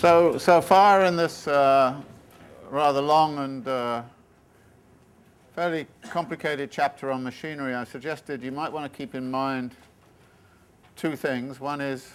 So, 0.00 0.38
so 0.38 0.62
far 0.62 1.04
in 1.04 1.14
this 1.14 1.46
uh, 1.46 2.00
rather 2.70 3.02
long 3.02 3.38
and 3.38 3.68
uh, 3.68 4.02
fairly 5.54 5.86
complicated 6.04 6.70
chapter 6.70 7.10
on 7.10 7.22
machinery, 7.22 7.74
I 7.74 7.84
suggested 7.84 8.42
you 8.42 8.50
might 8.50 8.72
want 8.72 8.90
to 8.90 8.96
keep 8.96 9.14
in 9.14 9.30
mind 9.30 9.76
two 10.96 11.16
things. 11.16 11.60
One 11.60 11.82
is 11.82 12.14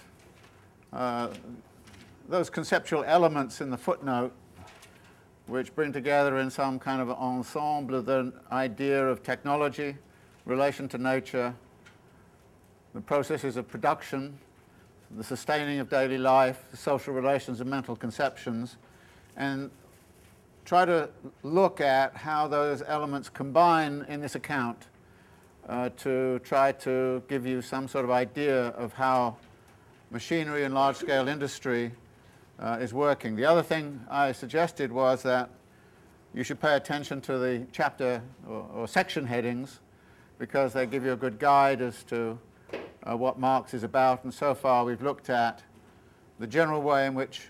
uh, 0.92 1.28
those 2.28 2.50
conceptual 2.50 3.04
elements 3.04 3.60
in 3.60 3.70
the 3.70 3.78
footnote 3.78 4.32
which 5.46 5.72
bring 5.76 5.92
together 5.92 6.38
in 6.38 6.50
some 6.50 6.80
kind 6.80 7.00
of 7.00 7.08
ensemble 7.08 8.02
the 8.02 8.32
idea 8.50 9.06
of 9.06 9.22
technology, 9.22 9.94
relation 10.44 10.88
to 10.88 10.98
nature, 10.98 11.54
the 12.94 13.00
processes 13.00 13.56
of 13.56 13.68
production, 13.68 14.36
the 15.10 15.24
sustaining 15.24 15.78
of 15.78 15.88
daily 15.88 16.18
life, 16.18 16.64
the 16.70 16.76
social 16.76 17.14
relations 17.14 17.60
and 17.60 17.70
mental 17.70 17.96
conceptions, 17.96 18.76
and 19.36 19.70
try 20.64 20.84
to 20.84 21.08
look 21.42 21.80
at 21.80 22.16
how 22.16 22.48
those 22.48 22.82
elements 22.86 23.28
combine 23.28 24.04
in 24.08 24.20
this 24.20 24.34
account 24.34 24.86
uh, 25.68 25.88
to 25.96 26.38
try 26.40 26.72
to 26.72 27.22
give 27.28 27.46
you 27.46 27.62
some 27.62 27.86
sort 27.86 28.04
of 28.04 28.10
idea 28.10 28.68
of 28.68 28.92
how 28.92 29.36
machinery 30.10 30.64
and 30.64 30.74
large-scale 30.74 31.28
industry 31.28 31.92
uh, 32.58 32.78
is 32.80 32.92
working. 32.92 33.36
The 33.36 33.44
other 33.44 33.62
thing 33.62 34.00
I 34.10 34.32
suggested 34.32 34.90
was 34.90 35.22
that 35.22 35.50
you 36.34 36.42
should 36.42 36.60
pay 36.60 36.74
attention 36.74 37.20
to 37.22 37.38
the 37.38 37.66
chapter 37.72 38.22
or, 38.48 38.66
or 38.74 38.88
section 38.88 39.26
headings 39.26 39.80
because 40.38 40.72
they 40.72 40.86
give 40.86 41.04
you 41.04 41.12
a 41.12 41.16
good 41.16 41.38
guide 41.38 41.80
as 41.80 42.02
to 42.04 42.38
uh, 43.08 43.16
what 43.16 43.38
Marx 43.38 43.74
is 43.74 43.82
about. 43.82 44.24
And 44.24 44.32
so 44.32 44.54
far 44.54 44.84
we've 44.84 45.02
looked 45.02 45.30
at 45.30 45.62
the 46.38 46.46
general 46.46 46.82
way 46.82 47.06
in 47.06 47.14
which 47.14 47.48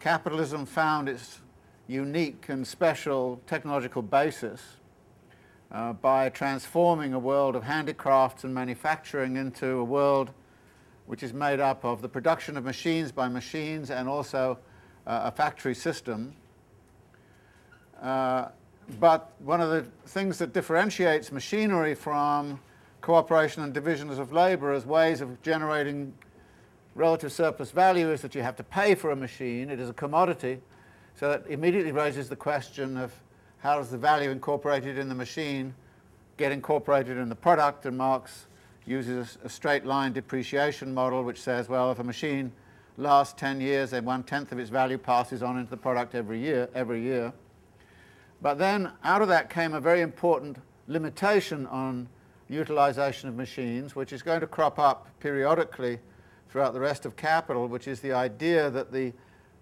capitalism 0.00 0.66
found 0.66 1.08
its 1.08 1.40
unique 1.86 2.48
and 2.48 2.66
special 2.66 3.40
technological 3.46 4.02
basis 4.02 4.60
uh, 5.70 5.92
by 5.92 6.28
transforming 6.30 7.12
a 7.12 7.18
world 7.18 7.56
of 7.56 7.62
handicrafts 7.62 8.44
and 8.44 8.54
manufacturing 8.54 9.36
into 9.36 9.66
a 9.78 9.84
world 9.84 10.30
which 11.06 11.22
is 11.22 11.34
made 11.34 11.60
up 11.60 11.84
of 11.84 12.00
the 12.00 12.08
production 12.08 12.56
of 12.56 12.64
machines 12.64 13.12
by 13.12 13.28
machines 13.28 13.90
and 13.90 14.08
also 14.08 14.58
uh, 15.06 15.22
a 15.24 15.30
factory 15.30 15.74
system. 15.74 16.34
Uh, 18.00 18.48
but 18.98 19.32
one 19.38 19.60
of 19.60 19.70
the 19.70 19.82
things 20.06 20.38
that 20.38 20.52
differentiates 20.52 21.30
machinery 21.30 21.94
from 21.94 22.58
cooperation 23.04 23.62
and 23.62 23.74
divisions 23.74 24.18
of 24.18 24.32
labor 24.32 24.72
as 24.72 24.86
ways 24.86 25.20
of 25.20 25.42
generating 25.42 26.10
relative 26.94 27.30
surplus 27.30 27.70
value 27.70 28.10
is 28.10 28.22
that 28.22 28.34
you 28.34 28.40
have 28.40 28.56
to 28.56 28.64
pay 28.64 28.94
for 28.94 29.10
a 29.10 29.16
machine. 29.16 29.68
It 29.68 29.78
is 29.78 29.90
a 29.90 29.92
commodity. 29.92 30.58
So 31.14 31.28
that 31.28 31.44
immediately 31.50 31.92
raises 31.92 32.30
the 32.30 32.36
question 32.36 32.96
of 32.96 33.12
how 33.58 33.76
does 33.76 33.90
the 33.90 33.98
value 33.98 34.30
incorporated 34.30 34.96
in 34.96 35.10
the 35.10 35.14
machine 35.14 35.74
get 36.38 36.50
incorporated 36.50 37.18
in 37.18 37.28
the 37.28 37.34
product? 37.34 37.84
And 37.84 37.98
Marx 37.98 38.46
uses 38.86 39.36
a 39.44 39.50
straight 39.50 39.84
line 39.84 40.14
depreciation 40.14 40.94
model 40.94 41.24
which 41.24 41.42
says, 41.42 41.68
well, 41.68 41.92
if 41.92 41.98
a 41.98 42.04
machine 42.04 42.52
lasts 42.96 43.34
10 43.38 43.60
years, 43.60 43.90
then 43.90 44.06
one-tenth 44.06 44.50
of 44.50 44.58
its 44.58 44.70
value 44.70 44.96
passes 44.96 45.42
on 45.42 45.58
into 45.58 45.68
the 45.68 45.76
product 45.76 46.14
every 46.14 46.40
year, 46.40 46.70
every 46.74 47.02
year. 47.02 47.34
But 48.40 48.56
then 48.56 48.92
out 49.04 49.20
of 49.20 49.28
that 49.28 49.50
came 49.50 49.74
a 49.74 49.80
very 49.80 50.00
important 50.00 50.56
limitation 50.88 51.66
on 51.66 52.08
utilization 52.48 53.28
of 53.28 53.34
machines, 53.34 53.96
which 53.96 54.12
is 54.12 54.22
going 54.22 54.40
to 54.40 54.46
crop 54.46 54.78
up 54.78 55.08
periodically 55.20 55.98
throughout 56.48 56.72
the 56.72 56.80
rest 56.80 57.06
of 57.06 57.16
capital, 57.16 57.66
which 57.66 57.88
is 57.88 58.00
the 58.00 58.12
idea 58.12 58.70
that 58.70 58.92
the 58.92 59.12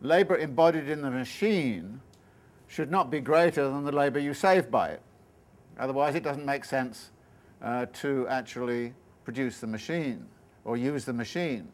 labor 0.00 0.37
embodied 0.37 0.88
in 0.88 1.00
the 1.00 1.10
machine 1.10 2.00
should 2.66 2.91
not 2.91 3.10
be 3.10 3.20
greater 3.20 3.69
than 3.69 3.84
the 3.84 3.93
labor 3.93 4.19
you 4.19 4.34
save 4.34 4.70
by 4.70 4.88
it. 4.88 5.03
Otherwise, 5.78 6.15
it 6.15 6.22
doesn't 6.22 6.44
make 6.44 6.65
sense 6.65 7.10
uh, 7.62 7.87
to 7.93 8.26
actually 8.28 8.93
produce 9.25 9.60
the 9.60 9.66
machine 9.66 10.26
or 10.64 10.76
use 10.76 11.04
the 11.04 11.12
machine, 11.12 11.69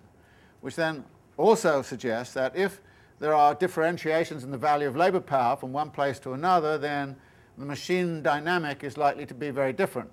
which 0.60 0.76
then 0.76 1.04
also 1.36 1.82
suggests 1.82 2.34
that 2.34 2.54
if 2.56 2.80
there 3.20 3.34
are 3.34 3.54
differentiations 3.54 4.44
in 4.44 4.50
the 4.50 4.58
value 4.58 4.86
of 4.86 4.96
labor 4.96 5.20
power 5.20 5.56
from 5.56 5.72
one 5.72 5.90
place 5.90 6.18
to 6.20 6.32
another, 6.32 6.78
then 6.78 7.16
the 7.56 7.64
machine 7.64 8.22
dynamic 8.22 8.84
is 8.84 8.96
likely 8.96 9.26
to 9.26 9.34
be 9.34 9.50
very 9.50 9.72
different. 9.72 10.10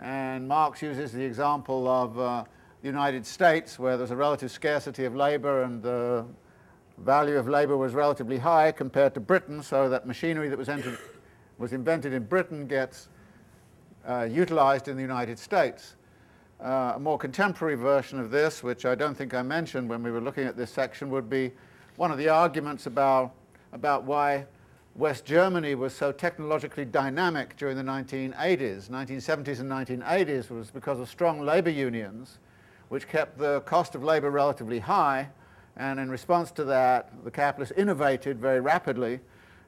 And 0.00 0.48
Marx 0.48 0.80
uses 0.80 1.12
the 1.12 1.22
example 1.22 1.86
of 1.86 2.18
uh, 2.18 2.44
the 2.80 2.88
United 2.88 3.26
States 3.26 3.78
where 3.78 3.98
there's 3.98 4.10
a 4.10 4.16
relative 4.16 4.50
scarcity 4.50 5.04
of 5.04 5.14
labor 5.14 5.62
and 5.62 5.82
the 5.82 6.24
value 6.96 7.36
of 7.36 7.48
labor 7.48 7.76
was 7.76 7.92
relatively 7.92 8.38
high 8.38 8.72
compared 8.72 9.12
to 9.14 9.20
Britain, 9.20 9.62
so 9.62 9.88
that 9.90 10.06
machinery 10.06 10.48
that 10.48 10.58
was, 10.58 10.70
entered, 10.70 10.98
was 11.58 11.74
invented 11.74 12.14
in 12.14 12.24
Britain 12.24 12.66
gets 12.66 13.08
uh, 14.08 14.26
utilized 14.30 14.88
in 14.88 14.96
the 14.96 15.02
United 15.02 15.38
States. 15.38 15.96
Uh, 16.62 16.92
a 16.96 16.98
more 16.98 17.18
contemporary 17.18 17.74
version 17.74 18.18
of 18.18 18.30
this, 18.30 18.62
which 18.62 18.86
I 18.86 18.94
don't 18.94 19.14
think 19.14 19.34
I 19.34 19.42
mentioned 19.42 19.88
when 19.88 20.02
we 20.02 20.10
were 20.10 20.20
looking 20.20 20.44
at 20.44 20.56
this 20.56 20.70
section, 20.70 21.10
would 21.10 21.28
be 21.28 21.52
one 21.96 22.10
of 22.10 22.16
the 22.16 22.28
arguments 22.28 22.86
about, 22.86 23.32
about 23.72 24.04
why 24.04 24.46
West 24.96 25.24
Germany 25.24 25.74
was 25.76 25.94
so 25.94 26.10
technologically 26.10 26.84
dynamic 26.84 27.56
during 27.56 27.76
the 27.76 27.82
1980s, 27.82 28.90
1970s 28.90 29.60
and 29.60 29.70
1980s 29.70 30.50
was 30.50 30.70
because 30.70 30.98
of 30.98 31.08
strong 31.08 31.40
labor 31.40 31.70
unions, 31.70 32.38
which 32.88 33.08
kept 33.08 33.38
the 33.38 33.60
cost 33.60 33.94
of 33.94 34.02
labor 34.02 34.30
relatively 34.30 34.80
high, 34.80 35.28
and 35.76 36.00
in 36.00 36.10
response 36.10 36.50
to 36.50 36.64
that, 36.64 37.12
the 37.24 37.30
capitalists 37.30 37.72
innovated 37.78 38.38
very 38.38 38.60
rapidly, 38.60 39.20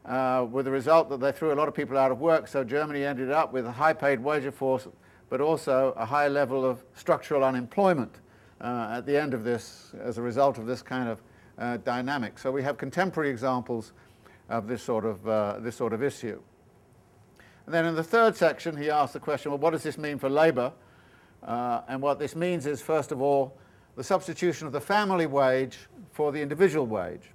uh, 0.06 0.44
with 0.50 0.64
the 0.64 0.70
result 0.70 1.08
that 1.08 1.20
they 1.20 1.30
threw 1.30 1.52
a 1.52 1.54
lot 1.54 1.68
of 1.68 1.74
people 1.74 1.96
out 1.96 2.10
of 2.10 2.20
work, 2.20 2.48
so 2.48 2.64
Germany 2.64 3.04
ended 3.04 3.30
up 3.30 3.52
with 3.52 3.64
a 3.64 3.72
high-paid 3.72 4.18
wage 4.20 4.52
force, 4.52 4.88
but 5.30 5.40
also 5.40 5.94
a 5.96 6.04
high 6.04 6.26
level 6.26 6.64
of 6.64 6.82
structural 6.94 7.44
unemployment 7.44 8.16
uh, 8.60 8.96
at 8.96 9.06
the 9.06 9.16
end 9.16 9.34
of 9.34 9.44
this, 9.44 9.92
as 10.02 10.18
a 10.18 10.22
result 10.22 10.58
of 10.58 10.66
this 10.66 10.82
kind 10.82 11.08
of 11.08 11.22
uh, 11.58 11.76
dynamic. 11.78 12.38
So 12.38 12.50
we 12.50 12.62
have 12.64 12.76
contemporary 12.76 13.30
examples 13.30 13.92
of 14.52 14.68
this 14.68 14.82
sort 14.82 15.04
of, 15.04 15.26
uh, 15.26 15.56
this 15.60 15.74
sort 15.74 15.92
of 15.92 16.02
issue. 16.02 16.40
And 17.64 17.74
then 17.74 17.86
in 17.86 17.94
the 17.94 18.04
third 18.04 18.36
section, 18.36 18.76
he 18.76 18.90
asked 18.90 19.14
the 19.14 19.20
question, 19.20 19.50
well, 19.50 19.58
what 19.58 19.70
does 19.70 19.82
this 19.82 19.96
mean 19.96 20.18
for 20.18 20.28
labor? 20.28 20.72
Uh, 21.42 21.80
and 21.88 22.02
what 22.02 22.18
this 22.18 22.36
means 22.36 22.66
is, 22.66 22.82
first 22.82 23.12
of 23.12 23.22
all, 23.22 23.56
the 23.96 24.04
substitution 24.04 24.66
of 24.66 24.72
the 24.72 24.80
family 24.80 25.26
wage 25.26 25.78
for 26.12 26.32
the 26.32 26.40
individual 26.40 26.86
wage, 26.86 27.30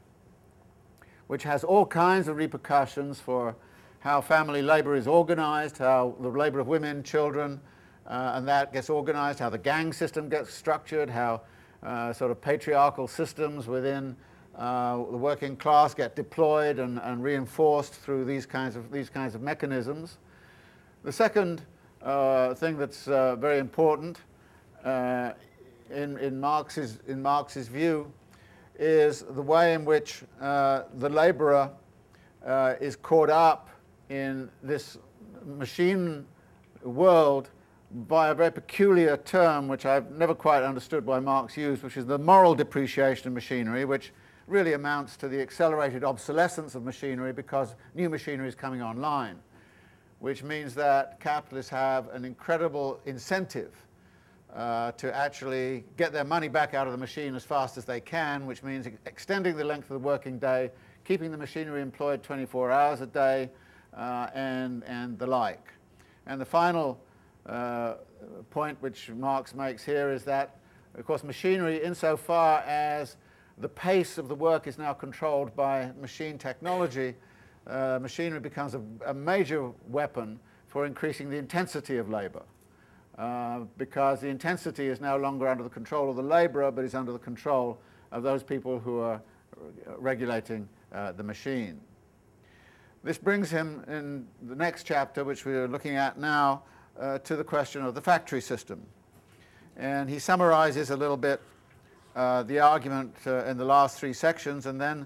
which 1.27 1.43
has 1.43 1.63
all 1.63 1.85
kinds 1.85 2.27
of 2.27 2.37
repercussions 2.37 3.19
for 3.19 3.55
how 3.99 4.21
family 4.21 4.61
labor 4.61 4.95
is 4.95 5.07
organized, 5.07 5.77
how 5.79 6.15
the 6.21 6.29
labor 6.29 6.59
of 6.59 6.67
women, 6.67 7.03
children, 7.03 7.59
uh, 8.05 8.33
and 8.35 8.47
that 8.47 8.71
gets 8.71 8.89
organized, 8.89 9.39
how 9.39 9.49
the 9.49 9.57
gang 9.57 9.91
system 9.91 10.29
gets 10.29 10.53
structured, 10.53 11.09
how 11.09 11.41
uh, 11.83 12.13
sort 12.13 12.31
of 12.31 12.39
patriarchal 12.39 13.07
systems 13.07 13.67
within 13.67 14.15
uh, 14.57 14.97
the 14.97 15.17
working 15.17 15.55
class 15.55 15.93
get 15.93 16.15
deployed 16.15 16.79
and, 16.79 16.99
and, 17.03 17.23
reinforced 17.23 17.93
through 17.93 18.25
these 18.25 18.45
kinds 18.45 18.75
of, 18.75 18.91
these 18.91 19.09
kinds 19.09 19.35
of 19.35 19.41
mechanisms. 19.41 20.17
The 21.03 21.11
second 21.11 21.61
uh, 22.01 22.55
thing 22.55 22.77
that's 22.77 23.07
uh, 23.07 23.35
very 23.35 23.59
important 23.59 24.21
uh, 24.83 25.33
in, 25.91 26.17
in, 26.17 26.39
Marx's, 26.39 26.99
in 27.07 27.21
Marx's 27.21 27.67
view 27.67 28.11
is 28.79 29.23
the 29.29 29.41
way 29.41 29.73
in 29.73 29.85
which 29.85 30.23
uh, 30.41 30.83
the 30.95 31.09
laborer 31.09 31.69
uh, 32.45 32.73
is 32.81 32.95
caught 32.95 33.29
up 33.29 33.69
in 34.09 34.49
this 34.63 34.97
machine 35.45 36.25
world 36.83 37.49
by 38.07 38.29
a 38.29 38.33
very 38.33 38.51
peculiar 38.51 39.17
term 39.17 39.67
which 39.67 39.85
I've 39.85 40.11
never 40.11 40.35
quite 40.35 40.63
understood 40.63 41.05
why 41.05 41.19
Marx 41.19 41.55
used, 41.55 41.83
which 41.83 41.97
is 41.97 42.05
the 42.05 42.17
moral 42.17 42.53
depreciation 42.53 43.27
of 43.27 43.33
machinery, 43.33 43.85
which 43.85 44.11
really 44.47 44.73
amounts 44.73 45.17
to 45.17 45.27
the 45.27 45.39
accelerated 45.39 46.03
obsolescence 46.03 46.73
of 46.73 46.83
machinery 46.83 47.33
because 47.33 47.75
new 47.93 48.09
machinery 48.09 48.47
is 48.47 48.55
coming 48.55 48.81
online, 48.81 49.37
which 50.19 50.41
means 50.41 50.73
that 50.73 51.19
capitalists 51.19 51.69
have 51.69 52.07
an 52.09 52.23
incredible 52.23 52.99
incentive 53.05 53.73
uh, 54.55 54.93
to 54.93 55.13
actually 55.13 55.83
get 55.97 56.13
their 56.13 56.23
money 56.23 56.47
back 56.47 56.73
out 56.73 56.87
of 56.87 56.93
the 56.93 56.97
machine 56.97 57.35
as 57.35 57.43
fast 57.43 57.77
as 57.77 57.83
they 57.83 57.99
can, 57.99 58.45
which 58.45 58.63
means 58.63 58.87
extending 59.05 59.57
the 59.57 59.63
length 59.63 59.91
of 59.91 60.01
the 60.01 60.07
working 60.07 60.39
day, 60.39 60.71
keeping 61.03 61.29
the 61.29 61.37
machinery 61.37 61.81
employed 61.81 62.23
24 62.23 62.71
hours 62.71 63.01
a 63.01 63.05
day, 63.05 63.49
uh, 63.95 64.27
and, 64.33 64.83
and 64.85 65.19
the 65.19 65.27
like. 65.27 65.73
And 66.25 66.39
the 66.39 66.45
final 66.45 66.99
uh, 67.45 67.95
point 68.49 68.77
which 68.81 69.09
Marx 69.09 69.53
makes 69.53 69.83
here 69.83 70.11
is 70.11 70.23
that, 70.23 70.55
of 70.97 71.05
course, 71.05 71.23
machinery, 71.23 71.83
insofar 71.83 72.61
as 72.61 73.17
the 73.59 73.69
pace 73.69 74.17
of 74.17 74.27
the 74.27 74.35
work 74.35 74.67
is 74.67 74.77
now 74.77 74.93
controlled 74.93 75.55
by 75.55 75.91
machine 75.99 76.37
technology. 76.37 77.15
Uh, 77.65 77.99
machinery 78.01 78.39
becomes 78.39 78.75
a, 78.75 78.81
a, 79.05 79.13
major 79.13 79.71
weapon 79.87 80.39
for 80.67 80.85
increasing 80.85 81.29
the 81.29 81.35
intensity 81.35 81.97
of 81.97 82.09
labor 82.09 82.43
uh, 83.17 83.61
because 83.77 84.21
the 84.21 84.27
intensity 84.27 84.87
is 84.87 85.01
no 85.01 85.17
longer 85.17 85.47
under 85.47 85.63
the 85.63 85.69
control 85.69 86.09
of 86.09 86.15
the 86.15 86.23
laborer 86.23 86.71
but 86.71 86.85
is 86.85 86.95
under 86.95 87.11
the 87.11 87.19
control 87.19 87.77
of 88.11 88.23
those 88.23 88.41
people 88.41 88.79
who 88.79 88.99
are 88.99 89.21
regulating 89.97 90.69
uh, 90.93 91.11
the 91.11 91.23
machine. 91.23 91.79
This 93.03 93.17
brings 93.17 93.49
him 93.49 93.83
in 93.87 94.27
the 94.47 94.55
next 94.55 94.83
chapter, 94.83 95.23
which 95.23 95.45
we 95.45 95.53
are 95.53 95.67
looking 95.67 95.95
at 95.95 96.17
now, 96.17 96.63
uh, 96.99 97.19
to 97.19 97.35
the 97.35 97.43
question 97.43 97.83
of 97.83 97.95
the 97.95 98.01
factory 98.01 98.41
system. 98.41 98.81
And 99.75 100.09
he 100.09 100.19
summarizes 100.19 100.89
a 100.89 100.97
little 100.97 101.17
bit 101.17 101.41
uh, 102.17 102.41
the 102.41 102.59
argument 102.59 103.15
uh, 103.27 103.45
in 103.45 103.57
the 103.57 103.63
last 103.63 103.99
three 103.99 104.11
sections 104.11 104.65
and 104.65 104.81
then 104.81 105.05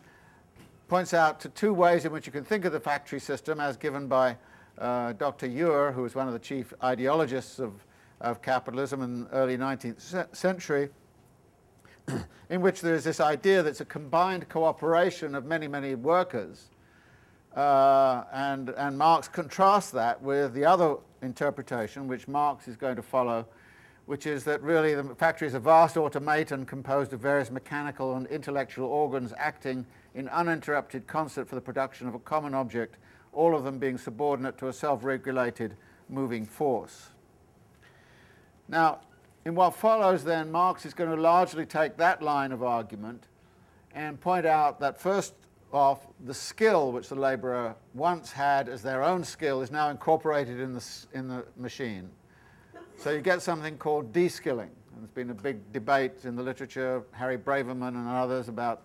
points 0.88 1.14
out 1.14 1.42
to 1.42 1.50
two 1.50 1.74
ways 1.74 2.06
in 2.06 2.12
which 2.14 2.26
you 2.26 2.32
can 2.32 2.46
think 2.46 2.64
of 2.64 2.72
the 2.72 2.80
factory 2.80 3.20
system 3.20 3.60
as 3.60 3.76
given 3.76 4.08
by 4.08 4.38
uh, 4.78 5.12
Dr. 5.14 5.48
Ure, 5.48 5.92
who 5.92 6.04
was 6.04 6.16
one 6.16 6.28
of 6.28 6.34
the 6.34 6.40
chief 6.40 6.74
ideologists 6.82 7.60
of, 7.60 7.74
of 8.22 8.42
capitalism 8.42 9.02
in 9.02 9.26
the 9.26 9.30
early 9.32 9.58
19th 9.58 10.34
century, 10.34 10.88
in 12.50 12.62
which 12.62 12.80
there 12.80 12.96
is 12.96 13.04
this 13.04 13.20
idea 13.20 13.62
that 13.62 13.72
it's 13.72 13.82
a 13.82 13.86
combined 13.86 14.48
cooperation 14.48 15.36
of 15.36 15.44
many, 15.44 15.68
many 15.68 15.96
workers. 15.96 16.70
Uh, 17.58 18.24
and, 18.32 18.70
and 18.70 18.98
Marx 18.98 19.28
contrasts 19.28 19.92
that 19.92 20.22
with 20.22 20.54
the 20.54 20.64
other 20.64 20.96
interpretation, 21.22 22.08
which 22.08 22.30
Marx 22.30 22.70
is 22.70 22.78
going 22.78 22.96
to 22.96 23.02
follow, 23.02 23.46
which 24.06 24.26
is 24.26 24.44
that 24.44 24.62
really 24.62 24.94
the 24.96 25.04
factory 25.16 25.48
is 25.48 25.54
a 25.54 25.60
vast 25.60 25.98
automaton 25.98 26.66
composed 26.66 27.14
of 27.14 27.20
various 27.20 27.52
mechanical 27.52 28.16
and 28.16 28.28
intellectual 28.28 28.88
organs 28.88 29.34
acting 29.38 29.86
in 30.16 30.28
uninterrupted 30.30 31.08
concert 31.08 31.48
for 31.48 31.56
the 31.56 31.62
production 31.62 32.08
of 32.08 32.16
a 32.16 32.20
common 32.20 32.54
object, 32.54 32.98
all 33.34 33.56
of 33.56 33.64
them 33.64 33.78
being 33.78 33.98
subordinate 33.98 34.58
to 34.58 34.68
a 34.68 34.74
self-regulated 34.74 35.76
moving 36.10 36.46
force. 36.46 37.10
Now, 38.68 39.02
in 39.46 39.56
what 39.56 39.76
follows 39.76 40.24
then, 40.24 40.52
Marx 40.52 40.86
is 40.86 40.94
going 40.94 41.10
to 41.10 41.22
largely 41.22 41.66
take 41.66 41.98
that 41.98 42.22
line 42.22 42.52
of 42.52 42.64
argument 42.64 43.28
and 43.94 44.20
point 44.20 44.46
out 44.46 44.80
that 44.80 45.00
first 45.00 45.34
off, 45.74 46.06
the 46.26 46.34
skill 46.34 46.92
which 46.92 47.10
the 47.10 47.16
labourer 47.16 47.76
once 47.94 48.32
had 48.32 48.68
as 48.68 48.82
their 48.82 49.04
own 49.04 49.24
skill 49.24 49.62
is 49.62 49.72
now 49.72 49.90
incorporated 49.90 50.60
in 50.60 50.74
the, 50.74 50.86
in 51.14 51.28
the 51.28 51.46
machine. 51.58 52.10
So 53.02 53.10
you 53.10 53.22
get 53.22 53.42
something 53.42 53.80
called 53.80 54.14
de-skilling. 54.14 54.70
There's 54.96 55.10
been 55.10 55.32
a 55.32 55.34
big 55.34 55.74
debate 55.74 56.24
in 56.24 56.36
the 56.36 56.44
literature, 56.44 57.02
Harry 57.14 57.36
Braverman 57.36 57.96
and 57.96 58.08
others, 58.08 58.48
about 58.48 58.84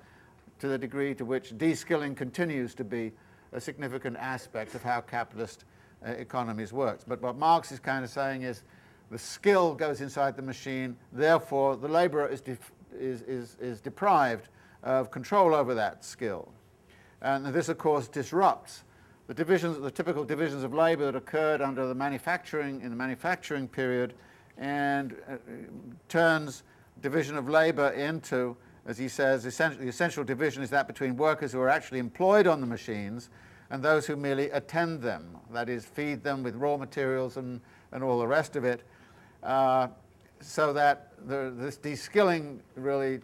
to 0.58 0.68
the 0.68 0.78
degree 0.78 1.14
to 1.16 1.26
which 1.26 1.58
de-skilling 1.58 2.14
continues 2.14 2.74
to 2.76 2.84
be 2.84 3.12
a 3.52 3.60
significant 3.60 4.16
aspect 4.16 4.74
of 4.74 4.82
how 4.82 5.02
capitalist 5.02 5.66
uh, 6.02 6.12
economies 6.12 6.72
work. 6.72 7.00
But 7.06 7.20
what 7.20 7.36
Marx 7.36 7.70
is 7.72 7.78
kind 7.78 8.06
of 8.06 8.10
saying 8.10 8.40
is 8.40 8.62
the 9.10 9.18
skill 9.18 9.74
goes 9.74 10.00
inside 10.00 10.34
the 10.34 10.40
machine, 10.40 10.96
therefore 11.12 11.76
the 11.76 11.88
laborer 11.88 12.26
is, 12.26 12.42
is, 12.98 13.20
is, 13.20 13.58
is 13.60 13.82
deprived 13.82 14.48
of 14.82 15.10
control 15.10 15.54
over 15.54 15.74
that 15.74 16.06
skill. 16.06 16.50
And 17.20 17.44
this, 17.52 17.68
of 17.68 17.76
course, 17.76 18.08
disrupts 18.08 18.82
the 19.26 19.34
divisions, 19.34 19.80
the 19.80 19.90
typical 19.90 20.24
divisions 20.24 20.62
of 20.62 20.72
labor 20.72 21.06
that 21.06 21.16
occurred 21.16 21.60
under 21.60 21.86
the 21.86 21.94
manufacturing, 21.94 22.80
in 22.80 22.90
the 22.90 22.96
manufacturing 22.96 23.66
period, 23.66 24.14
and 24.58 25.16
uh, 25.28 25.36
turns 26.08 26.62
division 27.02 27.36
of 27.36 27.48
labor 27.48 27.90
into, 27.90 28.56
as 28.86 28.96
he 28.96 29.08
says, 29.08 29.44
essentially, 29.44 29.84
the 29.84 29.90
essential 29.90 30.24
division 30.24 30.62
is 30.62 30.70
that 30.70 30.86
between 30.86 31.16
workers 31.16 31.52
who 31.52 31.60
are 31.60 31.68
actually 31.68 31.98
employed 31.98 32.46
on 32.46 32.60
the 32.60 32.66
machines 32.66 33.28
and 33.70 33.82
those 33.82 34.06
who 34.06 34.16
merely 34.16 34.48
attend 34.50 35.02
them, 35.02 35.36
that 35.52 35.68
is, 35.68 35.84
feed 35.84 36.22
them 36.22 36.42
with 36.42 36.54
raw 36.54 36.76
materials 36.76 37.36
and, 37.36 37.60
and 37.92 38.02
all 38.02 38.18
the 38.18 38.26
rest 38.26 38.56
of 38.56 38.64
it. 38.64 38.82
Uh, 39.42 39.88
so 40.40 40.72
that 40.72 41.12
the, 41.26 41.52
this 41.56 41.76
de-skilling 41.76 42.60
really 42.76 43.20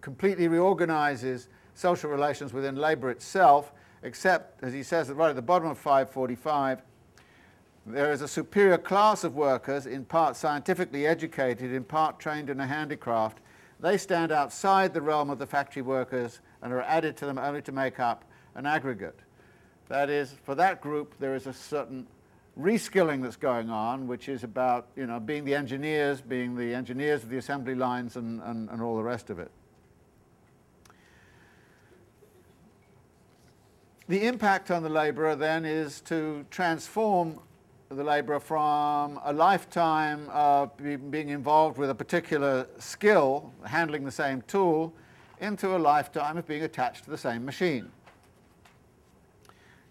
completely 0.00 0.48
reorganizes 0.48 1.48
social 1.74 2.10
relations 2.10 2.52
within 2.52 2.74
labour 2.74 3.10
itself, 3.10 3.72
except, 4.02 4.62
as 4.62 4.72
he 4.72 4.82
says 4.82 5.10
right 5.10 5.30
at 5.30 5.36
the 5.36 5.42
bottom 5.42 5.68
of 5.68 5.78
545, 5.78 6.82
there 7.86 8.10
is 8.10 8.20
a 8.20 8.28
superior 8.28 8.78
class 8.78 9.22
of 9.22 9.36
workers, 9.36 9.86
in 9.86 10.04
part 10.04 10.36
scientifically 10.36 11.06
educated, 11.06 11.72
in 11.72 11.84
part 11.84 12.18
trained 12.18 12.50
in 12.50 12.58
a 12.58 12.66
handicraft. 12.66 13.38
They 13.78 13.96
stand 13.96 14.32
outside 14.32 14.92
the 14.92 15.02
realm 15.02 15.30
of 15.30 15.38
the 15.38 15.46
factory 15.46 15.82
workers 15.82 16.40
and 16.62 16.72
are 16.72 16.82
added 16.82 17.16
to 17.18 17.26
them 17.26 17.38
only 17.38 17.62
to 17.62 17.72
make 17.72 18.00
up 18.00 18.24
an 18.54 18.66
aggregate. 18.66 19.20
That 19.88 20.10
is, 20.10 20.34
for 20.42 20.56
that 20.56 20.80
group, 20.80 21.14
there 21.20 21.36
is 21.36 21.46
a 21.46 21.52
certain 21.52 22.06
reskilling 22.58 23.22
that's 23.22 23.36
going 23.36 23.70
on, 23.70 24.06
which 24.06 24.28
is 24.28 24.42
about 24.42 24.88
you 24.96 25.06
know, 25.06 25.20
being 25.20 25.44
the 25.44 25.54
engineers, 25.54 26.20
being 26.20 26.56
the 26.56 26.74
engineers 26.74 27.22
of 27.22 27.28
the 27.28 27.36
assembly 27.36 27.74
lines 27.74 28.16
and, 28.16 28.40
and, 28.42 28.68
and 28.70 28.82
all 28.82 28.96
the 28.96 29.02
rest 29.02 29.30
of 29.30 29.38
it. 29.38 29.50
The 34.08 34.24
impact 34.24 34.70
on 34.70 34.84
the 34.84 34.88
labourer 34.88 35.34
then 35.34 35.64
is 35.64 36.00
to 36.02 36.46
transform 36.48 37.40
the 37.88 38.04
labourer 38.04 38.38
from 38.38 39.18
a 39.24 39.32
lifetime 39.32 40.28
of 40.30 40.70
being 40.76 41.30
involved 41.30 41.76
with 41.76 41.90
a 41.90 41.94
particular 41.94 42.68
skill, 42.78 43.52
handling 43.64 44.04
the 44.04 44.12
same 44.12 44.42
tool, 44.42 44.92
into 45.40 45.74
a 45.74 45.78
lifetime 45.78 46.36
of 46.36 46.46
being 46.46 46.62
attached 46.62 47.02
to 47.02 47.10
the 47.10 47.18
same 47.18 47.44
machine. 47.44 47.90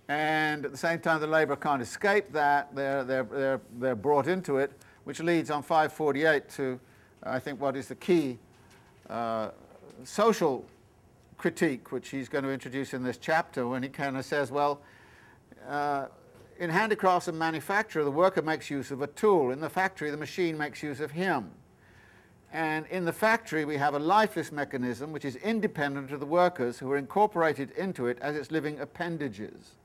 And 0.08 0.64
at 0.64 0.72
the 0.72 0.78
same 0.78 1.00
time 1.00 1.20
the 1.20 1.28
labourer 1.28 1.58
can't 1.58 1.82
escape 1.82 2.32
that, 2.32 2.74
they're, 2.74 3.04
they're, 3.04 3.24
they're, 3.24 3.62
they're 3.80 3.96
brought 3.96 4.28
into 4.28 4.60
it, 4.60 4.72
which 5.04 5.20
leads 5.20 5.52
on 5.52 5.62
548 5.62 6.48
to, 6.52 6.80
I 7.24 7.40
think, 7.40 7.60
what 7.60 7.76
is 7.76 7.90
the 7.90 7.96
key 7.96 8.40
uh, 9.10 9.50
social 10.06 10.66
critique, 11.38 11.92
which 11.92 12.10
he's 12.10 12.30
going 12.30 12.44
to 12.44 12.52
introduce 12.52 12.94
in 12.94 13.04
this 13.04 13.18
chapter, 13.18 13.68
when 13.68 13.84
he 13.84 13.90
kind 13.90 14.18
of 14.18 14.26
says, 14.26 14.52
well, 14.52 14.82
uh, 15.68 16.06
in 16.58 16.70
handicrafts 16.70 17.28
and 17.28 17.38
manufacture, 17.38 18.04
the 18.04 18.12
worker 18.12 18.42
makes 18.42 18.70
use 18.70 18.92
of 18.92 19.02
a 19.02 19.08
tool. 19.08 19.52
In 19.52 19.60
the 19.60 19.70
factory, 19.70 20.10
the 20.10 20.18
machine 20.18 20.58
makes 20.58 20.82
use 20.82 21.00
of 21.00 21.12
him. 21.12 21.52
And 22.54 22.86
in 22.88 23.04
the 23.04 23.12
factory, 23.12 23.66
we 23.66 23.76
have 23.76 23.96
a 23.96 24.00
lifeless 24.00 24.52
mechanism 24.52 25.12
which 25.12 25.26
is 25.26 25.36
independent 25.38 26.12
of 26.12 26.22
the 26.22 26.26
workers 26.26 26.80
who 26.80 26.90
are 26.92 26.98
incorporated 26.98 27.72
into 27.72 28.08
it 28.08 28.18
as 28.22 28.36
its 28.36 28.52
living 28.52 28.80
appendages. 28.80 29.76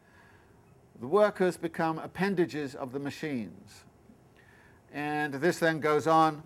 The 1.00 1.08
workers 1.08 1.56
become 1.56 1.98
appendages 1.98 2.76
of 2.76 2.92
the 2.92 3.00
machines. 3.00 3.84
And 4.92 5.34
this 5.34 5.58
then 5.58 5.80
goes 5.80 6.06
on 6.06 6.42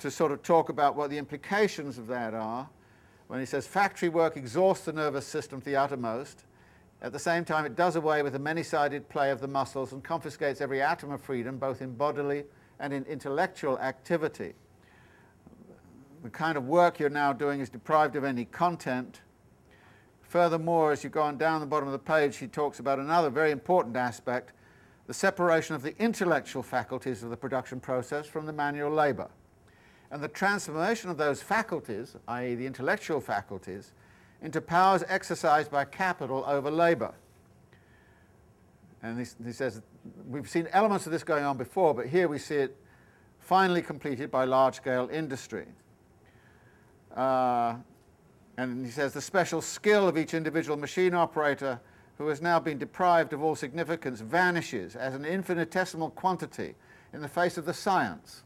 to 0.00 0.10
sort 0.10 0.32
of 0.32 0.42
talk 0.42 0.68
about 0.68 0.96
what 0.96 1.10
the 1.10 1.18
implications 1.18 1.98
of 1.98 2.08
that 2.08 2.34
are 2.34 2.68
when 3.32 3.40
he 3.40 3.46
says 3.46 3.66
factory 3.66 4.10
work 4.10 4.36
exhausts 4.36 4.84
the 4.84 4.92
nervous 4.92 5.26
system 5.26 5.58
to 5.58 5.64
the 5.64 5.74
uttermost. 5.74 6.44
At 7.00 7.12
the 7.12 7.18
same 7.18 7.46
time, 7.46 7.64
it 7.64 7.74
does 7.74 7.96
away 7.96 8.22
with 8.22 8.34
the 8.34 8.38
many-sided 8.38 9.08
play 9.08 9.30
of 9.30 9.40
the 9.40 9.48
muscles 9.48 9.92
and 9.92 10.04
confiscates 10.04 10.60
every 10.60 10.82
atom 10.82 11.10
of 11.10 11.22
freedom, 11.22 11.56
both 11.56 11.80
in 11.80 11.94
bodily 11.94 12.44
and 12.78 12.92
in 12.92 13.06
intellectual 13.06 13.78
activity. 13.78 14.52
The 16.22 16.28
kind 16.28 16.58
of 16.58 16.66
work 16.66 17.00
you're 17.00 17.08
now 17.08 17.32
doing 17.32 17.60
is 17.60 17.70
deprived 17.70 18.16
of 18.16 18.24
any 18.24 18.44
content 18.44 19.22
Furthermore, 20.32 20.92
as 20.92 21.04
you 21.04 21.10
go 21.10 21.20
on 21.20 21.36
down 21.36 21.60
the 21.60 21.66
bottom 21.66 21.88
of 21.88 21.92
the 21.92 21.98
page, 21.98 22.38
he 22.38 22.46
talks 22.46 22.80
about 22.80 22.98
another 22.98 23.28
very 23.28 23.50
important 23.50 23.96
aspect, 23.96 24.52
the 25.06 25.12
separation 25.12 25.74
of 25.74 25.82
the 25.82 25.94
intellectual 25.98 26.62
faculties 26.62 27.22
of 27.22 27.28
the 27.28 27.36
production 27.36 27.78
process 27.78 28.26
from 28.26 28.46
the 28.46 28.52
manual 28.52 28.90
labour. 28.90 29.28
And 30.12 30.22
the 30.22 30.28
transformation 30.28 31.08
of 31.08 31.16
those 31.16 31.40
faculties, 31.40 32.16
i.e. 32.28 32.54
the 32.54 32.66
intellectual 32.66 33.18
faculties, 33.18 33.92
into 34.42 34.60
powers 34.60 35.02
exercised 35.08 35.70
by 35.70 35.86
capital 35.86 36.44
over 36.46 36.70
labour. 36.70 37.14
And 39.02 39.18
he, 39.18 39.52
says, 39.52 39.80
we've 40.28 40.48
seen 40.48 40.68
elements 40.72 41.06
of 41.06 41.12
this 41.12 41.24
going 41.24 41.44
on 41.44 41.56
before, 41.56 41.94
but 41.94 42.06
here 42.06 42.28
we 42.28 42.38
see 42.38 42.56
it 42.56 42.76
finally 43.38 43.80
completed 43.80 44.30
by 44.30 44.44
large-scale 44.44 45.08
industry. 45.10 45.66
Uh, 47.16 47.76
and 48.58 48.84
he 48.84 48.92
says 48.92 49.14
the 49.14 49.20
special 49.20 49.62
skill 49.62 50.06
of 50.06 50.18
each 50.18 50.34
individual 50.34 50.76
machine 50.76 51.14
operator 51.14 51.80
who 52.18 52.28
has 52.28 52.42
now 52.42 52.60
been 52.60 52.76
deprived 52.76 53.32
of 53.32 53.42
all 53.42 53.56
significance 53.56 54.20
vanishes 54.20 54.94
as 54.94 55.14
an 55.14 55.24
infinitesimal 55.24 56.10
quantity 56.10 56.74
in 57.14 57.22
the 57.22 57.28
face 57.28 57.56
of 57.56 57.64
the 57.64 57.74
science, 57.74 58.42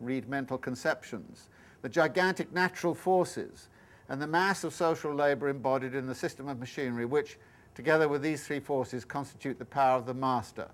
read 0.00 0.28
mental 0.28 0.58
conceptions, 0.58 1.48
the 1.82 1.88
gigantic 1.88 2.52
natural 2.52 2.94
forces, 2.94 3.68
and 4.08 4.20
the 4.20 4.26
mass 4.26 4.64
of 4.64 4.74
social 4.74 5.14
labour 5.14 5.48
embodied 5.48 5.94
in 5.94 6.06
the 6.06 6.14
system 6.14 6.48
of 6.48 6.58
machinery 6.58 7.04
which, 7.04 7.38
together 7.74 8.08
with 8.08 8.22
these 8.22 8.46
three 8.46 8.60
forces, 8.60 9.04
constitute 9.04 9.58
the 9.58 9.64
power 9.64 9.96
of 9.96 10.06
the 10.06 10.14
master. 10.14 10.68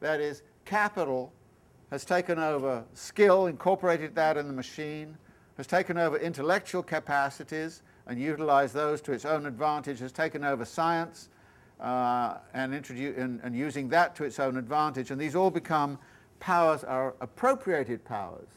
That 0.00 0.20
is, 0.20 0.42
capital 0.64 1.32
has 1.90 2.04
taken 2.04 2.38
over 2.38 2.84
skill, 2.94 3.46
incorporated 3.46 4.14
that 4.14 4.36
in 4.36 4.46
the 4.46 4.52
machine, 4.52 5.16
has 5.56 5.66
taken 5.66 5.98
over 5.98 6.16
intellectual 6.16 6.82
capacities, 6.82 7.82
and 8.06 8.20
utilized 8.20 8.74
those 8.74 9.00
to 9.02 9.12
its 9.12 9.24
own 9.24 9.46
advantage, 9.46 10.00
has 10.00 10.10
taken 10.10 10.42
over 10.44 10.64
science 10.64 11.28
uh, 11.78 12.38
and, 12.54 12.74
and, 12.74 13.40
and 13.42 13.56
using 13.56 13.88
that 13.88 14.16
to 14.16 14.24
its 14.24 14.40
own 14.40 14.56
advantage. 14.56 15.10
And 15.10 15.20
these 15.20 15.36
all 15.36 15.50
become 15.50 15.98
powers, 16.40 16.82
are 16.82 17.14
appropriated 17.20 18.04
powers 18.04 18.48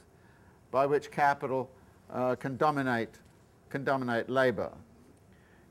by 0.71 0.85
which 0.85 1.11
capital 1.11 1.69
uh, 2.11 2.35
can 2.35 2.57
dominate, 2.57 3.19
can 3.69 3.83
dominate 3.83 4.29
labor. 4.29 4.71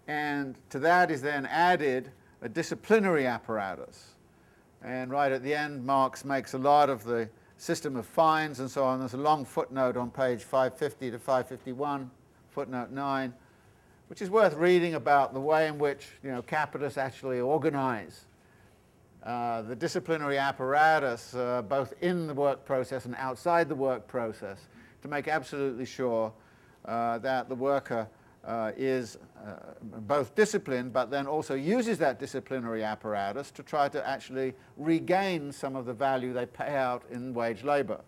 And 0.07 0.57
to 0.71 0.79
that 0.81 1.11
is 1.11 1.23
then 1.23 1.47
added 1.47 2.11
a 2.43 2.49
disciplinary 2.49 3.27
apparatus. 3.27 4.13
And 4.85 5.11
right 5.11 5.33
at 5.33 5.43
the 5.43 5.55
end, 5.55 5.85
Marx 5.85 6.25
makes 6.25 6.55
a 6.55 6.59
lot 6.59 6.91
of 6.91 7.05
the 7.05 7.29
system 7.57 7.97
of 7.97 8.05
fines 8.05 8.61
and 8.61 8.71
so 8.71 8.85
on. 8.85 8.99
There's 8.99 9.15
a 9.15 9.19
long 9.19 9.45
footnote 9.45 9.97
on 9.97 10.11
page 10.11 10.43
550 10.43 11.13
to 11.13 11.19
551, 11.19 12.11
footnote 12.51 12.91
9, 12.91 13.33
which 14.09 14.21
is 14.21 14.29
worth 14.29 14.55
reading 14.55 14.95
about 14.95 15.33
the 15.33 15.41
way 15.41 15.69
in 15.69 15.79
which 15.79 16.09
you 16.25 16.31
know, 16.31 16.43
capitalists 16.43 16.99
actually 16.99 17.39
organize 17.39 18.25
uh, 19.25 19.63
the 19.63 19.77
disciplinary 19.77 20.39
apparatus, 20.39 21.35
uh, 21.35 21.63
both 21.63 21.95
in 22.01 22.27
the 22.27 22.35
work 22.35 22.65
process 22.65 23.05
and 23.05 23.15
outside 23.17 23.69
the 23.69 23.75
work 23.75 24.07
process, 24.09 24.67
to 25.01 25.09
make 25.09 25.29
absolutely 25.29 25.85
sure 25.85 26.33
uh, 26.85 27.19
that 27.19 27.49
the 27.49 27.55
worker 27.55 28.09
uh, 28.45 28.73
is 28.77 29.19
uh, 29.47 29.55
both 29.83 30.35
disciplined 30.35 30.93
but 30.93 31.11
then 31.11 31.27
also 31.27 31.55
uses 31.55 31.99
that 31.99 32.19
disciplinary 32.19 32.83
apparatus 32.83 33.51
to 33.53 33.63
try 33.63 33.89
to 33.89 34.07
actually 34.09 34.53
regain 34.77 35.53
some 35.53 35.77
of 35.77 35.87
the 35.87 35.93
value 35.93 36.33
they 36.33 36.47
pay 36.47 36.75
out 36.75 37.05
in 37.11 37.33
wage 37.33 37.63
labour. 37.63 38.01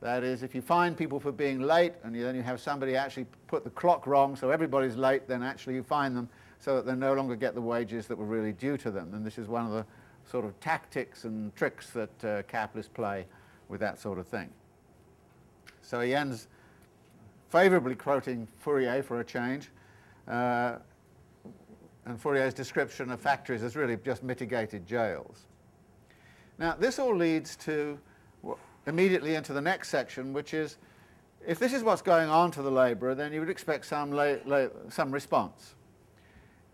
That 0.00 0.22
is, 0.22 0.42
if 0.42 0.54
you 0.54 0.62
find 0.62 0.96
people 0.96 1.18
for 1.18 1.32
being 1.32 1.60
late 1.60 1.92
and 2.04 2.14
you, 2.14 2.22
then 2.22 2.36
you 2.36 2.42
have 2.42 2.60
somebody 2.60 2.96
actually 2.96 3.26
put 3.46 3.64
the 3.64 3.70
clock 3.70 4.06
wrong 4.06 4.36
so 4.36 4.50
everybody's 4.50 4.96
late, 4.96 5.26
then 5.28 5.42
actually 5.42 5.74
you 5.74 5.82
find 5.82 6.16
them 6.16 6.28
so 6.60 6.76
that 6.76 6.86
they 6.86 6.94
no 6.94 7.14
longer 7.14 7.36
get 7.36 7.54
the 7.54 7.60
wages 7.60 8.06
that 8.06 8.16
were 8.16 8.24
really 8.24 8.52
due 8.52 8.76
to 8.78 8.90
them. 8.90 9.12
And 9.12 9.26
this 9.26 9.38
is 9.38 9.48
one 9.48 9.66
of 9.66 9.72
the 9.72 9.84
sort 10.30 10.44
of 10.44 10.58
tactics 10.60 11.24
and 11.24 11.54
tricks 11.56 11.90
that 11.90 12.24
uh, 12.24 12.42
capitalists 12.42 12.92
play 12.92 13.26
with 13.68 13.80
that 13.80 13.98
sort 13.98 14.18
of 14.18 14.26
thing. 14.26 14.50
So 15.82 16.00
he 16.00 16.14
ends 16.14 16.48
favourably 17.48 17.94
quoting 17.94 18.46
Fourier 18.58 19.02
for 19.02 19.20
a 19.20 19.24
change. 19.24 19.70
Uh, 20.26 20.76
and 22.04 22.20
Fourier's 22.20 22.54
description 22.54 23.10
of 23.10 23.20
factories 23.20 23.62
as 23.62 23.76
really 23.76 23.96
just 23.96 24.22
mitigated 24.22 24.86
jails. 24.86 25.46
Now, 26.58 26.74
this 26.74 26.98
all 26.98 27.14
leads 27.14 27.56
to 27.56 27.98
immediately 28.86 29.34
into 29.34 29.52
the 29.52 29.60
next 29.60 29.90
section, 29.90 30.32
which 30.32 30.54
is 30.54 30.78
if 31.46 31.58
this 31.58 31.72
is 31.72 31.82
what's 31.82 32.02
going 32.02 32.28
on 32.28 32.50
to 32.52 32.62
the 32.62 32.70
labourer, 32.70 33.14
then 33.14 33.32
you 33.32 33.40
would 33.40 33.50
expect 33.50 33.86
some, 33.86 34.18
some 34.88 35.12
response. 35.12 35.74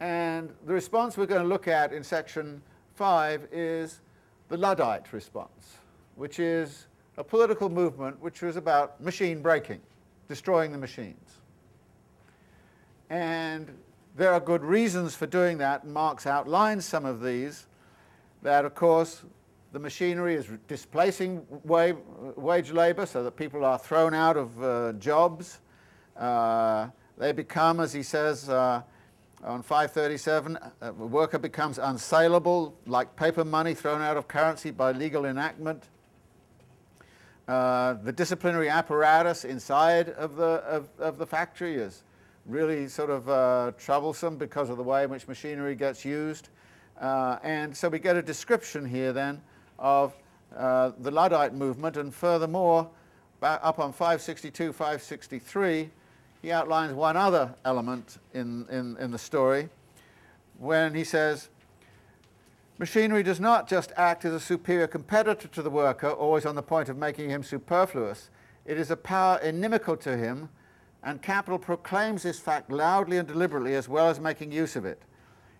And 0.01 0.51
the 0.67 0.73
response 0.73 1.17
we're 1.17 1.27
going 1.27 1.43
to 1.43 1.49
look 1.49 1.69
at 1.69 1.93
in 1.93 2.03
section 2.03 2.63
5 2.95 3.49
is 3.51 4.01
the 4.49 4.57
Luddite 4.57 5.13
response, 5.13 5.79
which 6.15 6.39
is 6.39 6.87
a 7.17 7.25
political 7.25 7.69
movement 7.69 8.21
which 8.21 8.43
was 8.43 8.57
about 8.57 9.01
machine 9.01 9.43
breaking 9.43 9.81
destroying 10.29 10.73
the 10.73 10.79
machines. 10.79 11.41
And 13.11 13.71
there 14.17 14.33
are 14.33 14.41
good 14.41 14.63
reasons 14.63 15.15
for 15.15 15.27
doing 15.27 15.59
that, 15.59 15.85
and 15.85 15.93
Marx 15.93 16.27
outlines 16.27 16.85
some 16.85 17.05
of 17.05 17.23
these, 17.23 17.67
that 18.43 18.65
of 18.65 18.75
course 18.75 19.23
the 19.73 19.79
machinery 19.79 20.35
is 20.35 20.49
displacing 20.69 21.45
wage, 21.65 22.71
labor 22.71 23.07
so 23.07 23.25
that 23.25 23.37
people 23.37 23.65
are 23.65 23.79
thrown 23.79 24.15
out 24.15 24.37
of 24.37 24.63
uh, 24.63 24.93
jobs. 24.95 25.61
Uh, 26.17 26.89
they 27.19 27.33
become, 27.33 27.81
as 27.81 27.93
he 27.93 28.03
says 28.03 28.49
uh, 28.49 28.83
on 29.45 29.63
537, 29.63 30.59
a 30.81 30.93
worker 30.93 31.39
becomes 31.39 31.79
unsaleable, 31.79 32.73
like 32.87 33.15
paper 33.15 33.45
money 33.45 33.75
thrown 33.75 34.01
out 34.01 34.17
of 34.17 34.27
currency 34.27 34.71
by 34.71 34.93
legal 34.93 35.27
enactment. 35.27 35.85
Uh, 37.47 37.95
the 38.05 38.13
disciplinary 38.13 38.71
apparatus 38.71 39.45
inside 39.45 40.09
of 40.11 40.37
the, 40.37 40.45
of, 40.45 40.89
of 40.99 41.19
the 41.19 41.27
factory 41.27 41.75
is 41.75 42.05
really 42.47 42.89
sort 42.89 43.11
of 43.11 43.29
uh, 43.29 43.73
troublesome 43.79 44.37
because 44.37 44.71
of 44.71 44.79
the 44.79 44.83
way 44.83 45.05
in 45.05 45.11
which 45.11 45.29
machinery 45.29 45.75
gets 45.75 46.05
used. 46.05 46.49
Uh, 46.99 47.39
and 47.43 47.77
so 47.77 47.89
we 47.89 47.99
get 47.99 48.17
a 48.17 48.23
description 48.23 48.85
here 48.85 49.13
then 49.13 49.43
of 49.79 50.15
uh, 50.57 50.93
the 51.01 51.11
Luddite 51.11 51.53
movement 51.53 51.99
and 51.99 52.15
furthermore, 52.15 52.89
up 53.43 53.79
on 53.79 53.93
562, 53.93 54.73
563, 54.73 55.91
he 56.45 56.53
outlines 56.53 56.93
one 56.93 57.17
other 57.17 57.55
element 57.65 58.19
in, 58.35 58.67
in, 58.71 58.99
in 58.99 59.11
the 59.11 59.19
story 59.19 59.71
when 60.59 60.95
he 60.95 61.03
says, 61.03 61.49
Machinery 62.77 63.23
does 63.23 63.41
not 63.41 63.67
just 63.67 63.93
act 63.97 64.27
as 64.27 64.35
a 64.35 64.41
superior 64.41 64.87
competitor 64.87 65.49
to 65.49 65.63
the 65.63 65.71
worker, 65.71 66.11
always 66.11 66.45
on 66.45 66.55
the 66.55 66.63
point 66.63 66.91
of 66.91 66.99
making 66.99 67.31
him 67.31 67.43
superfluous. 67.43 68.29
It 68.67 68.77
is 68.77 68.91
a 68.91 68.97
power 68.97 69.39
inimical 69.39 69.97
to 69.99 70.19
him, 70.19 70.51
and 71.03 71.23
capital 71.23 71.59
proclaims 71.59 72.25
this 72.25 72.39
fact 72.39 72.71
loudly 72.71 73.17
and 73.17 73.27
deliberately 73.27 73.75
as 73.75 73.89
well 73.89 74.11
as 74.11 74.21
making 74.21 74.53
use 74.53 74.77
of 74.77 74.85
it. 74.85 75.01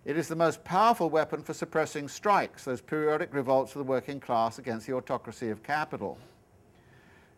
It 0.05 0.17
is 0.17 0.27
the 0.27 0.35
most 0.35 0.63
powerful 0.63 1.09
weapon 1.09 1.41
for 1.41 1.55
suppressing 1.55 2.07
strikes, 2.07 2.63
those 2.63 2.81
periodic 2.81 3.33
revolts 3.33 3.71
of 3.71 3.79
the 3.79 3.89
working 3.89 4.19
class 4.19 4.59
against 4.59 4.85
the 4.85 4.93
autocracy 4.93 5.49
of 5.49 5.63
capital. 5.63 6.19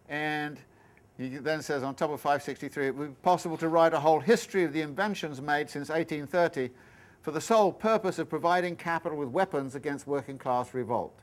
And 0.09 0.59
he 1.17 1.29
then 1.29 1.61
says 1.61 1.83
on 1.83 1.95
top 1.95 2.11
of 2.11 2.21
563, 2.21 2.87
it 2.87 2.95
would 2.95 3.09
be 3.09 3.15
possible 3.23 3.57
to 3.57 3.67
write 3.67 3.93
a 3.93 3.99
whole 3.99 4.19
history 4.19 4.63
of 4.63 4.73
the 4.73 4.81
inventions 4.81 5.41
made 5.41 5.69
since 5.69 5.89
1830 5.89 6.69
for 7.21 7.31
the 7.31 7.41
sole 7.41 7.71
purpose 7.71 8.19
of 8.19 8.29
providing 8.29 8.75
capital 8.75 9.17
with 9.17 9.29
weapons 9.29 9.75
against 9.75 10.05
working 10.05 10.37
class 10.37 10.73
revolt. 10.73 11.17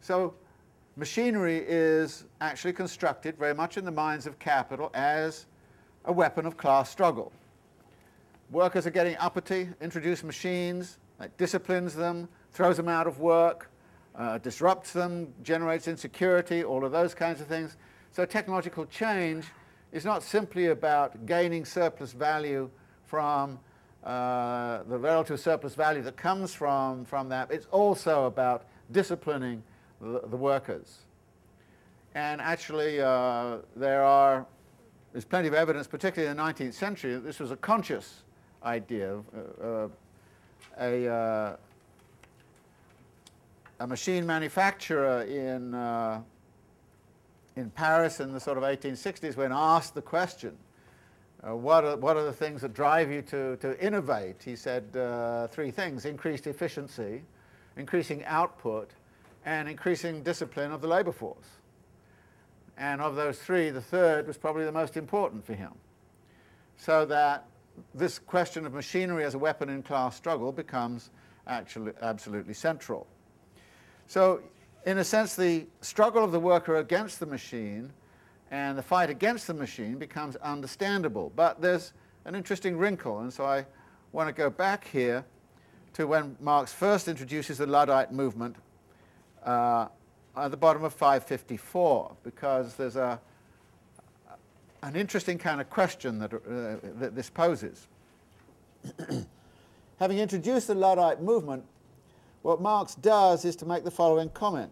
So 0.00 0.34
machinery 0.96 1.64
is 1.66 2.24
actually 2.40 2.74
constructed 2.74 3.38
very 3.38 3.54
much 3.54 3.78
in 3.78 3.84
the 3.84 3.90
minds 3.90 4.26
of 4.26 4.38
capital 4.38 4.90
as 4.92 5.46
a 6.04 6.12
weapon 6.12 6.44
of 6.44 6.58
class 6.58 6.90
struggle. 6.90 7.32
Workers 8.50 8.86
are 8.86 8.90
getting 8.90 9.16
uppity, 9.16 9.70
introduce 9.80 10.22
machines, 10.22 10.98
that 11.18 11.36
disciplines 11.38 11.94
them, 11.94 12.28
throws 12.52 12.76
them 12.76 12.88
out 12.88 13.06
of 13.06 13.18
work, 13.18 13.70
uh, 14.14 14.38
disrupts 14.38 14.92
them, 14.92 15.32
generates 15.42 15.88
insecurity, 15.88 16.62
all 16.62 16.84
of 16.84 16.92
those 16.92 17.14
kinds 17.14 17.40
of 17.40 17.46
things. 17.46 17.76
So 18.14 18.24
technological 18.24 18.86
change 18.86 19.46
is 19.90 20.04
not 20.04 20.22
simply 20.22 20.66
about 20.66 21.26
gaining 21.26 21.64
surplus 21.64 22.12
value 22.12 22.70
from 23.06 23.58
uh, 24.04 24.84
the 24.84 24.96
relative 24.96 25.40
surplus 25.40 25.74
value 25.74 26.00
that 26.02 26.16
comes 26.16 26.54
from, 26.54 27.04
from 27.04 27.28
that. 27.30 27.50
It's 27.50 27.66
also 27.72 28.26
about 28.26 28.66
disciplining 28.92 29.64
the, 30.00 30.20
the 30.30 30.36
workers. 30.36 30.98
And 32.14 32.40
actually, 32.40 33.00
uh, 33.00 33.56
there 33.74 34.04
are, 34.04 34.46
there's 35.10 35.24
plenty 35.24 35.48
of 35.48 35.54
evidence, 35.54 35.88
particularly 35.88 36.30
in 36.30 36.36
the 36.36 36.42
19th 36.44 36.74
century, 36.74 37.14
that 37.14 37.24
this 37.24 37.40
was 37.40 37.50
a 37.50 37.56
conscious 37.56 38.22
idea. 38.62 39.18
Uh, 39.60 39.88
a, 40.80 41.08
uh, 41.08 41.56
a 43.80 43.86
machine 43.88 44.24
manufacturer 44.24 45.22
in, 45.22 45.74
uh, 45.74 46.20
in 47.56 47.70
Paris 47.70 48.20
in 48.20 48.32
the 48.32 48.40
sort 48.40 48.58
of 48.58 48.64
1860s, 48.64 49.36
when 49.36 49.52
asked 49.52 49.94
the 49.94 50.02
question, 50.02 50.56
uh, 51.46 51.54
what, 51.54 51.84
are, 51.84 51.96
what 51.96 52.16
are 52.16 52.24
the 52.24 52.32
things 52.32 52.62
that 52.62 52.72
drive 52.72 53.10
you 53.10 53.22
to, 53.22 53.56
to 53.58 53.78
innovate? 53.84 54.36
He 54.44 54.56
said 54.56 54.96
uh, 54.96 55.46
three 55.48 55.70
things, 55.70 56.04
increased 56.04 56.46
efficiency, 56.46 57.22
increasing 57.76 58.24
output, 58.24 58.90
and 59.44 59.68
increasing 59.68 60.22
discipline 60.22 60.72
of 60.72 60.80
the 60.80 60.88
labour 60.88 61.12
force. 61.12 61.46
And 62.76 63.00
of 63.00 63.14
those 63.14 63.38
three, 63.38 63.70
the 63.70 63.80
third 63.80 64.26
was 64.26 64.36
probably 64.36 64.64
the 64.64 64.72
most 64.72 64.96
important 64.96 65.44
for 65.44 65.54
him. 65.54 65.72
So 66.76 67.04
that 67.06 67.46
this 67.94 68.18
question 68.18 68.66
of 68.66 68.72
machinery 68.72 69.24
as 69.24 69.34
a 69.34 69.38
weapon 69.38 69.68
in 69.68 69.82
class 69.82 70.16
struggle 70.16 70.50
becomes 70.50 71.10
actually 71.46 71.92
absolutely 72.00 72.54
central. 72.54 73.06
So 74.06 74.42
in 74.84 74.98
a 74.98 75.04
sense, 75.04 75.34
the 75.34 75.66
struggle 75.80 76.22
of 76.22 76.32
the 76.32 76.40
worker 76.40 76.76
against 76.76 77.20
the 77.20 77.26
machine 77.26 77.90
and 78.50 78.76
the 78.76 78.82
fight 78.82 79.10
against 79.10 79.46
the 79.46 79.54
machine 79.54 79.96
becomes 79.98 80.36
understandable. 80.36 81.32
But 81.34 81.60
there's 81.60 81.92
an 82.24 82.34
interesting 82.34 82.76
wrinkle, 82.76 83.20
and 83.20 83.32
so 83.32 83.44
I 83.44 83.66
want 84.12 84.28
to 84.28 84.32
go 84.32 84.50
back 84.50 84.86
here 84.86 85.24
to 85.94 86.06
when 86.06 86.36
Marx 86.40 86.72
first 86.72 87.08
introduces 87.08 87.58
the 87.58 87.66
Luddite 87.66 88.12
movement 88.12 88.56
uh, 89.44 89.88
at 90.36 90.50
the 90.50 90.56
bottom 90.56 90.84
of 90.84 90.92
554, 90.92 92.16
because 92.22 92.74
there's 92.74 92.96
a, 92.96 93.20
an 94.82 94.96
interesting 94.96 95.38
kind 95.38 95.60
of 95.60 95.70
question 95.70 96.18
that, 96.18 96.34
uh, 96.34 96.76
that 96.98 97.14
this 97.14 97.30
poses. 97.30 97.86
Having 99.98 100.18
introduced 100.18 100.66
the 100.66 100.74
Luddite 100.74 101.22
movement, 101.22 101.64
what 102.44 102.60
Marx 102.60 102.94
does 102.96 103.46
is 103.46 103.56
to 103.56 103.64
make 103.64 103.84
the 103.84 103.90
following 103.90 104.28
comment. 104.28 104.70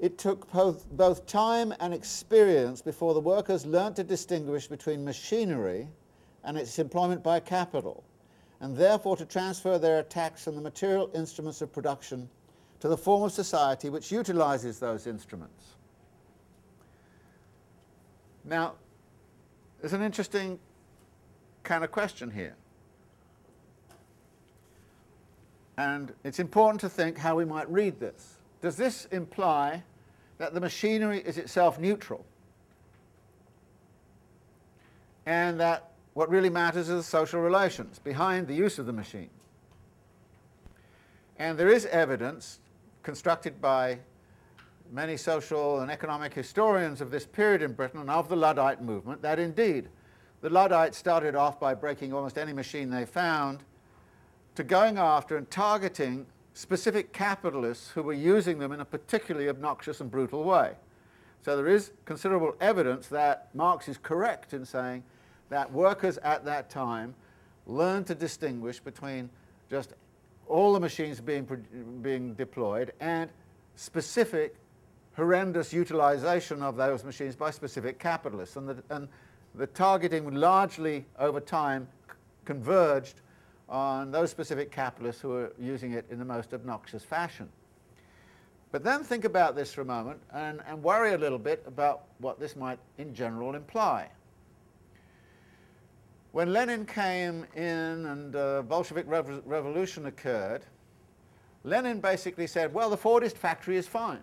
It 0.00 0.18
took 0.18 0.50
both, 0.50 0.90
both 0.90 1.26
time 1.26 1.72
and 1.78 1.94
experience 1.94 2.82
before 2.82 3.14
the 3.14 3.20
workers 3.20 3.64
learnt 3.64 3.94
to 3.96 4.04
distinguish 4.04 4.66
between 4.66 5.04
machinery 5.04 5.86
and 6.42 6.58
its 6.58 6.80
employment 6.80 7.22
by 7.22 7.38
capital, 7.38 8.02
and 8.60 8.76
therefore 8.76 9.16
to 9.16 9.24
transfer 9.24 9.78
their 9.78 10.00
attacks 10.00 10.48
on 10.48 10.56
the 10.56 10.60
material 10.60 11.08
instruments 11.14 11.62
of 11.62 11.72
production 11.72 12.28
to 12.80 12.88
the 12.88 12.96
form 12.96 13.22
of 13.22 13.30
society 13.30 13.88
which 13.88 14.10
utilizes 14.10 14.80
those 14.80 15.06
instruments. 15.06 15.76
Now, 18.44 18.74
there's 19.80 19.92
an 19.92 20.02
interesting 20.02 20.58
kind 21.62 21.84
of 21.84 21.92
question 21.92 22.28
here. 22.28 22.56
And 25.82 26.12
it's 26.22 26.38
important 26.38 26.80
to 26.82 26.88
think 26.88 27.18
how 27.18 27.34
we 27.34 27.44
might 27.44 27.68
read 27.68 27.98
this. 27.98 28.34
Does 28.60 28.76
this 28.76 29.06
imply 29.06 29.82
that 30.38 30.54
the 30.54 30.60
machinery 30.60 31.18
is 31.18 31.38
itself 31.38 31.80
neutral? 31.80 32.24
And 35.26 35.58
that 35.58 35.90
what 36.14 36.30
really 36.30 36.50
matters 36.50 36.88
is 36.88 36.96
the 36.96 37.02
social 37.02 37.40
relations 37.40 37.98
behind 37.98 38.46
the 38.46 38.54
use 38.54 38.78
of 38.78 38.86
the 38.86 38.92
machine. 38.92 39.30
And 41.38 41.58
there 41.58 41.68
is 41.68 41.86
evidence 41.86 42.60
constructed 43.02 43.60
by 43.60 43.98
many 44.92 45.16
social 45.16 45.80
and 45.80 45.90
economic 45.90 46.32
historians 46.32 47.00
of 47.00 47.10
this 47.10 47.26
period 47.26 47.60
in 47.60 47.72
Britain 47.72 48.00
and 48.00 48.10
of 48.10 48.28
the 48.28 48.36
Luddite 48.36 48.82
movement 48.82 49.20
that 49.22 49.40
indeed 49.40 49.88
the 50.42 50.50
Luddites 50.50 50.96
started 50.96 51.34
off 51.34 51.58
by 51.58 51.74
breaking 51.74 52.12
almost 52.12 52.38
any 52.38 52.52
machine 52.52 52.88
they 52.88 53.04
found 53.04 53.64
to 54.54 54.64
going 54.64 54.98
after 54.98 55.36
and 55.36 55.50
targeting 55.50 56.26
specific 56.54 57.12
capitalists 57.12 57.90
who 57.90 58.02
were 58.02 58.12
using 58.12 58.58
them 58.58 58.72
in 58.72 58.80
a 58.80 58.84
particularly 58.84 59.48
obnoxious 59.48 60.00
and 60.00 60.10
brutal 60.10 60.44
way. 60.44 60.72
So 61.42 61.56
there 61.56 61.68
is 61.68 61.92
considerable 62.04 62.54
evidence 62.60 63.08
that 63.08 63.48
Marx 63.54 63.88
is 63.88 63.98
correct 63.98 64.52
in 64.52 64.64
saying 64.64 65.02
that 65.48 65.72
workers 65.72 66.18
at 66.18 66.44
that 66.44 66.70
time 66.70 67.14
learned 67.66 68.06
to 68.06 68.14
distinguish 68.14 68.80
between 68.80 69.28
just 69.70 69.94
all 70.46 70.72
the 70.72 70.80
machines 70.80 71.20
being, 71.20 71.48
being 72.02 72.34
deployed 72.34 72.92
and 73.00 73.30
specific 73.74 74.56
horrendous 75.14 75.72
utilization 75.72 76.62
of 76.62 76.76
those 76.76 77.04
machines 77.04 77.34
by 77.36 77.50
specific 77.50 77.98
capitalists. 77.98 78.56
And 78.56 78.68
the, 78.68 78.82
and 78.90 79.08
the 79.54 79.66
targeting 79.66 80.34
largely 80.34 81.06
over 81.18 81.40
time 81.40 81.88
converged 82.44 83.20
on 83.68 84.10
those 84.10 84.30
specific 84.30 84.70
capitalists 84.70 85.20
who 85.20 85.32
are 85.32 85.52
using 85.58 85.92
it 85.92 86.04
in 86.10 86.18
the 86.18 86.24
most 86.24 86.52
obnoxious 86.52 87.04
fashion. 87.04 87.48
But 88.70 88.82
then 88.82 89.04
think 89.04 89.24
about 89.24 89.54
this 89.54 89.72
for 89.72 89.82
a 89.82 89.84
moment 89.84 90.20
and, 90.32 90.60
and 90.66 90.82
worry 90.82 91.12
a 91.12 91.18
little 91.18 91.38
bit 91.38 91.62
about 91.66 92.04
what 92.18 92.40
this 92.40 92.56
might 92.56 92.78
in 92.98 93.14
general 93.14 93.54
imply. 93.54 94.08
When 96.32 96.54
Lenin 96.54 96.86
came 96.86 97.46
in 97.54 98.06
and 98.06 98.34
uh, 98.34 98.62
Bolshevik 98.62 99.04
rev 99.06 99.42
revolution 99.44 100.06
occurred, 100.06 100.64
Lenin 101.64 102.00
basically 102.00 102.46
said, 102.46 102.72
well, 102.72 102.88
the 102.88 102.96
Fordist 102.96 103.36
factory 103.36 103.76
is 103.76 103.86
fine. 103.86 104.22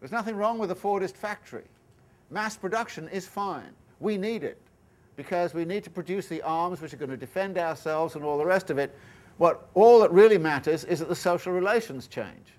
There's 0.00 0.12
nothing 0.12 0.34
wrong 0.34 0.58
with 0.58 0.70
the 0.70 0.74
Fordist 0.76 1.14
factory. 1.14 1.64
Mass 2.30 2.56
production 2.56 3.08
is 3.08 3.26
fine. 3.26 3.72
We 4.00 4.16
need 4.16 4.42
it 4.42 4.60
because 5.16 5.54
we 5.54 5.64
need 5.64 5.82
to 5.84 5.90
produce 5.90 6.28
the 6.28 6.42
arms 6.42 6.80
which 6.80 6.92
are 6.92 6.98
going 6.98 7.10
to 7.10 7.16
defend 7.16 7.58
ourselves 7.58 8.14
and 8.14 8.24
all 8.24 8.38
the 8.38 8.46
rest 8.46 8.70
of 8.70 8.78
it. 8.78 8.94
What 9.38 9.68
all 9.74 10.00
that 10.00 10.12
really 10.12 10.38
matters 10.38 10.84
is 10.84 11.00
that 11.00 11.08
the 11.08 11.16
social 11.16 11.52
relations 11.52 12.06
change. 12.06 12.52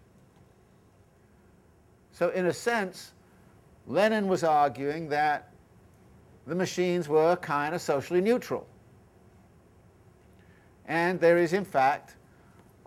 So 2.11 2.29
in 2.29 2.47
a 2.47 2.53
sense, 2.53 3.13
Lenin 3.85 4.27
was 4.27 4.43
arguing 4.43 5.07
that 5.09 5.51
the 6.47 6.55
machines 6.55 7.07
were 7.07 7.35
kind 7.35 7.75
of 7.75 7.81
socially 7.81 8.21
neutral. 8.21 8.67
And 10.87 11.19
there 11.19 11.37
is, 11.37 11.53
in 11.53 11.65
fact, 11.65 12.15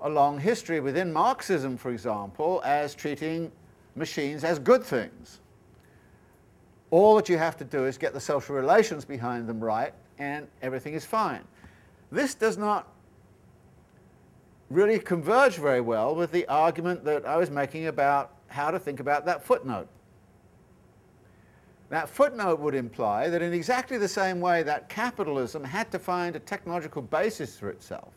a 0.03 0.09
long 0.09 0.39
history 0.39 0.81
within 0.81 1.13
Marxism, 1.13 1.77
for 1.77 1.91
example, 1.91 2.63
as 2.65 2.95
treating 2.95 3.53
machines 3.95 4.45
as 4.45 4.59
good 4.59 4.83
things. 4.83 5.41
All 6.91 7.15
that 7.17 7.29
you 7.29 7.39
have 7.39 7.57
to 7.59 7.65
do 7.65 7.87
is 7.87 7.99
get 7.99 8.13
the 8.13 8.21
social 8.21 8.55
relations 8.55 9.05
behind 9.05 9.49
them 9.49 9.63
right, 9.63 9.93
and 10.19 10.49
everything 10.63 10.95
is 10.95 11.05
fine. 11.05 11.43
This 12.11 12.35
does 12.35 12.59
not 12.59 12.89
really 14.71 14.99
converge 14.99 15.57
very 15.57 15.81
well 15.81 16.15
with 16.15 16.33
the 16.33 16.47
argument 16.49 17.05
that 17.05 17.27
I 17.27 17.37
was 17.37 17.51
making 17.51 17.87
about 17.87 18.33
how 18.49 18.71
to 18.71 18.79
think 18.79 19.01
about 19.01 19.25
that 19.27 19.45
footnote. 19.45 19.89
That 21.89 22.09
footnote 22.09 22.61
would 22.61 22.75
imply 22.75 23.29
that 23.29 23.43
in 23.43 23.53
exactly 23.53 23.99
the 23.99 24.09
same 24.09 24.41
way 24.41 24.63
that 24.63 24.89
capitalism 24.89 25.65
had 25.65 25.91
to 25.93 25.99
find 25.99 26.37
a 26.37 26.41
technological 26.41 27.03
basis 27.03 27.59
for 27.59 27.69
itself, 27.69 28.13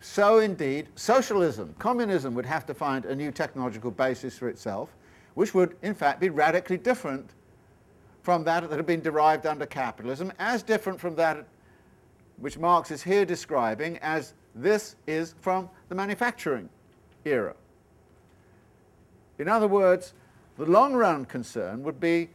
so 0.00 0.38
indeed 0.38 0.88
socialism, 0.94 1.74
communism 1.78 2.34
would 2.34 2.46
have 2.46 2.66
to 2.66 2.74
find 2.74 3.04
a 3.04 3.14
new 3.14 3.32
technological 3.32 3.90
basis 3.90 4.38
for 4.38 4.48
itself, 4.48 4.90
which 5.36 5.54
would 5.54 5.76
in 5.82 5.94
fact 5.94 6.18
be 6.18 6.30
radically 6.30 6.78
different 6.78 7.30
from 8.22 8.42
that 8.42 8.68
that 8.68 8.76
had 8.76 8.86
been 8.86 9.02
derived 9.02 9.46
under 9.46 9.66
capitalism, 9.66 10.32
as 10.38 10.62
different 10.62 10.98
from 10.98 11.14
that 11.14 11.46
which 12.38 12.58
Marx 12.58 12.90
is 12.90 13.02
here 13.02 13.24
describing 13.24 13.98
as 13.98 14.32
this 14.54 14.96
is 15.06 15.34
from 15.40 15.68
the 15.90 15.94
manufacturing 15.94 16.68
era. 17.26 17.54
In 19.38 19.46
other 19.46 19.68
words, 19.68 20.14
the 20.56 20.64
long 20.64 20.94
run 20.94 21.26
concern 21.26 21.82
would 21.82 22.00
be 22.00 22.30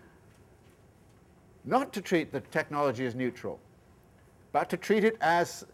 not 1.65 1.91
to 1.93 2.01
treat 2.01 2.31
the 2.31 2.39
technology 2.39 3.05
as 3.07 3.15
neutral, 3.15 3.59
but 4.51 4.69
to 4.69 4.77
treat 4.77 5.03
it 5.03 5.17
as 5.21 5.65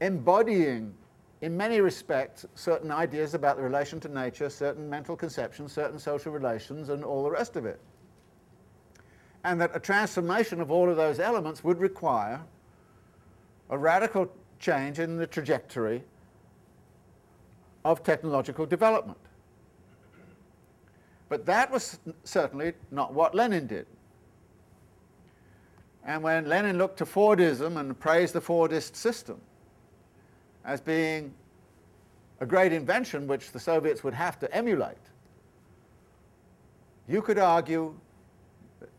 embodying 0.00 0.94
in 1.42 1.56
many 1.56 1.80
respects, 1.80 2.44
certain 2.54 2.90
ideas 2.90 3.34
about 3.34 3.56
the 3.56 3.62
relation 3.62 3.98
to 4.00 4.08
nature, 4.08 4.50
certain 4.50 4.88
mental 4.90 5.16
conceptions, 5.16 5.72
certain 5.72 5.98
social 5.98 6.32
relations, 6.32 6.90
and 6.90 7.02
all 7.02 7.22
the 7.22 7.30
rest 7.30 7.56
of 7.56 7.64
it. 7.64 7.80
And 9.44 9.58
that 9.60 9.74
a 9.74 9.80
transformation 9.80 10.60
of 10.60 10.70
all 10.70 10.90
of 10.90 10.96
those 10.96 11.18
elements 11.18 11.64
would 11.64 11.78
require 11.78 12.42
a 13.70 13.78
radical 13.78 14.30
change 14.58 14.98
in 14.98 15.16
the 15.16 15.26
trajectory 15.26 16.04
of 17.86 18.02
technological 18.02 18.66
development. 18.66 19.18
But 21.30 21.46
that 21.46 21.70
was 21.70 21.98
certainly 22.24 22.74
not 22.90 23.14
what 23.14 23.34
Lenin 23.34 23.66
did. 23.66 23.86
And 26.04 26.22
when 26.22 26.46
Lenin 26.46 26.76
looked 26.76 26.98
to 26.98 27.06
Fordism 27.06 27.78
and 27.78 27.98
praised 27.98 28.34
the 28.34 28.40
Fordist 28.40 28.96
system, 28.96 29.40
as 30.64 30.80
being 30.80 31.32
a 32.40 32.46
great 32.46 32.72
invention 32.72 33.26
which 33.26 33.52
the 33.52 33.60
Soviets 33.60 34.02
would 34.02 34.14
have 34.14 34.38
to 34.38 34.54
emulate, 34.54 34.96
you 37.08 37.20
could 37.22 37.38
argue 37.38 37.94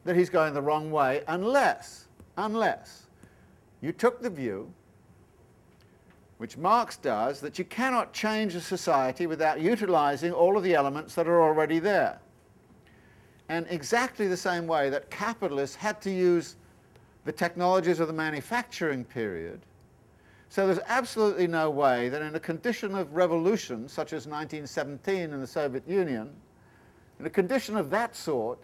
that 0.03 0.15
he's 0.15 0.29
going 0.29 0.53
the 0.53 0.61
wrong 0.61 0.91
way 0.91 1.23
unless, 1.27 2.07
unless 2.37 3.07
you 3.81 3.91
took 3.91 4.21
the 4.21 4.29
view, 4.29 4.71
which 6.37 6.57
Marx 6.57 6.97
does, 6.97 7.39
that 7.39 7.59
you 7.59 7.65
cannot 7.65 8.13
change 8.13 8.55
a 8.55 8.61
society 8.61 9.27
without 9.27 9.61
utilizing 9.61 10.31
all 10.31 10.57
of 10.57 10.63
the 10.63 10.73
elements 10.73 11.13
that 11.15 11.27
are 11.27 11.41
already 11.41 11.79
there. 11.79 12.19
And 13.49 13.67
exactly 13.69 14.27
the 14.27 14.37
same 14.37 14.65
way 14.65 14.89
that 14.89 15.09
capitalists 15.11 15.75
had 15.75 16.01
to 16.01 16.09
use 16.09 16.55
the 17.25 17.31
technologies 17.31 17.99
of 17.99 18.07
the 18.07 18.13
manufacturing 18.13 19.03
period 19.03 19.61
so 20.51 20.65
there's 20.67 20.79
absolutely 20.87 21.47
no 21.47 21.69
way 21.69 22.09
that 22.09 22.21
in 22.21 22.35
a 22.35 22.39
condition 22.39 22.93
of 22.93 23.13
revolution, 23.13 23.87
such 23.87 24.11
as 24.11 24.27
1917 24.27 25.31
in 25.31 25.39
the 25.39 25.47
Soviet 25.47 25.87
Union, 25.87 26.29
in 27.21 27.25
a 27.25 27.29
condition 27.29 27.77
of 27.77 27.89
that 27.91 28.17
sort, 28.17 28.59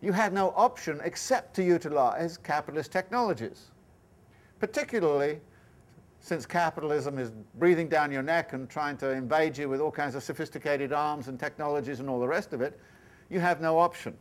you 0.00 0.12
had 0.12 0.32
no 0.32 0.54
option 0.54 1.00
except 1.02 1.56
to 1.56 1.64
utilize 1.64 2.36
capitalist 2.36 2.92
technologies. 2.92 3.72
Particularly 4.60 5.40
since 6.20 6.46
capitalism 6.46 7.18
is 7.18 7.32
breathing 7.58 7.88
down 7.88 8.12
your 8.12 8.22
neck 8.22 8.52
and 8.52 8.70
trying 8.70 8.96
to 8.98 9.10
invade 9.10 9.58
you 9.58 9.68
with 9.68 9.80
all 9.80 9.90
kinds 9.90 10.14
of 10.14 10.22
sophisticated 10.22 10.92
arms 10.92 11.26
and 11.26 11.40
technologies 11.40 11.98
and 11.98 12.08
all 12.08 12.20
the 12.20 12.28
rest 12.28 12.52
of 12.52 12.60
it, 12.60 12.78
you 13.30 13.40
have 13.40 13.60
no 13.60 13.80
option. 13.80 14.16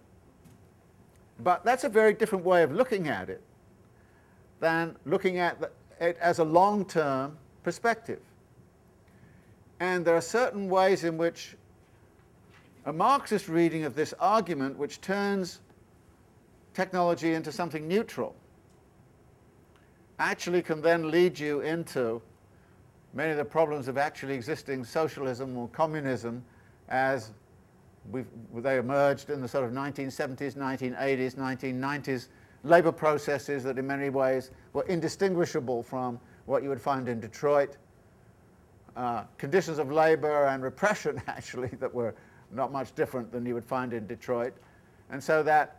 But 1.41 1.63
that's 1.63 1.83
a 1.83 1.89
very 1.89 2.15
different 2.15 2.43
way 2.43 2.63
of 2.63 2.71
looking 2.71 3.09
at 3.09 3.29
it 3.29 3.43
than 4.59 4.95
looking 5.05 5.37
at 5.37 5.59
the, 5.59 5.69
it 6.01 6.17
as 6.19 6.39
a 6.39 6.43
long-term 6.43 7.37
perspective. 7.63 8.19
And 9.79 10.03
there 10.03 10.15
are 10.15 10.21
certain 10.21 10.67
ways 10.67 11.03
in 11.03 11.17
which 11.17 11.55
a 12.85 12.91
Marxist 12.91 13.47
reading 13.47 13.83
of 13.83 13.95
this 13.95 14.13
argument, 14.19 14.77
which 14.77 14.99
turns 14.99 15.59
technology 16.73 17.35
into 17.35 17.51
something 17.51 17.87
neutral, 17.87 18.35
actually 20.17 20.61
can 20.61 20.81
then 20.81 21.11
lead 21.11 21.37
you 21.37 21.61
into 21.61 22.21
many 23.13 23.31
of 23.31 23.37
the 23.37 23.45
problems 23.45 23.87
of 23.87 23.97
actually 23.97 24.33
existing 24.33 24.83
socialism 24.83 25.55
or 25.55 25.67
communism 25.69 26.43
as 26.89 27.31
they 28.55 28.77
emerged 28.77 29.29
in 29.29 29.41
the 29.41 29.47
sort 29.47 29.65
of 29.65 29.71
1970s, 29.71 30.55
1980s, 30.55 31.35
1990s 31.35 32.27
labour 32.63 32.91
processes 32.91 33.63
that 33.63 33.77
in 33.77 33.87
many 33.87 34.09
ways 34.09 34.51
were 34.73 34.83
indistinguishable 34.83 35.83
from 35.83 36.19
what 36.45 36.63
you 36.63 36.69
would 36.69 36.81
find 36.81 37.07
in 37.07 37.19
Detroit. 37.19 37.77
Uh, 38.95 39.23
conditions 39.37 39.79
of 39.79 39.91
labour 39.91 40.47
and 40.47 40.63
repression, 40.63 41.21
actually, 41.27 41.69
that 41.79 41.93
were 41.93 42.13
not 42.51 42.71
much 42.71 42.93
different 42.95 43.31
than 43.31 43.45
you 43.45 43.53
would 43.53 43.65
find 43.65 43.93
in 43.93 44.05
Detroit. 44.05 44.53
And 45.09 45.23
so 45.23 45.43
that 45.43 45.77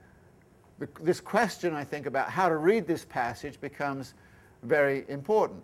this 1.01 1.21
question, 1.21 1.75
I 1.75 1.85
think, 1.85 2.07
about 2.07 2.31
how 2.31 2.49
to 2.49 2.57
read 2.57 2.87
this 2.87 3.05
passage 3.05 3.61
becomes 3.61 4.15
very 4.63 5.05
important. 5.09 5.63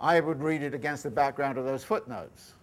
I 0.00 0.20
would 0.20 0.42
read 0.42 0.62
it 0.62 0.74
against 0.74 1.02
the 1.02 1.10
background 1.10 1.58
of 1.58 1.64
those 1.64 1.84
footnotes. 1.84 2.54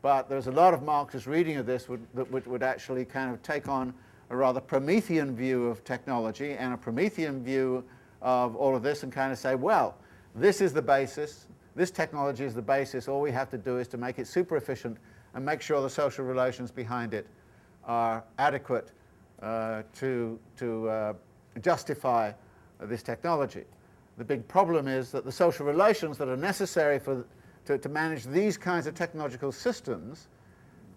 But 0.00 0.28
there's 0.28 0.48
a 0.48 0.52
lot 0.52 0.74
of 0.74 0.82
Marxist 0.82 1.26
reading 1.26 1.56
of 1.56 1.66
this 1.66 1.88
would, 1.88 2.04
that 2.14 2.30
would, 2.32 2.46
would 2.46 2.62
actually 2.62 3.04
kind 3.04 3.32
of 3.32 3.40
take 3.42 3.68
on 3.68 3.94
a 4.32 4.36
rather 4.36 4.60
Promethean 4.60 5.36
view 5.36 5.66
of 5.66 5.84
technology 5.84 6.52
and 6.52 6.72
a 6.72 6.76
Promethean 6.76 7.44
view 7.44 7.84
of 8.22 8.56
all 8.56 8.74
of 8.74 8.82
this 8.82 9.02
and 9.02 9.12
kind 9.12 9.30
of 9.30 9.38
say, 9.38 9.54
well, 9.54 9.94
this 10.34 10.62
is 10.62 10.72
the 10.72 10.80
basis, 10.80 11.46
this 11.76 11.90
technology 11.90 12.44
is 12.44 12.54
the 12.54 12.62
basis, 12.62 13.08
all 13.08 13.20
we 13.20 13.30
have 13.30 13.50
to 13.50 13.58
do 13.58 13.76
is 13.76 13.86
to 13.88 13.98
make 13.98 14.18
it 14.18 14.26
super 14.26 14.56
efficient 14.56 14.96
and 15.34 15.44
make 15.44 15.60
sure 15.60 15.82
the 15.82 15.90
social 15.90 16.24
relations 16.24 16.70
behind 16.70 17.12
it 17.12 17.26
are 17.84 18.24
adequate 18.38 18.92
uh, 19.42 19.82
to, 19.94 20.38
to 20.56 20.88
uh, 20.88 21.12
justify 21.60 22.32
this 22.80 23.02
technology. 23.02 23.64
The 24.16 24.24
big 24.24 24.48
problem 24.48 24.88
is 24.88 25.10
that 25.10 25.26
the 25.26 25.32
social 25.32 25.66
relations 25.66 26.16
that 26.16 26.28
are 26.28 26.38
necessary 26.38 26.98
for, 26.98 27.26
to, 27.66 27.76
to 27.76 27.88
manage 27.90 28.24
these 28.24 28.56
kinds 28.56 28.86
of 28.86 28.94
technological 28.94 29.52
systems 29.52 30.28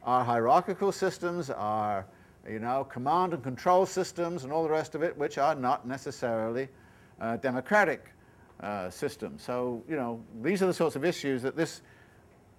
are 0.03 0.23
hierarchical 0.23 0.93
systems, 0.93 1.49
are 1.49 2.05
you 2.49 2.60
know, 2.60 2.84
command 2.84 3.34
and 3.34 3.43
control 3.43 3.86
systems 3.86 4.43
and 4.43 4.53
all 4.53 4.63
the 4.63 4.69
rest 4.69 4.95
of 4.95 5.03
it, 5.03 5.17
which 5.17 5.38
are 5.38 5.55
not 5.55 5.88
necessarily 5.88 6.67
uh, 7.19 7.38
democratic 7.38 8.05
uh, 8.62 8.89
systems. 8.89 9.41
So, 9.41 9.84
you 9.89 9.95
know, 9.95 10.21
these 10.41 10.62
are 10.62 10.67
the 10.67 10.73
sorts 10.73 10.95
of 10.95 11.05
issues 11.05 11.41
that 11.41 11.55
this, 11.55 11.81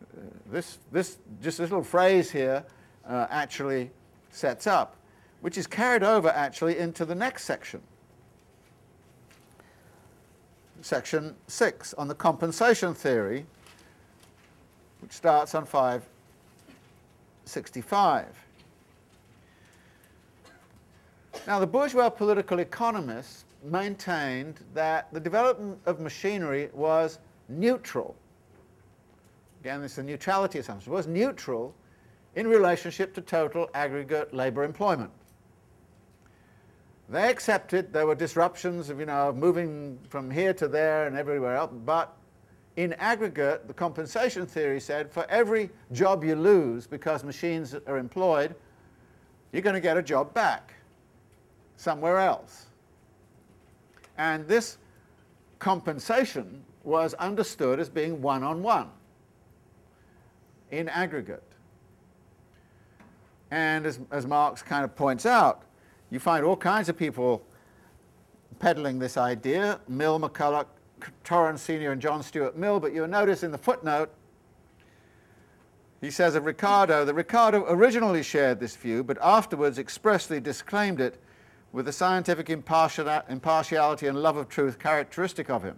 uh, 0.02 0.20
this, 0.50 0.78
this 0.92 1.18
just 1.42 1.58
this 1.58 1.70
little 1.70 1.84
phrase 1.84 2.30
here 2.30 2.64
uh, 3.06 3.26
actually 3.30 3.90
sets 4.30 4.66
up, 4.66 4.96
which 5.40 5.56
is 5.56 5.66
carried 5.66 6.02
over 6.02 6.28
actually 6.28 6.78
into 6.78 7.04
the 7.04 7.14
next 7.14 7.44
section. 7.44 7.80
Section 10.82 11.34
6 11.48 11.94
on 11.94 12.08
the 12.08 12.14
compensation 12.14 12.92
theory, 12.94 13.46
which 15.00 15.12
starts 15.12 15.54
on 15.54 15.64
565. 15.64 18.45
Now, 21.46 21.60
the 21.60 21.66
bourgeois 21.66 22.10
political 22.10 22.58
economists 22.58 23.44
maintained 23.62 24.60
that 24.74 25.12
the 25.12 25.20
development 25.20 25.78
of 25.86 26.00
machinery 26.00 26.70
was 26.72 27.20
neutral. 27.48 28.16
Again, 29.60 29.80
this 29.80 29.92
is 29.92 29.98
a 29.98 30.02
neutrality 30.02 30.58
assumption. 30.58 30.92
Was 30.92 31.06
neutral 31.06 31.72
in 32.34 32.48
relationship 32.48 33.14
to 33.14 33.20
total 33.20 33.70
aggregate 33.74 34.34
labour 34.34 34.64
employment. 34.64 35.10
They 37.08 37.30
accepted 37.30 37.92
there 37.92 38.08
were 38.08 38.16
disruptions 38.16 38.90
of, 38.90 38.98
you 38.98 39.06
know, 39.06 39.32
moving 39.32 39.98
from 40.08 40.28
here 40.28 40.52
to 40.54 40.66
there 40.66 41.06
and 41.06 41.16
everywhere 41.16 41.54
else, 41.54 41.70
but 41.84 42.16
in 42.74 42.92
aggregate, 42.94 43.68
the 43.68 43.74
compensation 43.74 44.46
theory 44.46 44.80
said 44.80 45.12
for 45.12 45.24
every 45.30 45.70
job 45.92 46.24
you 46.24 46.34
lose 46.34 46.88
because 46.88 47.22
machines 47.22 47.76
are 47.86 47.96
employed, 47.96 48.56
you're 49.52 49.62
going 49.62 49.74
to 49.74 49.80
get 49.80 49.96
a 49.96 50.02
job 50.02 50.34
back 50.34 50.75
somewhere 51.76 52.18
else. 52.18 52.66
And 54.18 54.46
this 54.48 54.78
compensation 55.58 56.64
was 56.84 57.14
understood 57.14 57.80
as 57.80 57.88
being 57.88 58.22
one-on-one 58.22 58.88
in 60.70 60.88
aggregate. 60.88 61.42
And 63.50 63.86
as, 63.86 64.00
as 64.10 64.26
Marx 64.26 64.62
kind 64.62 64.84
of 64.84 64.96
points 64.96 65.26
out, 65.26 65.62
you 66.10 66.18
find 66.18 66.44
all 66.44 66.56
kinds 66.56 66.88
of 66.88 66.96
people 66.96 67.42
peddling 68.58 68.98
this 68.98 69.16
idea, 69.16 69.80
Mill, 69.88 70.18
McCulloch, 70.18 70.66
Torrens 71.24 71.60
Senior 71.60 71.92
and 71.92 72.00
John 72.00 72.22
Stuart 72.22 72.56
Mill, 72.56 72.80
but 72.80 72.94
you'll 72.94 73.06
notice 73.06 73.42
in 73.42 73.50
the 73.50 73.58
footnote 73.58 74.10
he 76.00 76.10
says 76.10 76.34
of 76.34 76.46
Ricardo 76.46 77.04
that 77.04 77.14
Ricardo 77.14 77.64
originally 77.68 78.22
shared 78.22 78.60
this 78.60 78.76
view, 78.76 79.02
but 79.02 79.18
afterwards 79.20 79.78
expressly 79.78 80.40
disclaimed 80.40 81.00
it 81.00 81.20
with 81.76 81.84
the 81.84 81.92
scientific 81.92 82.48
impartiality 82.48 84.06
and 84.06 84.22
love 84.22 84.38
of 84.38 84.48
truth 84.48 84.78
characteristic 84.78 85.50
of 85.50 85.62
him. 85.62 85.76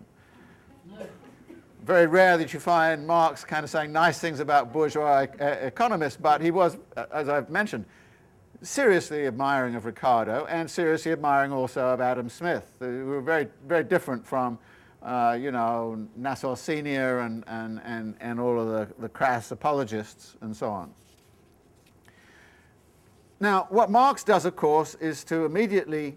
Very 1.85 2.07
rare 2.07 2.39
that 2.39 2.55
you 2.55 2.61
find 2.61 3.05
Marx 3.05 3.45
kind 3.45 3.65
of 3.65 3.71
saying 3.71 3.91
nice 3.91 4.21
things 4.21 4.39
about 4.39 4.73
bourgeois 4.73 5.27
economists, 5.41 6.17
but 6.17 6.41
he 6.41 6.53
was, 6.53 6.79
as 7.11 7.29
I've 7.29 7.51
mentioned, 7.51 7.85
seriously 8.63 9.27
admiring 9.27 9.75
of 9.75 9.87
Ricardo 9.87 10.47
and 10.49 10.71
seriously 10.71 11.11
admiring 11.11 11.51
also 11.51 11.81
of 11.81 12.01
Adam 12.01 12.29
Smith, 12.29 12.77
who 12.79 13.07
were 13.07 13.21
very, 13.21 13.49
very 13.67 13.83
different 13.83 14.25
from, 14.25 14.57
uh, 15.03 15.37
you 15.41 15.51
know, 15.51 16.07
Nassau 16.15 16.55
Senior 16.55 17.19
and, 17.21 17.43
and, 17.49 17.81
and, 17.85 18.15
and 18.21 18.39
all 18.39 18.61
of 18.61 18.69
the, 18.69 18.95
the 19.01 19.09
crass 19.09 19.51
apologists 19.51 20.37
and 20.43 20.57
so 20.57 20.71
on. 20.71 20.95
Now, 23.41 23.67
what 23.71 23.91
Marx 23.91 24.25
does, 24.25 24.45
of 24.45 24.57
course, 24.57 24.95
is 24.97 25.23
to 25.25 25.45
immediately 25.45 26.17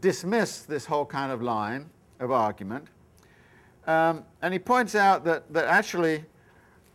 dismiss 0.00 0.62
this 0.62 0.86
whole 0.86 1.06
kind 1.06 1.32
of 1.32 1.42
line 1.42 1.88
of 2.20 2.30
argument. 2.30 2.88
Um, 3.86 4.24
and 4.42 4.52
he 4.52 4.58
points 4.58 4.94
out 4.94 5.24
that, 5.24 5.52
that 5.52 5.66
actually 5.66 6.24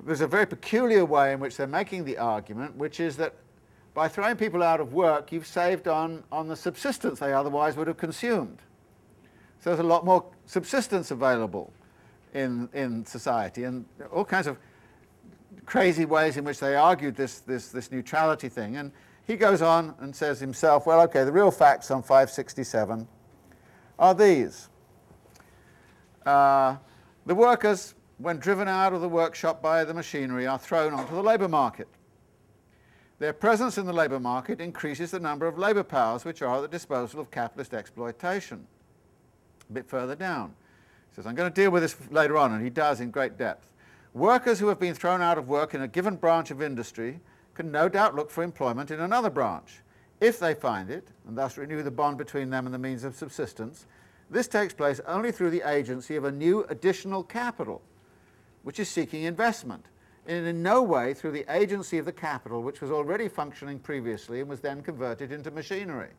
there's 0.03 0.21
a 0.21 0.27
very 0.27 0.45
peculiar 0.45 1.05
way 1.05 1.31
in 1.31 1.39
which 1.39 1.57
they're 1.57 1.67
making 1.67 2.05
the 2.05 2.17
argument, 2.17 2.75
which 2.75 2.99
is 2.99 3.15
that 3.17 3.35
by 3.93 4.07
throwing 4.07 4.35
people 4.35 4.63
out 4.63 4.79
of 4.79 4.93
work, 4.93 5.31
you've 5.31 5.47
saved 5.47 5.87
on, 5.87 6.23
on 6.31 6.47
the 6.47 6.55
subsistence 6.55 7.19
they 7.19 7.33
otherwise 7.33 7.75
would 7.77 7.87
have 7.87 7.97
consumed. 7.97 8.59
So 9.59 9.69
there's 9.69 9.79
a 9.79 9.83
lot 9.83 10.05
more 10.05 10.25
subsistence 10.45 11.11
available 11.11 11.71
in, 12.33 12.67
in 12.73 13.05
society 13.05 13.65
and 13.65 13.85
all 14.11 14.25
kinds 14.25 14.47
of 14.47 14.57
crazy 15.65 16.05
ways 16.05 16.37
in 16.37 16.43
which 16.43 16.59
they 16.59 16.75
argued 16.75 17.15
this, 17.15 17.39
this, 17.39 17.69
this 17.69 17.91
neutrality 17.91 18.49
thing. 18.49 18.77
And 18.77 18.91
he 19.27 19.35
goes 19.35 19.61
on 19.61 19.95
and 19.99 20.15
says 20.15 20.39
himself, 20.39 20.85
well, 20.85 21.01
okay, 21.01 21.23
the 21.23 21.31
real 21.31 21.51
facts 21.51 21.91
on 21.91 22.01
567 22.01 23.07
are 23.99 24.15
these. 24.15 24.69
Uh, 26.25 26.77
the 27.25 27.35
workers, 27.35 27.95
when 28.17 28.37
driven 28.37 28.67
out 28.67 28.93
of 28.93 29.01
the 29.01 29.09
workshop 29.09 29.61
by 29.61 29.83
the 29.83 29.93
machinery, 29.93 30.47
are 30.47 30.59
thrown 30.59 30.93
onto 30.93 31.15
the 31.15 31.23
labour 31.23 31.47
market. 31.47 31.87
Their 33.19 33.33
presence 33.33 33.77
in 33.77 33.85
the 33.85 33.93
labour 33.93 34.19
market 34.19 34.59
increases 34.59 35.11
the 35.11 35.19
number 35.19 35.45
of 35.45 35.57
labour 35.57 35.83
powers 35.83 36.25
which 36.25 36.41
are 36.41 36.55
at 36.57 36.61
the 36.61 36.67
disposal 36.67 37.19
of 37.19 37.29
capitalist 37.29 37.73
exploitation. 37.73 38.65
A 39.69 39.73
bit 39.73 39.87
further 39.87 40.15
down. 40.15 40.55
He 41.09 41.15
says, 41.15 41.27
I'm 41.27 41.35
going 41.35 41.51
to 41.51 41.53
deal 41.53 41.69
with 41.69 41.83
this 41.83 41.95
later 42.09 42.37
on, 42.37 42.53
and 42.53 42.63
he 42.63 42.71
does 42.71 42.99
in 42.99 43.11
great 43.11 43.37
depth. 43.37 43.69
Workers 44.13 44.59
who 44.59 44.67
have 44.69 44.79
been 44.79 44.95
thrown 44.95 45.21
out 45.21 45.37
of 45.37 45.47
work 45.47 45.75
in 45.75 45.83
a 45.83 45.87
given 45.87 46.15
branch 46.15 46.49
of 46.49 46.61
industry 46.61 47.19
can 47.61 47.71
no 47.71 47.87
doubt 47.87 48.15
look 48.15 48.31
for 48.31 48.43
employment 48.43 48.89
in 48.89 49.01
another 49.01 49.29
branch. 49.29 49.81
If 50.19 50.39
they 50.39 50.55
find 50.55 50.89
it, 50.89 51.09
and 51.27 51.37
thus 51.37 51.57
renew 51.57 51.83
the 51.83 51.91
bond 51.91 52.17
between 52.17 52.49
them 52.49 52.65
and 52.65 52.73
the 52.73 52.79
means 52.79 53.03
of 53.03 53.15
subsistence, 53.15 53.85
this 54.31 54.47
takes 54.47 54.73
place 54.73 54.99
only 55.05 55.31
through 55.31 55.51
the 55.51 55.69
agency 55.69 56.15
of 56.15 56.23
a 56.23 56.31
new 56.31 56.63
additional 56.69 57.23
capital, 57.23 57.83
which 58.63 58.79
is 58.79 58.89
seeking 58.89 59.23
investment 59.23 59.85
and 60.27 60.47
in 60.47 60.63
no 60.63 60.81
way 60.81 61.13
through 61.13 61.31
the 61.31 61.45
agency 61.55 61.97
of 61.97 62.05
the 62.05 62.11
capital 62.11 62.61
which 62.61 62.81
was 62.81 62.91
already 62.91 63.27
functioning 63.27 63.77
previously 63.79 64.39
and 64.39 64.49
was 64.49 64.59
then 64.59 64.81
converted 64.81 65.31
into 65.31 65.51
machinery. 65.51 66.09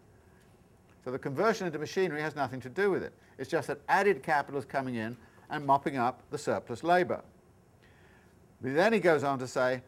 So 1.04 1.10
the 1.10 1.18
conversion 1.18 1.66
into 1.66 1.78
machinery 1.78 2.20
has 2.20 2.36
nothing 2.36 2.60
to 2.60 2.68
do 2.68 2.90
with 2.90 3.02
it. 3.02 3.12
It's 3.38 3.50
just 3.50 3.66
that 3.68 3.80
added 3.88 4.22
capital 4.22 4.58
is 4.58 4.64
coming 4.64 4.96
in 4.96 5.16
and 5.50 5.66
mopping 5.66 5.96
up 5.96 6.22
the 6.30 6.38
surplus 6.38 6.84
labour. 6.84 7.22
But 8.60 8.74
then 8.74 8.92
he 8.92 9.00
goes 9.00 9.24
on 9.24 9.38
to 9.40 9.48
say, 9.48 9.82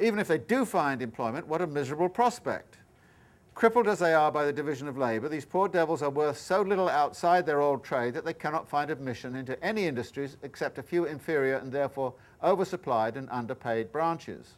even 0.00 0.18
if 0.18 0.28
they 0.28 0.38
do 0.38 0.64
find 0.64 1.02
employment, 1.02 1.46
what 1.46 1.62
a 1.62 1.66
miserable 1.66 2.08
prospect. 2.08 2.78
Crippled 3.54 3.88
as 3.88 3.98
they 3.98 4.14
are 4.14 4.30
by 4.30 4.44
the 4.44 4.52
division 4.52 4.86
of 4.86 4.96
labour, 4.96 5.28
these 5.28 5.44
poor 5.44 5.66
devils 5.66 6.00
are 6.00 6.10
worth 6.10 6.38
so 6.38 6.62
little 6.62 6.88
outside 6.88 7.44
their 7.44 7.60
old 7.60 7.82
trade 7.82 8.14
that 8.14 8.24
they 8.24 8.32
cannot 8.32 8.68
find 8.68 8.88
admission 8.88 9.34
into 9.34 9.60
any 9.64 9.86
industries 9.86 10.36
except 10.42 10.78
a 10.78 10.82
few 10.82 11.06
inferior 11.06 11.56
and 11.56 11.72
therefore 11.72 12.14
oversupplied 12.42 13.16
and 13.16 13.28
underpaid 13.30 13.90
branches. 13.90 14.54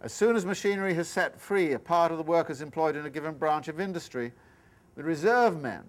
As 0.00 0.12
soon 0.12 0.36
as 0.36 0.46
machinery 0.46 0.94
has 0.94 1.08
set 1.08 1.38
free 1.38 1.72
a 1.72 1.78
part 1.78 2.12
of 2.12 2.18
the 2.18 2.24
workers 2.24 2.62
employed 2.62 2.96
in 2.96 3.04
a 3.04 3.10
given 3.10 3.34
branch 3.34 3.68
of 3.68 3.78
industry, 3.78 4.32
the 4.96 5.02
reserve 5.02 5.60
men 5.60 5.82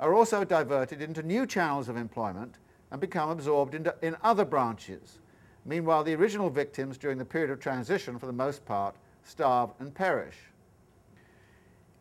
are 0.00 0.14
also 0.14 0.44
diverted 0.44 1.02
into 1.02 1.22
new 1.22 1.46
channels 1.46 1.88
of 1.88 1.96
employment 1.96 2.54
and 2.90 3.00
become 3.00 3.28
absorbed 3.28 3.74
into, 3.74 3.94
in 4.00 4.16
other 4.22 4.44
branches. 4.44 5.18
Meanwhile, 5.64 6.04
the 6.04 6.14
original 6.14 6.50
victims 6.50 6.98
during 6.98 7.18
the 7.18 7.24
period 7.24 7.50
of 7.50 7.60
transition, 7.60 8.18
for 8.18 8.26
the 8.26 8.32
most 8.32 8.64
part, 8.64 8.94
starve 9.24 9.70
and 9.78 9.94
perish. 9.94 10.36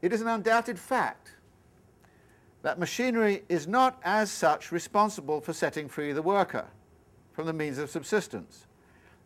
It 0.01 0.13
is 0.13 0.21
an 0.21 0.27
undoubted 0.27 0.79
fact 0.79 1.31
that 2.61 2.79
machinery 2.79 3.43
is 3.49 3.67
not 3.67 3.99
as 4.03 4.31
such 4.31 4.71
responsible 4.71 5.41
for 5.41 5.53
setting 5.53 5.89
free 5.89 6.11
the 6.11 6.21
worker 6.21 6.65
from 7.33 7.45
the 7.45 7.53
means 7.53 7.77
of 7.77 7.89
subsistence. 7.89 8.65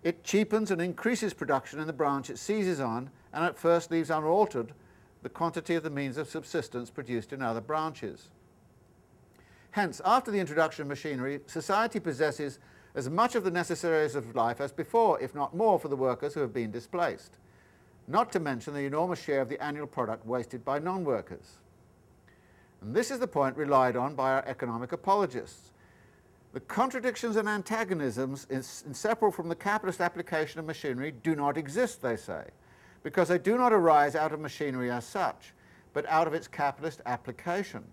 It 0.03 0.23
cheapens 0.23 0.71
and 0.71 0.81
increases 0.81 1.33
production 1.33 1.79
in 1.79 1.87
the 1.87 1.93
branch 1.93 2.29
it 2.29 2.39
seizes 2.39 2.79
on 2.79 3.09
and 3.33 3.45
at 3.45 3.57
first 3.57 3.91
leaves 3.91 4.09
unaltered 4.09 4.73
the 5.21 5.29
quantity 5.29 5.75
of 5.75 5.83
the 5.83 5.89
means 5.89 6.17
of 6.17 6.27
subsistence 6.27 6.89
produced 6.89 7.31
in 7.31 7.41
other 7.41 7.61
branches. 7.61 8.29
Hence, 9.71 10.01
after 10.03 10.31
the 10.31 10.39
introduction 10.39 10.81
of 10.81 10.87
machinery, 10.87 11.39
society 11.45 11.99
possesses 11.99 12.59
as 12.95 13.09
much 13.09 13.35
of 13.35 13.43
the 13.43 13.51
necessaries 13.51 14.15
of 14.15 14.35
life 14.35 14.59
as 14.59 14.71
before, 14.71 15.19
if 15.21 15.33
not 15.33 15.55
more, 15.55 15.79
for 15.79 15.87
the 15.87 15.95
workers 15.95 16.33
who 16.33 16.41
have 16.41 16.53
been 16.53 16.71
displaced, 16.71 17.37
not 18.07 18.31
to 18.31 18.39
mention 18.39 18.73
the 18.73 18.81
enormous 18.81 19.21
share 19.21 19.41
of 19.41 19.49
the 19.49 19.61
annual 19.63 19.87
product 19.87 20.25
wasted 20.25 20.65
by 20.65 20.79
non-workers. 20.79 21.57
And 22.81 22.95
this 22.95 23.11
is 23.11 23.19
the 23.19 23.27
point 23.27 23.55
relied 23.55 23.95
on 23.95 24.15
by 24.15 24.31
our 24.31 24.43
economic 24.47 24.91
apologists. 24.91 25.71
The 26.53 26.59
contradictions 26.59 27.37
and 27.37 27.47
antagonisms 27.47 28.47
inseparable 28.49 29.31
from 29.31 29.47
the 29.47 29.55
capitalist 29.55 30.01
application 30.01 30.59
of 30.59 30.65
machinery 30.65 31.13
do 31.23 31.35
not 31.35 31.57
exist, 31.57 32.01
they 32.01 32.17
say, 32.17 32.43
because 33.03 33.29
they 33.29 33.37
do 33.37 33.57
not 33.57 33.71
arise 33.71 34.15
out 34.15 34.33
of 34.33 34.39
machinery 34.41 34.91
as 34.91 35.05
such, 35.05 35.53
but 35.93 36.05
out 36.07 36.27
of 36.27 36.33
its 36.33 36.47
capitalist 36.47 37.01
application. 37.05 37.83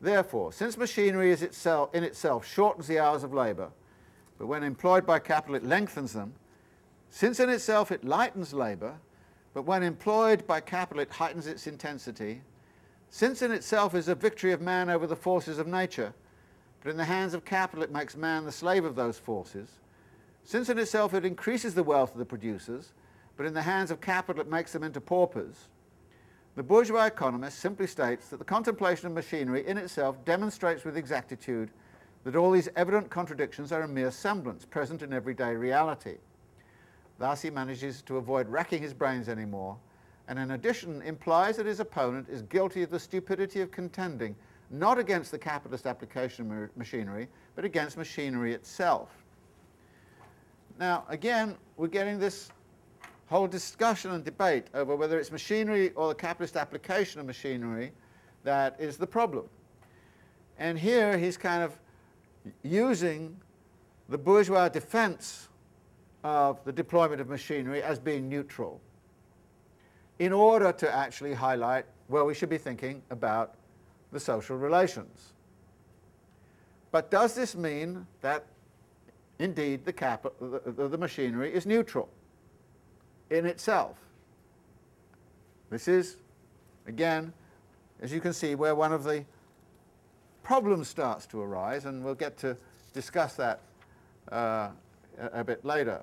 Therefore, 0.00 0.52
since 0.52 0.76
machinery 0.76 1.32
itself, 1.32 1.94
in 1.94 2.04
itself 2.04 2.46
shortens 2.46 2.86
the 2.86 3.00
hours 3.00 3.24
of 3.24 3.34
labour, 3.34 3.70
but 4.40 4.46
when 4.46 4.62
employed 4.62 5.04
by 5.04 5.18
capital 5.18 5.54
it 5.54 5.66
lengthens 5.66 6.14
them, 6.14 6.32
since 7.10 7.40
in 7.40 7.50
itself 7.50 7.92
it 7.92 8.04
lightens 8.04 8.54
labour, 8.54 8.94
but 9.52 9.66
when 9.66 9.82
employed 9.82 10.46
by 10.46 10.58
capital 10.58 11.02
it 11.02 11.10
heightens 11.10 11.46
its 11.46 11.66
intensity, 11.66 12.40
since 13.10 13.42
in 13.42 13.52
itself 13.52 13.94
is 13.94 14.08
a 14.08 14.14
victory 14.14 14.52
of 14.52 14.62
man 14.62 14.88
over 14.88 15.06
the 15.06 15.14
forces 15.14 15.58
of 15.58 15.66
nature, 15.66 16.14
but 16.82 16.88
in 16.88 16.96
the 16.96 17.04
hands 17.04 17.34
of 17.34 17.44
capital 17.44 17.84
it 17.84 17.92
makes 17.92 18.16
man 18.16 18.46
the 18.46 18.50
slave 18.50 18.86
of 18.86 18.94
those 18.94 19.18
forces, 19.18 19.68
since 20.42 20.70
in 20.70 20.78
itself 20.78 21.12
it 21.12 21.26
increases 21.26 21.74
the 21.74 21.82
wealth 21.82 22.12
of 22.12 22.18
the 22.18 22.24
producers, 22.24 22.94
but 23.36 23.44
in 23.44 23.52
the 23.52 23.60
hands 23.60 23.90
of 23.90 24.00
capital 24.00 24.40
it 24.40 24.48
makes 24.48 24.72
them 24.72 24.82
into 24.82 25.02
paupers, 25.02 25.68
the 26.56 26.62
bourgeois 26.62 27.04
economist 27.04 27.58
simply 27.58 27.86
states 27.86 28.28
that 28.28 28.38
the 28.38 28.44
contemplation 28.44 29.06
of 29.06 29.12
machinery 29.12 29.66
in 29.66 29.76
itself 29.76 30.24
demonstrates 30.24 30.82
with 30.82 30.96
exactitude 30.96 31.70
that 32.24 32.36
all 32.36 32.50
these 32.50 32.68
evident 32.76 33.10
contradictions 33.10 33.72
are 33.72 33.82
a 33.82 33.88
mere 33.88 34.10
semblance 34.10 34.64
present 34.64 35.02
in 35.02 35.12
everyday 35.12 35.54
reality. 35.54 36.16
Thus 37.18 37.42
he 37.42 37.50
manages 37.50 38.02
to 38.02 38.16
avoid 38.16 38.48
racking 38.48 38.82
his 38.82 38.94
brains 38.94 39.28
anymore, 39.28 39.76
and 40.28 40.38
in 40.38 40.52
addition 40.52 41.02
implies 41.02 41.56
that 41.56 41.66
his 41.66 41.80
opponent 41.80 42.28
is 42.28 42.42
guilty 42.42 42.82
of 42.82 42.90
the 42.90 43.00
stupidity 43.00 43.60
of 43.60 43.70
contending 43.70 44.36
not 44.70 44.98
against 44.98 45.32
the 45.32 45.38
capitalist 45.38 45.86
application 45.86 46.50
of 46.50 46.76
machinery, 46.76 47.28
but 47.56 47.64
against 47.64 47.96
machinery 47.96 48.54
itself. 48.54 49.08
Now, 50.78 51.04
again, 51.08 51.56
we're 51.76 51.88
getting 51.88 52.18
this 52.18 52.50
whole 53.26 53.48
discussion 53.48 54.12
and 54.12 54.24
debate 54.24 54.68
over 54.74 54.96
whether 54.96 55.18
it's 55.18 55.32
machinery 55.32 55.90
or 55.90 56.08
the 56.08 56.14
capitalist 56.14 56.56
application 56.56 57.20
of 57.20 57.26
machinery 57.26 57.92
that 58.44 58.76
is 58.78 58.96
the 58.96 59.06
problem. 59.06 59.46
And 60.58 60.78
here 60.78 61.18
he's 61.18 61.36
kind 61.36 61.62
of 61.62 61.78
using 62.62 63.36
the 64.08 64.18
bourgeois 64.18 64.68
defense 64.68 65.48
of 66.24 66.62
the 66.64 66.72
deployment 66.72 67.20
of 67.20 67.28
machinery 67.28 67.82
as 67.82 67.98
being 67.98 68.28
neutral 68.28 68.80
in 70.18 70.32
order 70.32 70.72
to 70.72 70.94
actually 70.94 71.32
highlight 71.32 71.86
where 72.08 72.24
we 72.24 72.34
should 72.34 72.50
be 72.50 72.58
thinking 72.58 73.02
about 73.10 73.54
the 74.12 74.20
social 74.20 74.56
relations. 74.56 75.32
But 76.90 77.10
does 77.10 77.34
this 77.34 77.54
mean 77.54 78.06
that 78.20 78.46
indeed 79.38 79.84
the, 79.84 79.92
cap- 79.92 80.26
the, 80.40 80.88
the 80.88 80.98
machinery 80.98 81.54
is 81.54 81.64
neutral? 81.64 82.10
in 83.30 83.46
itself. 83.46 83.96
This 85.70 85.88
is, 85.88 86.16
again, 86.86 87.32
as 88.02 88.12
you 88.12 88.20
can 88.20 88.32
see, 88.32 88.54
where 88.54 88.74
one 88.74 88.92
of 88.92 89.04
the 89.04 89.24
problems 90.42 90.88
starts 90.88 91.26
to 91.26 91.40
arise, 91.40 91.84
and 91.84 92.04
we'll 92.04 92.14
get 92.14 92.36
to 92.38 92.56
discuss 92.92 93.34
that 93.34 93.60
uh, 94.32 94.68
a, 95.18 95.40
a 95.40 95.44
bit 95.44 95.64
later. 95.64 96.00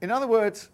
In 0.00 0.10
other 0.10 0.26
words, 0.26 0.70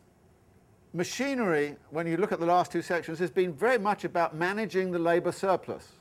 machinery, 0.92 1.76
when 1.90 2.06
you 2.06 2.16
look 2.16 2.32
at 2.32 2.40
the 2.40 2.46
last 2.46 2.70
two 2.72 2.82
sections, 2.82 3.18
has 3.18 3.30
been 3.30 3.52
very 3.52 3.78
much 3.78 4.04
about 4.04 4.34
managing 4.34 4.90
the 4.90 4.98
labour 4.98 5.32
surplus 5.32 5.92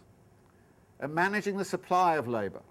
and 1.00 1.14
managing 1.14 1.58
the 1.58 1.66
supply 1.66 2.16
of 2.16 2.28
labour. 2.28 2.62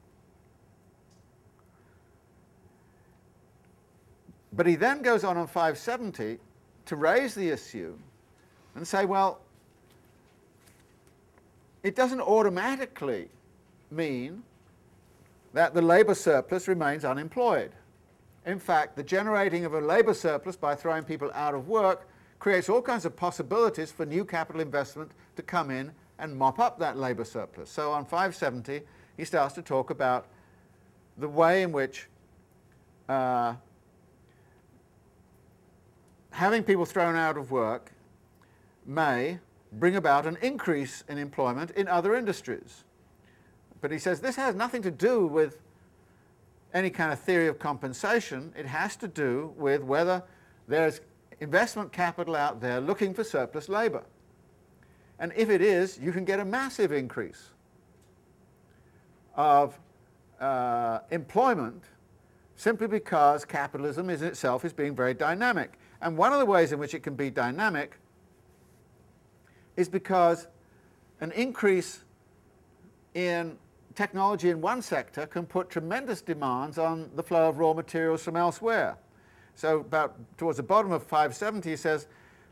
But 4.53 4.67
he 4.67 4.75
then 4.75 5.03
goes 5.03 5.25
on 5.25 5.37
on 5.37 5.47
570 5.47 6.39
to 6.87 6.97
raise 6.97 7.35
the 7.35 7.49
issue 7.49 7.97
and 8.75 8.87
say, 8.87 9.05
well, 9.05 9.42
it 11.83 11.97
doesn't 11.97 12.21
automatically 12.21 13.29
mean 13.91 14.43
that 15.53 15.75
the 15.75 15.83
labour 15.83 16.15
surplus 16.15 16.69
remains 16.69 17.05
unemployed. 17.05 17.73
In 18.47 18.59
fact, 18.59 18.97
the 18.97 19.03
generating 19.03 19.65
of 19.65 19.75
a 19.75 19.81
labour 19.81 20.15
surplus 20.15 20.57
by 20.57 20.75
throwing 20.75 21.05
people 21.05 21.31
out 21.35 21.55
of 21.55 21.69
work 21.69 22.09
creates 22.39 22.69
all 22.69 22.83
kinds 22.83 23.05
of 23.05 23.15
possibilities 23.15 23.93
for 23.93 24.05
new 24.05 24.25
capital 24.25 24.61
investment 24.61 25.13
to 25.37 25.43
come 25.43 25.71
in 25.71 25.93
and 26.19 26.37
mop 26.37 26.59
up 26.59 26.79
that 26.79 26.97
labour 26.97 27.25
surplus. 27.25 27.71
So 27.71 27.93
on 27.93 28.05
570, 28.05 28.81
he 29.17 29.25
starts 29.25 29.55
to 29.55 29.63
talk 29.63 29.91
about 29.91 30.27
the 31.19 31.29
way 31.29 31.63
in 31.63 31.73
which 31.73 32.09
uh, 33.09 33.55
having 36.31 36.63
people 36.63 36.85
thrown 36.85 37.15
out 37.15 37.37
of 37.37 37.51
work 37.51 37.93
may 38.87 39.39
bring 39.73 39.97
about 39.97 40.27
an 40.27 40.37
increase 40.43 41.05
in 41.09 41.19
employment 41.19 41.71
in 41.73 41.89
other 41.89 42.15
industries. 42.15 42.85
But 43.81 43.91
he 43.91 43.99
says 43.99 44.21
this 44.21 44.37
has 44.37 44.55
nothing 44.55 44.83
to 44.83 44.91
do 44.91 45.27
with 45.27 45.59
any 46.75 46.91
kind 46.91 47.13
of 47.13 47.21
theory 47.21 47.49
of 47.49 47.59
compensation. 47.59 48.53
It 48.57 48.67
has 48.67 48.97
to 48.97 49.09
do 49.09 49.53
with 49.57 49.83
whether 49.83 50.23
there's 50.69 51.01
investment 51.41 51.93
capital 51.93 52.37
out 52.37 52.61
there 52.61 52.81
looking 52.81 53.13
for 53.13 53.25
surplus 53.25 53.69
labour. 53.69 54.05
And 55.19 55.33
if 55.37 55.51
it 55.51 55.61
is, 55.61 55.99
you 55.99 56.13
can 56.13 56.25
get 56.25 56.41
a 56.41 56.45
massive 56.45 56.93
increase 56.93 57.51
of 59.35 59.79
uh, 60.41 61.01
employment 61.11 61.85
simply 62.57 62.87
because 62.87 63.45
capitalism 63.45 64.11
is 64.11 64.23
itself 64.23 64.65
is 64.65 64.73
being 64.73 64.95
very 64.95 65.15
dynamic. 65.15 65.79
And 66.01 66.17
one 66.17 66.33
of 66.33 66.39
the 66.39 66.47
ways 66.47 66.73
in 66.73 66.79
which 66.79 66.95
it 66.95 67.03
can 67.03 67.15
be 67.15 67.31
dynamic 67.31 67.97
is 69.77 69.89
because 69.89 70.49
an 71.21 71.33
increase 71.33 72.05
in 73.15 73.57
technology 73.95 74.51
in 74.51 74.61
one 74.61 74.83
sector 74.83 75.27
can 75.27 75.47
put 75.47 75.71
tremendous 75.71 76.21
demands 76.21 76.79
on 76.79 77.11
the 77.15 77.23
flow 77.23 77.49
of 77.49 77.59
raw 77.59 77.73
materials 77.73 78.23
from 78.23 78.37
elsewhere. 78.37 78.97
So 79.55 79.81
about 79.81 80.17
towards 80.39 80.57
the 80.57 80.63
bottom 80.63 80.93
of 80.93 81.03
570 81.03 81.71
he 81.71 81.77
says 81.77 82.07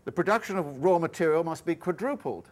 the 0.05 0.13
production 0.13 0.57
of 0.57 0.83
raw 0.83 0.99
material 0.99 1.45
must 1.45 1.65
be 1.65 1.75
quadrupled. 1.75 2.49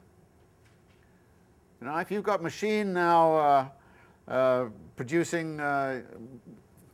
You 1.80 1.86
know, 1.86 1.96
if 1.98 2.10
you've 2.10 2.24
got 2.24 2.42
machine 2.42 2.92
now 2.92 3.36
uh, 3.36 3.68
uh, 4.26 4.64
producing 4.96 5.60
uh, 5.60 6.02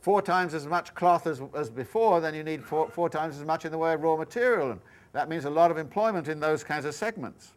four 0.00 0.20
times 0.20 0.52
as 0.52 0.66
much 0.66 0.94
cloth 0.94 1.26
as, 1.26 1.40
as 1.56 1.70
before, 1.70 2.20
then 2.20 2.34
you 2.34 2.44
need 2.44 2.62
four, 2.62 2.90
four 2.90 3.08
times 3.08 3.38
as 3.38 3.44
much 3.44 3.64
in 3.64 3.72
the 3.72 3.78
way 3.78 3.94
of 3.94 4.02
raw 4.02 4.16
material. 4.16 4.72
And 4.72 4.80
that 5.12 5.30
means 5.30 5.46
a 5.46 5.50
lot 5.50 5.70
of 5.70 5.78
employment 5.78 6.28
in 6.28 6.38
those 6.38 6.62
kinds 6.62 6.84
of 6.84 6.94
segments. 6.94 7.53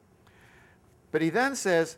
But 1.12 1.22
he 1.22 1.30
then 1.30 1.56
says 1.56 1.98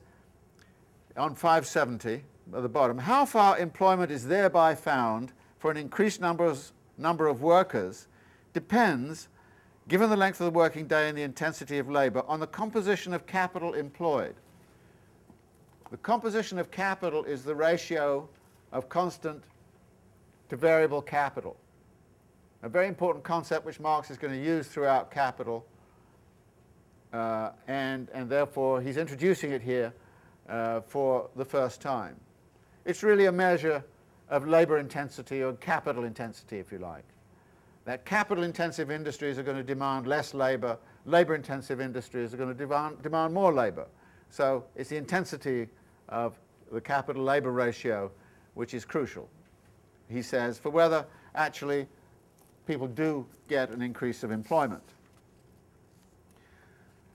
on 1.17 1.35
570 1.35 2.23
at 2.55 2.61
the 2.61 2.69
bottom, 2.69 2.97
how 2.97 3.25
far 3.25 3.57
employment 3.57 4.11
is 4.11 4.25
thereby 4.25 4.75
found 4.75 5.33
for 5.57 5.71
an 5.71 5.77
increased 5.77 6.21
numbers, 6.21 6.73
number 6.97 7.27
of 7.27 7.41
workers 7.41 8.07
depends, 8.53 9.27
given 9.87 10.09
the 10.09 10.15
length 10.15 10.39
of 10.39 10.45
the 10.45 10.57
working 10.57 10.87
day 10.87 11.09
and 11.09 11.17
the 11.17 11.23
intensity 11.23 11.77
of 11.77 11.89
labour, 11.89 12.23
on 12.27 12.39
the 12.39 12.47
composition 12.47 13.13
of 13.13 13.25
capital 13.25 13.73
employed. 13.73 14.35
The 15.91 15.97
composition 15.97 16.59
of 16.59 16.71
capital 16.71 17.23
is 17.23 17.43
the 17.43 17.55
ratio 17.55 18.27
of 18.71 18.89
constant 18.89 19.43
to 20.49 20.55
variable 20.55 21.01
capital. 21.01 21.57
A 22.61 22.69
very 22.69 22.87
important 22.87 23.23
concept 23.23 23.65
which 23.65 23.79
Marx 23.79 24.11
is 24.11 24.17
going 24.17 24.33
to 24.33 24.39
use 24.39 24.67
throughout 24.67 25.11
Capital, 25.11 25.65
uh, 27.13 27.51
and, 27.67 28.09
and 28.13 28.29
therefore 28.29 28.81
he's 28.81 28.97
introducing 28.97 29.51
it 29.51 29.61
here 29.61 29.93
uh, 30.47 30.81
for 30.81 31.29
the 31.35 31.45
first 31.45 31.81
time. 31.81 32.15
It's 32.85 33.03
really 33.03 33.25
a 33.25 33.31
measure 33.31 33.83
of 34.29 34.47
labor 34.47 34.77
intensity 34.77 35.43
or 35.43 35.53
capital 35.53 36.03
intensity, 36.03 36.59
if 36.59 36.71
you 36.71 36.77
like. 36.77 37.03
That 37.85 38.05
capital 38.05 38.43
intensive 38.43 38.91
industries 38.91 39.39
are 39.39 39.43
going 39.43 39.57
to 39.57 39.63
demand 39.63 40.05
less 40.05 40.33
labor, 40.33 40.77
labor 41.05 41.35
intensive 41.35 41.81
industries 41.81 42.33
are 42.33 42.37
going 42.37 42.49
to 42.49 42.55
demand, 42.55 43.01
demand 43.01 43.33
more 43.33 43.53
labor. 43.53 43.87
So 44.29 44.65
it's 44.75 44.89
the 44.89 44.97
intensity 44.97 45.67
of 46.09 46.37
the 46.71 46.81
capital 46.81 47.23
labor 47.23 47.51
ratio 47.51 48.11
which 48.53 48.73
is 48.73 48.85
crucial 48.85 49.29
he 50.09 50.21
says, 50.21 50.57
for 50.57 50.69
whether 50.69 51.05
actually 51.35 51.87
people 52.67 52.87
do 52.87 53.25
get 53.47 53.69
an 53.69 53.81
increase 53.81 54.23
of 54.23 54.31
employment. 54.31 54.83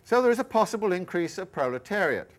So 0.04 0.20
there 0.20 0.30
is 0.30 0.38
a 0.38 0.44
possible 0.44 0.92
increase 0.92 1.38
of 1.38 1.50
proletariat. 1.50 2.30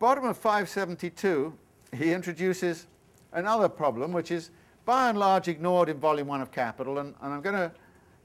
bottom 0.00 0.24
of 0.24 0.36
572, 0.36 1.56
he 1.94 2.12
introduces 2.12 2.88
another 3.32 3.68
problem, 3.68 4.12
which 4.12 4.32
is 4.32 4.50
by 4.84 5.08
and 5.08 5.16
large 5.16 5.46
ignored 5.46 5.88
in 5.88 5.98
volume 5.98 6.26
one 6.26 6.40
of 6.40 6.50
capital, 6.50 6.98
and, 6.98 7.14
and 7.22 7.32
I'm 7.32 7.40
going 7.40 7.54
to 7.54 7.70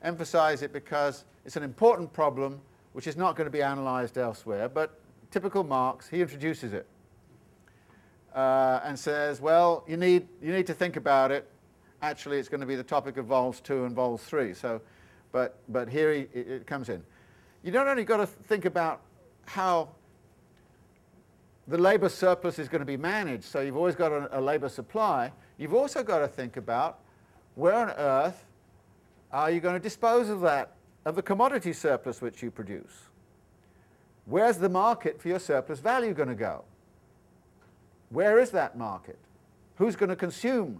emphasize 0.01 0.63
it 0.63 0.73
because 0.73 1.25
it's 1.45 1.55
an 1.55 1.61
important 1.61 2.11
problem 2.11 2.59
which 2.93 3.05
is 3.05 3.15
not 3.15 3.35
going 3.35 3.45
to 3.45 3.51
be 3.51 3.61
analyzed 3.61 4.17
elsewhere, 4.17 4.67
but 4.67 4.99
typical 5.29 5.63
Marx, 5.63 6.07
he 6.09 6.21
introduces 6.21 6.73
it 6.73 6.87
uh, 8.33 8.79
and 8.83 8.97
says, 8.97 9.39
well, 9.39 9.83
you 9.87 9.97
need, 9.97 10.27
you 10.41 10.51
need 10.51 10.65
to 10.65 10.73
think 10.73 10.95
about 10.95 11.31
it. 11.31 11.47
Actually, 12.01 12.39
it's 12.39 12.49
going 12.49 12.61
to 12.61 12.65
be 12.65 12.75
the 12.75 12.83
topic 12.83 13.17
of 13.17 13.27
vols 13.27 13.59
2 13.59 13.85
and 13.85 13.95
vols 13.95 14.23
3, 14.23 14.55
so, 14.55 14.81
but, 15.31 15.59
but 15.69 15.87
here 15.87 16.11
he, 16.11 16.21
it 16.33 16.65
comes 16.65 16.89
in. 16.89 17.03
You 17.67 17.73
don't 17.73 17.89
only 17.89 18.05
got 18.05 18.17
to 18.17 18.25
think 18.25 18.63
about 18.63 19.01
how 19.45 19.89
the 21.67 21.77
labour 21.77 22.07
surplus 22.07 22.59
is 22.59 22.69
going 22.69 22.79
to 22.79 22.85
be 22.85 22.95
managed, 22.95 23.43
so 23.43 23.59
you've 23.59 23.75
always 23.75 23.93
got 23.93 24.13
a, 24.13 24.39
a 24.39 24.41
labour 24.41 24.69
supply, 24.69 25.33
you've 25.57 25.73
also 25.73 26.01
got 26.01 26.19
to 26.19 26.29
think 26.29 26.55
about 26.55 26.99
where 27.55 27.73
on 27.73 27.89
earth 27.89 28.45
are 29.33 29.51
you 29.51 29.59
going 29.59 29.73
to 29.73 29.81
dispose 29.81 30.29
of 30.29 30.39
that, 30.39 30.77
of 31.03 31.15
the 31.15 31.21
commodity 31.21 31.73
surplus 31.73 32.21
which 32.21 32.41
you 32.41 32.51
produce? 32.51 33.09
Where's 34.23 34.59
the 34.59 34.69
market 34.69 35.21
for 35.21 35.27
your 35.27 35.39
surplus 35.39 35.79
value 35.79 36.13
going 36.13 36.29
to 36.29 36.35
go? 36.35 36.63
Where 38.11 38.39
is 38.39 38.49
that 38.51 38.77
market? 38.77 39.19
Who's 39.75 39.97
going 39.97 40.07
to 40.07 40.15
consume 40.15 40.79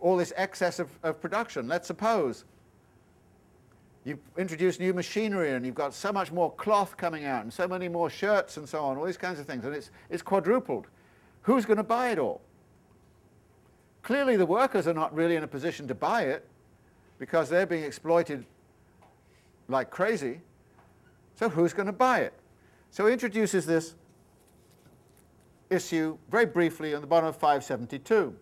all 0.00 0.16
this 0.16 0.32
excess 0.38 0.78
of, 0.78 0.88
of 1.02 1.20
production? 1.20 1.68
Let's 1.68 1.88
suppose 1.88 2.46
you've 4.04 4.18
introduced 4.36 4.80
new 4.80 4.92
machinery 4.92 5.52
and 5.52 5.64
you've 5.64 5.74
got 5.74 5.94
so 5.94 6.12
much 6.12 6.32
more 6.32 6.52
cloth 6.52 6.96
coming 6.96 7.24
out 7.24 7.42
and 7.42 7.52
so 7.52 7.68
many 7.68 7.88
more 7.88 8.10
shirts 8.10 8.56
and 8.56 8.68
so 8.68 8.80
on, 8.80 8.96
all 8.96 9.04
these 9.04 9.16
kinds 9.16 9.38
of 9.38 9.46
things, 9.46 9.64
and 9.64 9.74
it's, 9.74 9.90
it's 10.10 10.22
quadrupled. 10.22 10.86
Who's 11.42 11.64
going 11.64 11.76
to 11.76 11.84
buy 11.84 12.10
it 12.10 12.18
all? 12.18 12.40
Clearly 14.02 14.36
the 14.36 14.46
workers 14.46 14.88
are 14.88 14.94
not 14.94 15.14
really 15.14 15.36
in 15.36 15.44
a 15.44 15.48
position 15.48 15.86
to 15.88 15.94
buy 15.94 16.22
it 16.22 16.48
because 17.18 17.48
they're 17.48 17.66
being 17.66 17.84
exploited 17.84 18.44
like 19.68 19.90
crazy. 19.90 20.40
So 21.36 21.48
who's 21.48 21.72
going 21.72 21.86
to 21.86 21.92
buy 21.92 22.20
it? 22.20 22.34
So 22.90 23.06
he 23.06 23.12
introduces 23.12 23.64
this 23.64 23.94
issue 25.70 26.18
very 26.30 26.46
briefly 26.46 26.94
on 26.94 27.00
the 27.00 27.06
bottom 27.06 27.28
of 27.28 27.36
572. 27.36 28.34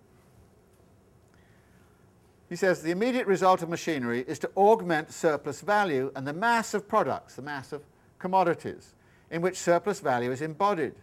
He 2.51 2.57
says 2.57 2.83
the 2.83 2.91
immediate 2.91 3.29
result 3.29 3.63
of 3.63 3.69
machinery 3.69 4.25
is 4.27 4.41
to 4.41 4.51
augment 4.57 5.13
surplus 5.13 5.61
value 5.61 6.11
and 6.17 6.27
the 6.27 6.33
mass 6.33 6.75
of 6.75 6.89
products, 6.89 7.37
the 7.37 7.43
mass 7.43 7.73
of 7.73 7.83
commodities, 8.19 8.95
in 9.31 9.41
which 9.41 9.57
surplus 9.57 10.01
value 10.01 10.33
is 10.33 10.43
embodied. 10.43 10.97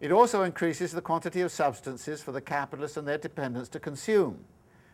It 0.00 0.12
also 0.12 0.44
increases 0.44 0.92
the 0.92 1.00
quantity 1.00 1.40
of 1.40 1.50
substances 1.50 2.22
for 2.22 2.30
the 2.30 2.40
capitalists 2.40 2.96
and 2.96 3.08
their 3.08 3.18
dependents 3.18 3.68
to 3.70 3.80
consume, 3.80 4.44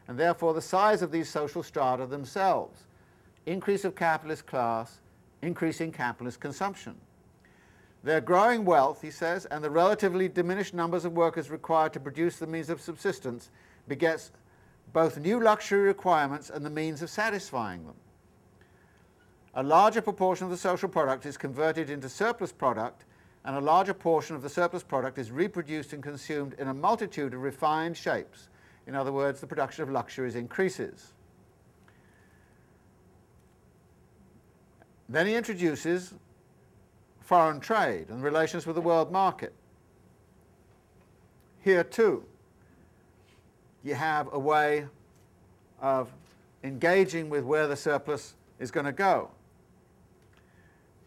and 0.08 0.18
therefore 0.18 0.54
the 0.54 0.62
size 0.62 1.02
of 1.02 1.12
these 1.12 1.28
social 1.28 1.62
strata 1.62 2.06
themselves. 2.06 2.84
Increase 3.44 3.84
of 3.84 3.94
capitalist 3.94 4.46
class, 4.46 5.00
increasing 5.42 5.92
capitalist 5.92 6.40
consumption. 6.40 6.94
Their 8.02 8.22
growing 8.22 8.64
wealth, 8.64 9.02
he 9.02 9.10
says, 9.10 9.44
and 9.44 9.62
the 9.62 9.70
relatively 9.70 10.28
diminished 10.28 10.72
numbers 10.72 11.04
of 11.04 11.12
workers 11.12 11.50
required 11.50 11.92
to 11.92 12.00
produce 12.00 12.38
the 12.38 12.46
means 12.46 12.70
of 12.70 12.80
subsistence 12.80 13.50
begets 13.88 14.30
both 14.92 15.18
new 15.18 15.40
luxury 15.40 15.82
requirements 15.82 16.50
and 16.50 16.64
the 16.64 16.70
means 16.70 17.02
of 17.02 17.10
satisfying 17.10 17.84
them. 17.84 17.94
A 19.54 19.62
larger 19.62 20.00
proportion 20.00 20.44
of 20.44 20.50
the 20.50 20.56
social 20.56 20.88
product 20.88 21.26
is 21.26 21.36
converted 21.36 21.90
into 21.90 22.08
surplus 22.08 22.52
product 22.52 23.04
and 23.44 23.56
a 23.56 23.60
larger 23.60 23.94
portion 23.94 24.36
of 24.36 24.42
the 24.42 24.48
surplus 24.48 24.82
product 24.82 25.18
is 25.18 25.30
reproduced 25.30 25.92
and 25.92 26.02
consumed 26.02 26.54
in 26.58 26.68
a 26.68 26.74
multitude 26.74 27.34
of 27.34 27.42
refined 27.42 27.96
shapes. 27.96 28.48
In 28.86 28.94
other 28.94 29.12
words, 29.12 29.40
the 29.40 29.46
production 29.46 29.82
of 29.82 29.90
luxuries 29.90 30.36
increases. 30.36 31.12
Then 35.08 35.26
he 35.26 35.34
introduces 35.34 36.14
foreign 37.20 37.60
trade 37.60 38.08
and 38.08 38.22
relations 38.22 38.66
with 38.66 38.76
the 38.76 38.82
world 38.82 39.12
market. 39.12 39.52
Here 41.60 41.84
too, 41.84 42.24
you 43.84 43.94
have 43.94 44.28
a 44.32 44.38
way 44.38 44.86
of 45.80 46.12
engaging 46.62 47.28
with 47.28 47.44
where 47.44 47.66
the 47.66 47.76
surplus 47.76 48.34
is 48.58 48.70
going 48.70 48.86
to 48.86 48.92
go, 48.92 49.30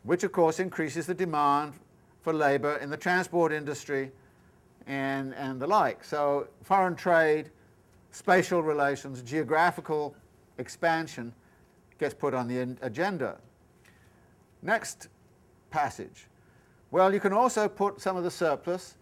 which 0.04 0.24
of 0.24 0.32
course 0.32 0.60
increases 0.60 1.06
the 1.06 1.14
demand 1.14 1.74
for 2.22 2.34
labour 2.34 2.78
in 2.78 2.90
the 2.90 2.98
transport 2.98 3.52
industry 3.52 4.12
and, 4.88 5.34
and 5.36 5.60
the 5.60 5.68
like. 5.68 6.04
So 6.04 6.48
foreign 6.64 6.96
trade, 6.96 7.50
spatial 8.12 8.62
relations, 8.62 9.22
geographical 9.22 10.16
expansion 10.58 11.34
gets 12.00 12.14
put 12.14 12.34
on 12.34 12.48
the 12.48 12.76
agenda. 12.82 13.38
Next 14.62 15.08
passage. 15.70 16.28
Well, 16.92 17.14
you 17.14 17.20
can 17.20 17.34
also 17.34 17.68
put 17.68 18.02
some 18.02 18.18
of 18.18 18.24
the 18.24 18.32
surplus 18.32 18.96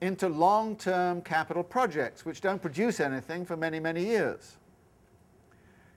into 0.00 0.28
long-term 0.28 1.22
capital 1.22 1.62
projects 1.62 2.24
which 2.24 2.40
don't 2.40 2.60
produce 2.60 3.00
anything 3.00 3.44
for 3.44 3.56
many, 3.56 3.78
many 3.78 4.04
years. 4.04 4.56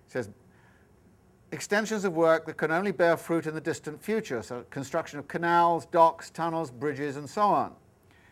It 0.08 0.12
says, 0.12 0.30
extensions 1.52 2.04
of 2.04 2.14
work 2.14 2.46
that 2.46 2.58
can 2.58 2.72
only 2.72 2.92
bear 2.92 3.16
fruit 3.16 3.48
in 3.48 3.54
the 3.54 3.62
distant 3.62 4.02
future, 4.02 4.42
so 4.42 4.66
construction 4.70 5.20
of 5.20 5.28
canals, 5.28 5.86
docks, 5.86 6.30
tunnels, 6.30 6.70
bridges, 6.72 7.16
and 7.16 7.30
so 7.30 7.44
on. 7.44 7.74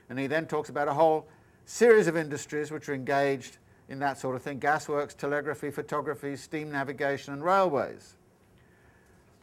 And 0.10 0.20
he 0.20 0.28
then 0.28 0.46
talks 0.46 0.70
about 0.70 0.88
a 0.88 0.94
whole 0.94 1.28
series 1.66 2.08
of 2.08 2.18
industries 2.18 2.72
which 2.72 2.90
are 2.90 2.94
engaged 2.94 3.58
in 3.88 4.00
that 4.00 4.18
sort 4.18 4.36
of 4.36 4.42
thing, 4.42 4.60
gasworks, 4.60 5.16
telegraphy, 5.16 5.70
photography, 5.70 6.36
steam 6.36 6.72
navigation, 6.72 7.34
and 7.34 7.44
railways. 7.44 8.16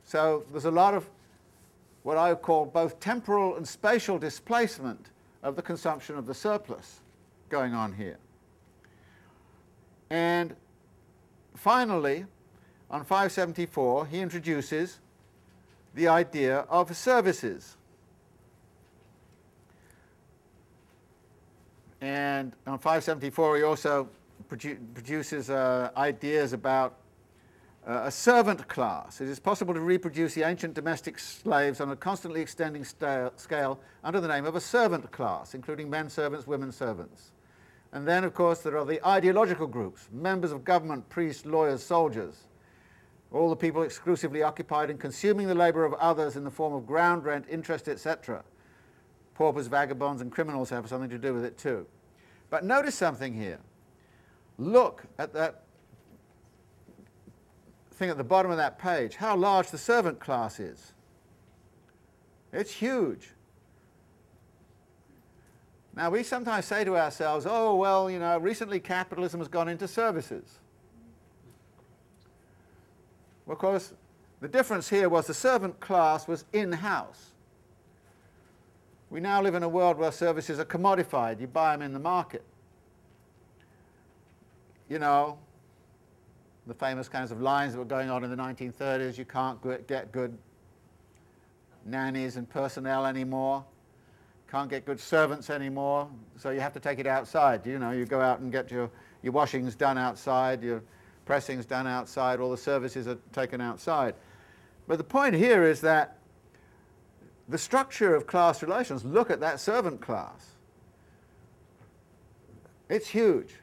So 0.04 0.44
there's 0.50 0.64
a 0.64 0.70
lot 0.70 0.94
of 0.94 1.08
what 2.02 2.16
I 2.16 2.30
would 2.30 2.42
call 2.42 2.66
both 2.66 2.98
temporal 2.98 3.56
and 3.56 3.66
spatial 3.66 4.18
displacement 4.18 5.10
of 5.42 5.56
the 5.56 5.62
consumption 5.62 6.16
of 6.16 6.26
the 6.26 6.34
surplus 6.34 7.00
going 7.48 7.74
on 7.74 7.92
here. 7.92 8.18
And 10.10 10.54
finally, 11.54 12.24
on 12.90 13.04
574, 13.04 14.06
he 14.06 14.20
introduces 14.20 15.00
the 15.94 16.08
idea 16.08 16.60
of 16.68 16.94
services. 16.96 17.76
And 22.00 22.52
on 22.66 22.78
574, 22.78 23.56
he 23.56 23.62
also 23.62 24.08
produ 24.48 24.78
produces 24.94 25.50
uh, 25.50 25.90
ideas 25.96 26.52
about 26.52 26.94
uh, 27.88 28.02
a 28.04 28.10
servant 28.10 28.68
class. 28.68 29.20
It 29.20 29.28
is 29.28 29.40
possible 29.40 29.72
to 29.72 29.80
reproduce 29.80 30.34
the 30.34 30.42
ancient 30.42 30.74
domestic 30.74 31.18
slaves 31.18 31.80
on 31.80 31.90
a 31.90 31.96
constantly 31.96 32.42
extending 32.42 32.84
scale 32.84 33.80
under 34.04 34.20
the 34.20 34.28
name 34.28 34.44
of 34.44 34.54
a 34.56 34.60
servant 34.60 35.10
class, 35.10 35.54
including 35.54 35.88
men 35.88 36.10
servants, 36.10 36.46
women 36.46 36.70
servants. 36.70 37.32
And 37.92 38.06
then, 38.06 38.24
of 38.24 38.34
course, 38.34 38.60
there 38.60 38.76
are 38.76 38.84
the 38.84 39.04
ideological 39.06 39.66
groups, 39.66 40.08
members 40.12 40.52
of 40.52 40.64
government, 40.64 41.08
priests, 41.08 41.46
lawyers, 41.46 41.82
soldiers, 41.82 42.48
all 43.32 43.50
the 43.50 43.56
people 43.56 43.82
exclusively 43.82 44.42
occupied 44.42 44.90
in 44.90 44.98
consuming 44.98 45.46
the 45.46 45.54
labour 45.54 45.84
of 45.84 45.92
others 45.94 46.36
in 46.36 46.44
the 46.44 46.50
form 46.50 46.72
of 46.72 46.86
ground 46.86 47.24
rent, 47.24 47.44
interest, 47.50 47.88
etc. 47.88 48.42
Paupers, 49.34 49.66
vagabonds, 49.66 50.22
and 50.22 50.32
criminals 50.32 50.70
have 50.70 50.88
something 50.88 51.10
to 51.10 51.18
do 51.18 51.34
with 51.34 51.44
it 51.44 51.58
too. 51.58 51.86
But 52.50 52.64
notice 52.64 52.94
something 52.94 53.34
here. 53.34 53.58
Look 54.56 55.04
at 55.18 55.32
that 55.34 55.62
thing 57.98 58.10
at 58.10 58.16
the 58.16 58.24
bottom 58.24 58.50
of 58.50 58.56
that 58.56 58.78
page, 58.78 59.16
how 59.16 59.36
large 59.36 59.70
the 59.70 59.78
servant 59.78 60.20
class 60.20 60.60
is. 60.60 60.92
It's 62.52 62.72
huge. 62.72 63.30
Now, 65.96 66.10
we 66.10 66.22
sometimes 66.22 66.64
say 66.64 66.84
to 66.84 66.96
ourselves, 66.96 67.44
oh, 67.48 67.74
well, 67.74 68.08
you 68.08 68.20
know, 68.20 68.38
recently 68.38 68.78
capitalism 68.78 69.40
has 69.40 69.48
gone 69.48 69.68
into 69.68 69.88
services. 69.88 70.60
Course, 73.48 73.94
the 74.40 74.46
difference 74.46 74.88
here 74.88 75.08
was 75.08 75.26
the 75.26 75.34
servant 75.34 75.80
class 75.80 76.28
was 76.28 76.44
in-house. 76.52 77.32
We 79.10 79.20
now 79.20 79.42
live 79.42 79.54
in 79.54 79.62
a 79.64 79.68
world 79.68 79.98
where 79.98 80.12
services 80.12 80.60
are 80.60 80.64
commodified. 80.64 81.40
You 81.40 81.48
buy 81.48 81.72
them 81.72 81.82
in 81.82 81.92
the 81.92 81.98
market. 81.98 82.44
You 84.88 85.00
know, 85.00 85.38
the 86.68 86.74
famous 86.74 87.08
kinds 87.08 87.32
of 87.32 87.40
lines 87.40 87.72
that 87.72 87.78
were 87.78 87.84
going 87.86 88.10
on 88.10 88.22
in 88.22 88.30
the 88.30 88.36
1930s, 88.36 89.16
you 89.16 89.24
can't 89.24 89.58
get 89.88 90.12
good 90.12 90.36
nannies 91.86 92.36
and 92.36 92.48
personnel 92.48 93.06
anymore, 93.06 93.64
can't 94.50 94.68
get 94.68 94.84
good 94.84 95.00
servants 95.00 95.48
anymore, 95.48 96.08
so 96.36 96.50
you 96.50 96.60
have 96.60 96.74
to 96.74 96.80
take 96.80 96.98
it 96.98 97.06
outside. 97.06 97.66
You 97.66 97.78
know, 97.78 97.90
you 97.90 98.04
go 98.04 98.20
out 98.20 98.40
and 98.40 98.52
get 98.52 98.70
your, 98.70 98.90
your 99.22 99.32
washings 99.32 99.74
done 99.74 99.96
outside, 99.96 100.62
your 100.62 100.82
pressings 101.24 101.64
done 101.64 101.86
outside, 101.86 102.38
all 102.38 102.50
the 102.50 102.56
services 102.56 103.08
are 103.08 103.18
taken 103.32 103.62
outside. 103.62 104.14
But 104.86 104.98
the 104.98 105.04
point 105.04 105.34
here 105.34 105.64
is 105.64 105.80
that 105.80 106.18
the 107.48 107.58
structure 107.58 108.14
of 108.14 108.26
class 108.26 108.62
relations, 108.62 109.06
look 109.06 109.30
at 109.30 109.40
that 109.40 109.58
servant 109.58 110.02
class. 110.02 110.52
It's 112.90 113.08
huge. 113.08 113.54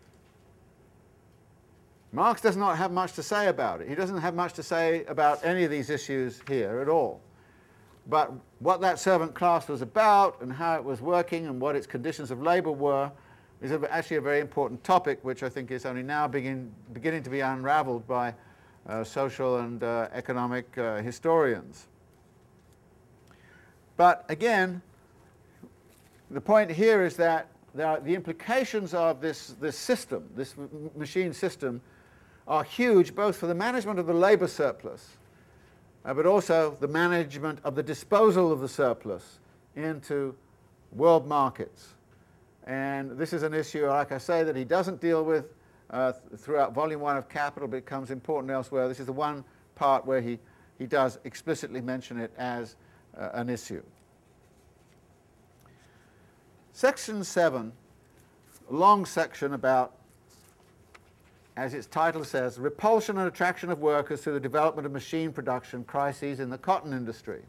Marx 2.11 2.41
does 2.41 2.55
not 2.55 2.77
have 2.77 2.91
much 2.91 3.13
to 3.13 3.23
say 3.23 3.47
about 3.47 3.81
it. 3.81 3.89
He 3.89 3.95
doesn't 3.95 4.19
have 4.19 4.35
much 4.35 4.53
to 4.53 4.63
say 4.63 5.03
about 5.05 5.43
any 5.43 5.63
of 5.63 5.71
these 5.71 5.89
issues 5.89 6.41
here 6.47 6.79
at 6.79 6.87
all. 6.87 7.21
But 8.07 8.31
what 8.59 8.81
that 8.81 8.99
servant 8.99 9.33
class 9.33 9.67
was 9.67 9.81
about 9.81 10.41
and 10.41 10.53
how 10.53 10.75
it 10.75 10.83
was 10.83 11.01
working 11.01 11.47
and 11.47 11.59
what 11.59 11.75
its 11.75 11.87
conditions 11.87 12.31
of 12.31 12.41
labour 12.41 12.71
were 12.71 13.11
is 13.61 13.71
actually 13.89 14.17
a 14.17 14.21
very 14.21 14.39
important 14.39 14.83
topic 14.83 15.19
which 15.23 15.41
I 15.41 15.49
think 15.49 15.71
is 15.71 15.85
only 15.85 16.03
now 16.03 16.27
begin, 16.27 16.71
beginning 16.93 17.23
to 17.23 17.29
be 17.29 17.39
unravelled 17.39 18.07
by 18.07 18.33
uh, 18.87 19.03
social 19.03 19.57
and 19.57 19.83
uh, 19.83 20.07
economic 20.13 20.77
uh, 20.77 20.97
historians. 21.01 21.87
But 23.97 24.25
again, 24.29 24.81
the 26.29 26.41
point 26.41 26.69
here 26.69 27.03
is 27.03 27.15
that 27.17 27.47
the 27.73 28.13
implications 28.13 28.93
of 28.93 29.19
this, 29.19 29.55
this 29.59 29.77
system, 29.77 30.29
this 30.35 30.55
machine 30.95 31.33
system, 31.33 31.81
are 32.47 32.63
huge 32.63 33.15
both 33.15 33.37
for 33.37 33.47
the 33.47 33.55
management 33.55 33.99
of 33.99 34.05
the 34.05 34.13
labour 34.13 34.47
surplus, 34.47 35.17
uh, 36.03 36.13
but 36.13 36.25
also 36.25 36.77
the 36.79 36.87
management 36.87 37.59
of 37.63 37.75
the 37.75 37.83
disposal 37.83 38.51
of 38.51 38.59
the 38.59 38.67
surplus 38.67 39.39
into 39.75 40.35
world 40.91 41.27
markets. 41.27 41.93
And 42.65 43.11
this 43.11 43.33
is 43.33 43.43
an 43.43 43.53
issue, 43.53 43.85
like 43.87 44.11
I 44.11 44.17
say, 44.17 44.43
that 44.43 44.55
he 44.55 44.63
doesn't 44.63 45.01
deal 45.01 45.23
with 45.23 45.45
uh, 45.91 46.13
th 46.13 46.41
throughout 46.41 46.73
volume 46.73 46.99
one 46.99 47.17
of 47.17 47.29
Capital, 47.29 47.67
but 47.67 47.85
becomes 47.85 48.09
important 48.09 48.51
elsewhere. 48.51 48.87
This 48.87 48.99
is 48.99 49.05
the 49.05 49.13
one 49.13 49.43
part 49.75 50.05
where 50.05 50.21
he, 50.21 50.39
he 50.79 50.87
does 50.87 51.19
explicitly 51.25 51.81
mention 51.81 52.19
it 52.19 52.31
as 52.37 52.75
uh, 53.17 53.29
an 53.33 53.49
issue. 53.49 53.83
Section 56.73 57.23
7, 57.23 57.71
long 58.69 59.05
section 59.05 59.53
about, 59.53 59.93
as 61.57 61.73
its 61.73 61.87
title 61.87 62.23
says, 62.23 62.59
repulsion 62.59 63.17
and 63.17 63.27
attraction 63.27 63.69
of 63.69 63.79
workers 63.79 64.21
through 64.21 64.33
the 64.33 64.39
development 64.39 64.85
of 64.85 64.91
machine 64.91 65.31
production 65.31 65.83
crises 65.83 66.39
in 66.39 66.49
the 66.49 66.57
cotton 66.57 66.93
industry 66.93 67.43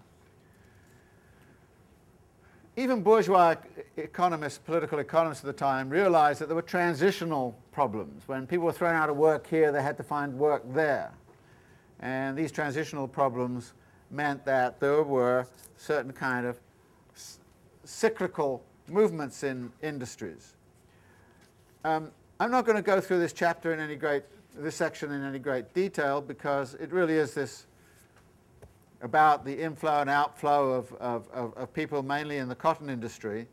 even 2.76 3.02
bourgeois 3.02 3.54
economists, 3.96 4.58
political 4.58 4.98
economists 4.98 5.40
at 5.40 5.46
the 5.46 5.52
time, 5.52 5.88
realized 5.88 6.40
that 6.40 6.46
there 6.46 6.54
were 6.54 6.62
transitional 6.62 7.56
problems. 7.72 8.28
When 8.28 8.46
people 8.46 8.66
were 8.66 8.72
thrown 8.72 8.94
out 8.94 9.08
of 9.08 9.16
work 9.16 9.46
here, 9.46 9.72
they 9.72 9.82
had 9.82 9.96
to 9.96 10.02
find 10.02 10.38
work 10.38 10.62
there. 10.74 11.10
And 12.00 12.36
these 12.36 12.52
transitional 12.52 13.08
problems 13.08 13.72
meant 14.10 14.44
that 14.44 14.78
there 14.78 15.02
were 15.02 15.46
certain 15.78 16.12
kind 16.12 16.46
of 16.46 16.60
cyclical 17.84 18.62
movements 18.88 19.42
in 19.42 19.72
industries. 19.82 20.54
Um, 21.84 22.10
I'm 22.38 22.50
not 22.50 22.66
going 22.66 22.76
to 22.76 22.82
go 22.82 23.00
through 23.00 23.20
this 23.20 23.32
chapter 23.32 23.72
in 23.72 23.80
any 23.80 23.96
great, 23.96 24.22
this 24.54 24.74
section 24.74 25.10
in 25.10 25.24
any 25.24 25.38
great 25.38 25.72
detail 25.72 26.20
because 26.20 26.74
it 26.74 26.92
really 26.92 27.14
is 27.14 27.32
this 27.32 27.66
about 29.00 29.46
the 29.46 29.58
inflow 29.58 30.02
and 30.02 30.10
outflow 30.10 30.72
of, 30.72 30.92
of, 30.94 31.28
of, 31.30 31.56
of 31.56 31.72
people 31.72 32.02
mainly 32.02 32.36
in 32.36 32.48
the 32.48 32.54
cotton 32.54 32.90
industry. 32.90 33.46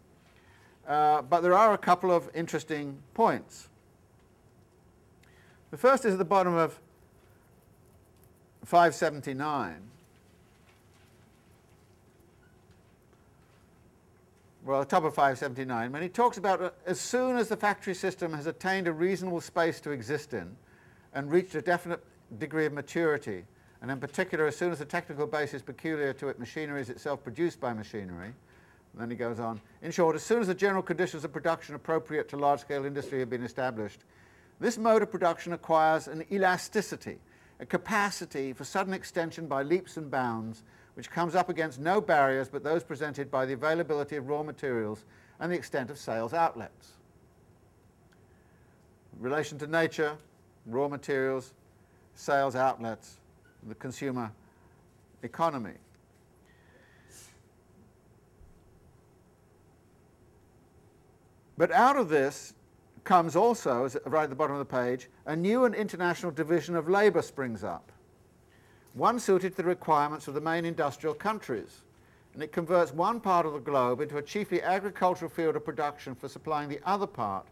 Uh, 0.86 1.22
but 1.22 1.40
there 1.40 1.54
are 1.54 1.74
a 1.74 1.78
couple 1.78 2.12
of 2.12 2.30
interesting 2.36 2.98
points. 3.14 3.70
The 5.72 5.78
first 5.78 6.04
is 6.04 6.14
at 6.14 6.20
the 6.20 6.26
bottom 6.26 6.54
of 6.54 6.78
579. 8.66 9.82
Well, 14.66 14.86
top 14.86 15.04
of 15.04 15.14
579, 15.14 15.92
when 15.92 16.02
he 16.02 16.08
talks 16.08 16.38
about 16.38 16.62
uh, 16.62 16.70
as 16.86 16.98
soon 16.98 17.36
as 17.36 17.50
the 17.50 17.58
factory 17.58 17.94
system 17.94 18.32
has 18.32 18.48
attained 18.48 18.88
a 18.88 18.94
reasonable 18.94 19.42
space 19.42 19.82
to 19.82 19.92
exist 19.92 20.34
in 20.34 20.56
and 21.14 21.30
reached 21.30 21.54
a 21.56 21.62
definite 21.62 22.02
degree 22.40 22.66
of 22.66 22.72
maturity, 22.72 23.44
and 23.82 23.92
in 23.92 24.00
particular 24.00 24.48
as 24.48 24.56
soon 24.56 24.72
as 24.72 24.80
the 24.80 24.86
technical 24.86 25.28
basis 25.28 25.62
peculiar 25.62 26.14
to 26.14 26.30
it 26.30 26.40
machinery 26.40 26.80
is 26.80 26.90
itself 26.90 27.22
produced 27.22 27.60
by 27.60 27.74
machinery. 27.74 28.34
Then 28.94 29.10
he 29.10 29.18
goes 29.18 29.38
on, 29.38 29.60
in 29.82 29.92
short, 29.92 30.16
as 30.16 30.24
soon 30.24 30.40
as 30.40 30.48
the 30.48 30.56
general 30.56 30.82
conditions 30.82 31.26
of 31.26 31.34
production 31.34 31.76
appropriate 31.76 32.30
to 32.30 32.38
large-scale 32.38 32.86
industry 32.86 33.20
have 33.20 33.30
been 33.30 33.44
established, 33.44 34.06
this 34.62 34.78
mode 34.78 35.02
of 35.02 35.12
production 35.12 35.52
acquires 35.52 36.08
an 36.08 36.24
elasticity, 36.32 37.18
a 37.60 37.66
capacity 37.66 38.54
for 38.54 38.64
sudden 38.64 38.94
extension 38.94 39.46
by 39.46 39.62
leaps 39.62 39.98
and 39.98 40.10
bounds, 40.10 40.64
which 40.96 41.10
comes 41.10 41.36
up 41.36 41.50
against 41.50 41.80
no 41.80 42.00
barriers 42.00 42.48
but 42.48 42.64
those 42.64 42.84
presented 42.84 43.32
by 43.32 43.46
the 43.46 43.54
availability 43.54 44.16
of 44.16 44.28
raw 44.28 44.44
materials 44.44 45.06
and 45.40 45.52
the 45.52 45.56
extent 45.56 45.90
of 45.90 45.98
sales 45.98 46.34
outlets. 46.34 46.94
Relation 49.20 49.58
to 49.60 49.68
nature, 49.68 50.16
raw 50.66 50.88
materials, 50.88 51.54
sales 52.16 52.56
outlets, 52.56 53.18
the 53.68 53.76
consumer 53.76 54.32
economy. 55.24 55.74
But 61.58 61.72
out 61.72 61.98
of 61.98 62.10
this 62.10 62.54
comes 63.04 63.36
also, 63.36 63.90
right 64.06 64.24
at 64.24 64.30
the 64.30 64.36
bottom 64.36 64.56
of 64.56 64.60
the 64.60 64.66
page, 64.66 65.08
a 65.26 65.36
new 65.36 65.66
and 65.66 65.76
international 65.76 66.32
division 66.32 66.76
of 66.76 66.90
labour 66.90 67.22
springs 67.22 67.64
up, 67.64 67.92
one 68.94 69.20
suited 69.20 69.52
to 69.52 69.58
the 69.58 69.68
requirements 69.68 70.28
of 70.28 70.34
the 70.34 70.42
main 70.42 70.66
industrial 70.66 71.16
countries, 71.16 71.82
and 72.34 72.44
it 72.44 72.52
converts 72.52 72.94
one 72.94 73.20
part 73.20 73.46
of 73.46 73.54
the 73.54 73.60
globe 73.60 74.02
into 74.02 74.18
a 74.18 74.22
chiefly 74.22 74.62
agricultural 74.62 75.30
field 75.30 75.56
of 75.56 75.66
production 75.66 76.16
for 76.16 76.28
supplying 76.28 76.70
the 76.70 76.80
other 76.86 77.08
part, 77.08 77.46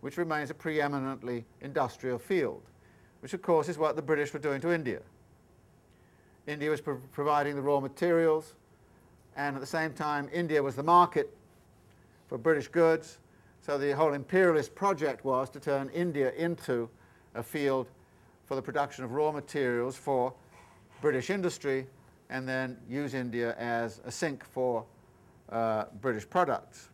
which 0.00 0.16
remains 0.16 0.50
a 0.50 0.54
preeminently 0.54 1.44
industrial 1.60 2.18
field, 2.18 2.62
which 3.20 3.34
of 3.34 3.42
course 3.42 3.68
is 3.68 3.78
what 3.78 3.96
the 3.96 4.02
British 4.02 4.32
were 4.32 4.38
doing 4.38 4.60
to 4.60 4.72
India. 4.72 5.00
India 6.46 6.70
was 6.70 6.80
pro 6.80 6.96
providing 7.12 7.56
the 7.56 7.62
raw 7.62 7.80
materials, 7.80 8.54
and 9.36 9.56
at 9.56 9.60
the 9.60 9.66
same 9.66 9.92
time, 9.92 10.28
India 10.32 10.62
was 10.62 10.76
the 10.76 10.82
market 10.82 11.34
for 12.28 12.38
British 12.38 12.68
goods. 12.68 13.18
So 13.62 13.78
the 13.78 13.92
whole 13.92 14.12
imperialist 14.12 14.74
project 14.74 15.24
was 15.24 15.48
to 15.50 15.60
turn 15.60 15.88
India 15.88 16.32
into 16.32 16.88
a 17.34 17.42
field 17.42 17.88
for 18.46 18.54
the 18.56 18.62
production 18.62 19.04
of 19.04 19.12
raw 19.12 19.32
materials 19.32 19.96
for 19.96 20.34
British 21.04 21.28
industry 21.28 21.86
and 22.30 22.48
then 22.48 22.78
use 22.88 23.12
India 23.12 23.54
as 23.58 24.00
a 24.06 24.10
sink 24.10 24.42
for 24.42 24.86
uh, 25.50 25.84
British 26.00 26.26
products. 26.26 26.88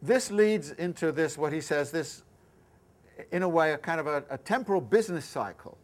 This 0.00 0.30
leads 0.30 0.70
into 0.70 1.12
this, 1.12 1.36
what 1.36 1.52
he 1.52 1.60
says, 1.60 1.90
this, 1.90 2.22
in 3.32 3.42
a 3.42 3.48
way, 3.48 3.74
a 3.74 3.76
kind 3.76 4.00
of 4.00 4.06
a, 4.06 4.24
a 4.30 4.38
temporal 4.38 4.80
business 4.80 5.26
cycle 5.26 5.76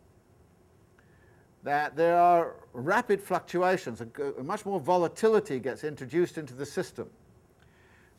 that 1.64 1.94
there 1.96 2.16
are 2.16 2.54
rapid 2.72 3.20
fluctuations, 3.20 4.00
a, 4.00 4.42
much 4.42 4.64
more 4.64 4.80
volatility 4.80 5.58
gets 5.58 5.84
introduced 5.84 6.38
into 6.38 6.54
the 6.54 6.64
system. 6.64 7.10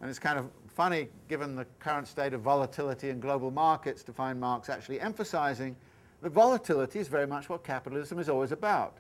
And 0.02 0.08
it's 0.08 0.20
kind 0.20 0.38
of 0.38 0.52
funny, 0.68 1.08
given 1.28 1.56
the 1.56 1.66
current 1.80 2.08
state 2.08 2.36
of 2.36 2.42
volatility 2.42 3.10
in 3.10 3.20
global 3.20 3.50
markets, 3.50 4.04
to 4.04 4.14
find 4.14 4.40
Marx 4.40 4.70
actually 4.70 5.02
emphasizing 5.02 5.76
that 6.22 6.32
volatility 6.32 7.00
is 7.00 7.08
very 7.08 7.28
much 7.28 7.50
what 7.50 7.64
capitalism 7.64 8.20
is 8.20 8.30
always 8.30 8.52
about. 8.52 8.98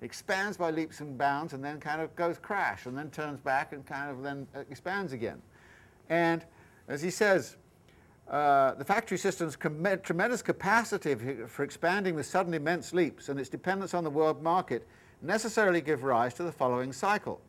It 0.00 0.06
expands 0.06 0.56
by 0.56 0.70
leaps 0.70 1.00
and 1.00 1.16
bounds 1.16 1.52
and 1.52 1.62
then 1.62 1.78
kind 1.80 2.00
of 2.00 2.14
goes 2.16 2.38
crash 2.38 2.86
and 2.86 2.96
then 2.96 3.10
turns 3.10 3.40
back 3.40 3.72
and 3.72 3.84
kind 3.86 4.10
of 4.10 4.22
then 4.22 4.46
expands 4.70 5.12
again. 5.12 5.40
And 6.08 6.44
as 6.88 7.02
he 7.02 7.10
says, 7.10 7.56
uh, 8.28 8.74
the 8.74 8.84
factory 8.84 9.18
system's 9.18 9.56
tremendous 9.56 10.42
capacity 10.42 11.14
for 11.46 11.62
expanding 11.64 12.14
with 12.14 12.26
sudden 12.26 12.54
immense 12.54 12.92
leaps 12.92 13.28
and 13.28 13.38
its 13.38 13.48
dependence 13.48 13.94
on 13.94 14.04
the 14.04 14.10
world 14.10 14.42
market 14.42 14.86
necessarily 15.20 15.80
give 15.80 16.02
rise 16.02 16.34
to 16.34 16.42
the 16.42 16.52
following 16.52 16.92
cycle. 16.92 17.40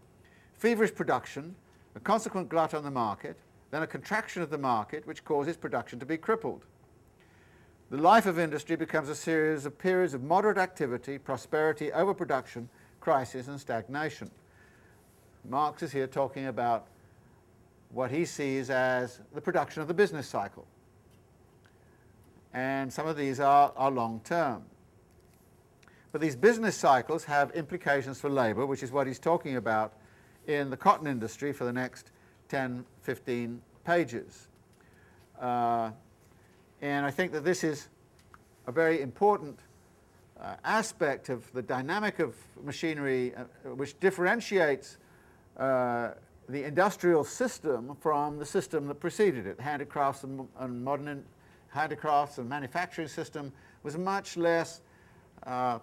Feverish 0.53 0.93
production, 0.93 1.55
a 1.95 1.99
consequent 1.99 2.49
glut 2.49 2.73
on 2.73 2.83
the 2.83 2.91
market, 2.91 3.37
then 3.71 3.81
a 3.81 3.87
contraction 3.87 4.41
of 4.41 4.49
the 4.49 4.57
market 4.57 5.05
which 5.07 5.23
causes 5.25 5.57
production 5.57 5.99
to 5.99 6.05
be 6.05 6.17
crippled. 6.17 6.65
The 7.89 7.97
life 7.97 8.25
of 8.25 8.39
industry 8.39 8.75
becomes 8.75 9.09
a 9.09 9.15
series 9.15 9.65
of 9.65 9.77
periods 9.77 10.13
of 10.13 10.23
moderate 10.23 10.57
activity, 10.57 11.17
prosperity, 11.17 11.91
overproduction, 11.91 12.69
crisis 12.99 13.47
and 13.47 13.59
stagnation. 13.59 14.31
Marx 15.47 15.83
is 15.83 15.91
here 15.91 16.07
talking 16.07 16.47
about 16.47 16.87
what 17.91 18.09
he 18.09 18.25
sees 18.25 18.69
as 18.69 19.19
the 19.33 19.41
production 19.41 19.81
of 19.81 19.87
the 19.87 19.93
business 19.93 20.27
cycle. 20.27 20.65
And 22.53 22.91
some 22.91 23.07
of 23.07 23.17
these 23.17 23.39
are, 23.39 23.73
are 23.75 23.91
long 23.91 24.21
term. 24.23 24.63
But 26.11 26.21
these 26.21 26.35
business 26.35 26.75
cycles 26.75 27.25
have 27.25 27.51
implications 27.51 28.19
for 28.19 28.29
labour, 28.29 28.65
which 28.65 28.83
is 28.83 28.91
what 28.91 29.07
he's 29.07 29.19
talking 29.19 29.55
about 29.57 29.93
in 30.47 30.69
the 30.69 30.77
cotton 30.77 31.07
industry 31.07 31.51
for 31.51 31.65
the 31.65 31.73
next 31.73 32.11
10, 32.49 32.85
15 33.01 33.61
pages. 33.83 34.47
Uh, 35.39 35.91
and 36.83 37.05
I 37.05 37.11
think 37.11 37.31
that 37.31 37.45
this 37.45 37.63
is 37.63 37.87
a 38.67 38.71
very 38.73 38.99
important 38.99 39.57
uh, 40.37 40.55
aspect 40.65 41.29
of 41.29 41.49
the 41.53 41.61
dynamic 41.61 42.19
of 42.19 42.35
machinery 42.61 43.33
uh, 43.35 43.69
which 43.69 43.97
differentiates 44.01 44.97
uh, 45.55 46.09
the 46.49 46.65
industrial 46.65 47.23
system 47.23 47.95
from 48.01 48.37
the 48.37 48.45
system 48.45 48.87
that 48.87 48.95
preceded 48.95 49.47
it. 49.47 49.61
Handicrafts 49.61 50.25
and, 50.25 50.45
and 50.59 50.83
modern 50.83 51.23
handicrafts 51.69 52.37
and 52.37 52.49
manufacturing 52.49 53.07
system 53.07 53.53
was 53.83 53.97
much 53.97 54.35
less, 54.35 54.81
uh, 55.47 55.79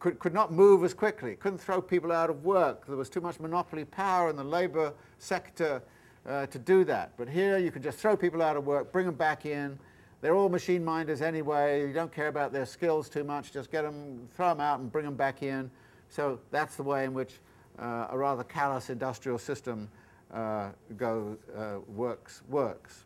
could, 0.00 0.18
could 0.18 0.34
not 0.34 0.52
move 0.52 0.84
as 0.84 0.92
quickly, 0.92 1.34
couldn't 1.36 1.58
throw 1.58 1.80
people 1.80 2.12
out 2.12 2.28
of 2.28 2.44
work. 2.44 2.86
There 2.86 2.96
was 2.96 3.08
too 3.08 3.22
much 3.22 3.40
monopoly 3.40 3.86
power 3.86 4.28
in 4.28 4.36
the 4.36 4.44
labour 4.44 4.92
sector 5.16 5.82
uh, 6.26 6.46
to 6.46 6.58
do 6.58 6.84
that. 6.84 7.12
But 7.16 7.28
here 7.28 7.58
you 7.58 7.70
can 7.70 7.82
just 7.82 7.98
throw 7.98 8.16
people 8.16 8.42
out 8.42 8.56
of 8.56 8.66
work, 8.66 8.92
bring 8.92 9.06
them 9.06 9.14
back 9.14 9.46
in. 9.46 9.78
They're 10.20 10.34
all 10.34 10.48
machine 10.48 10.84
minders 10.84 11.22
anyway. 11.22 11.86
You 11.86 11.92
don't 11.92 12.12
care 12.12 12.28
about 12.28 12.52
their 12.52 12.66
skills 12.66 13.08
too 13.08 13.24
much. 13.24 13.52
Just 13.52 13.70
get 13.70 13.82
them, 13.82 14.28
throw 14.34 14.48
them 14.48 14.60
out 14.60 14.80
and 14.80 14.90
bring 14.90 15.04
them 15.04 15.14
back 15.14 15.42
in. 15.42 15.70
So 16.08 16.40
that's 16.50 16.76
the 16.76 16.82
way 16.82 17.04
in 17.04 17.14
which 17.14 17.34
uh, 17.78 18.08
a 18.10 18.18
rather 18.18 18.42
callous 18.42 18.90
industrial 18.90 19.38
system 19.38 19.88
uh, 20.32 20.70
go, 20.96 21.36
uh, 21.56 21.76
works, 21.94 22.42
works. 22.48 23.04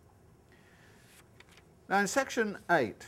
Now 1.89 1.99
in 1.99 2.07
section 2.07 2.57
8, 2.71 3.07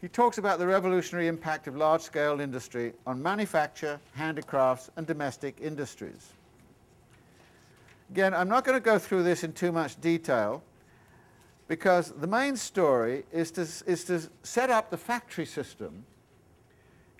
he 0.00 0.06
talks 0.06 0.38
about 0.38 0.60
the 0.60 0.66
revolutionary 0.66 1.26
impact 1.26 1.66
of 1.66 1.76
large-scale 1.76 2.40
industry 2.40 2.92
on 3.04 3.20
manufacture, 3.20 3.98
handicrafts 4.14 4.90
and 4.96 5.04
domestic 5.06 5.58
industries. 5.60 6.34
Again, 8.10 8.34
I'm 8.34 8.48
not 8.48 8.64
going 8.64 8.76
to 8.76 8.84
go 8.84 8.98
through 8.98 9.22
this 9.22 9.44
in 9.44 9.52
too 9.52 9.72
much 9.72 10.00
detail 10.00 10.62
because 11.66 12.10
the 12.12 12.26
main 12.26 12.56
story 12.56 13.24
is 13.30 13.50
to, 13.52 13.60
is 13.60 14.04
to 14.04 14.22
set 14.42 14.70
up 14.70 14.90
the 14.90 14.96
factory 14.96 15.44
system 15.44 16.04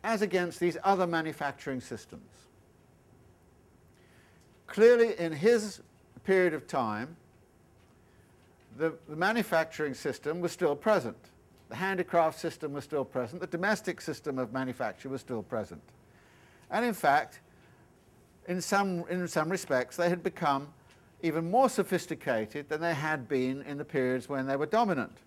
as 0.03 0.23
against 0.23 0.59
these 0.61 0.79
other 0.85 1.07
manufacturing 1.07 1.81
systems. 1.81 2.31
Clearly, 4.67 5.19
in 5.19 5.33
his 5.33 5.81
period 6.25 6.55
of 6.55 6.67
time, 6.67 7.17
the, 8.77 8.95
the, 9.09 9.17
manufacturing 9.17 9.95
system 9.95 10.41
was 10.41 10.53
still 10.53 10.77
present. 10.77 11.17
The 11.69 11.77
handicraft 11.77 12.39
system 12.39 12.75
was 12.75 12.85
still 12.85 13.05
present. 13.05 13.41
The 13.41 13.47
domestic 13.47 14.01
system 14.01 14.39
of 14.39 14.53
manufacture 14.53 15.09
was 15.09 15.21
still 15.21 15.43
present. 15.43 15.83
And 16.71 16.85
in 16.85 16.95
fact, 16.95 17.41
in 18.47 18.61
some, 18.61 19.05
in 19.09 19.27
some 19.27 19.51
respects, 19.51 19.97
they 19.97 20.09
had 20.09 20.23
become 20.23 20.69
even 21.23 21.51
more 21.51 21.69
sophisticated 21.69 22.69
than 22.69 22.81
they 22.81 22.95
had 22.95 23.29
been 23.29 23.63
in 23.63 23.79
the 23.79 23.85
periods 23.85 24.29
when 24.29 24.47
they 24.47 24.57
were 24.57 24.67
dominant, 24.67 25.19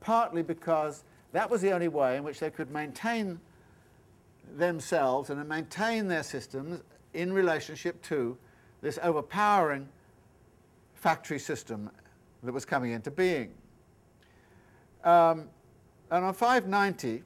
partly 0.00 0.42
because 0.42 1.04
that 1.32 1.48
was 1.48 1.60
the 1.60 1.72
only 1.72 1.88
way 1.88 2.16
in 2.16 2.24
which 2.24 2.40
they 2.40 2.50
could 2.50 2.70
maintain 2.70 3.40
themselves 4.56 5.30
and 5.30 5.48
maintain 5.48 6.08
their 6.08 6.22
systems 6.22 6.80
in 7.14 7.32
relationship 7.32 8.02
to 8.02 8.36
this 8.80 8.98
overpowering 9.02 9.88
factory 10.94 11.38
system 11.38 11.90
that 12.42 12.52
was 12.52 12.64
coming 12.64 12.92
into 12.92 13.10
being. 13.10 13.52
Um, 15.04 15.48
and 16.10 16.24
on 16.24 16.34
590, 16.34 17.22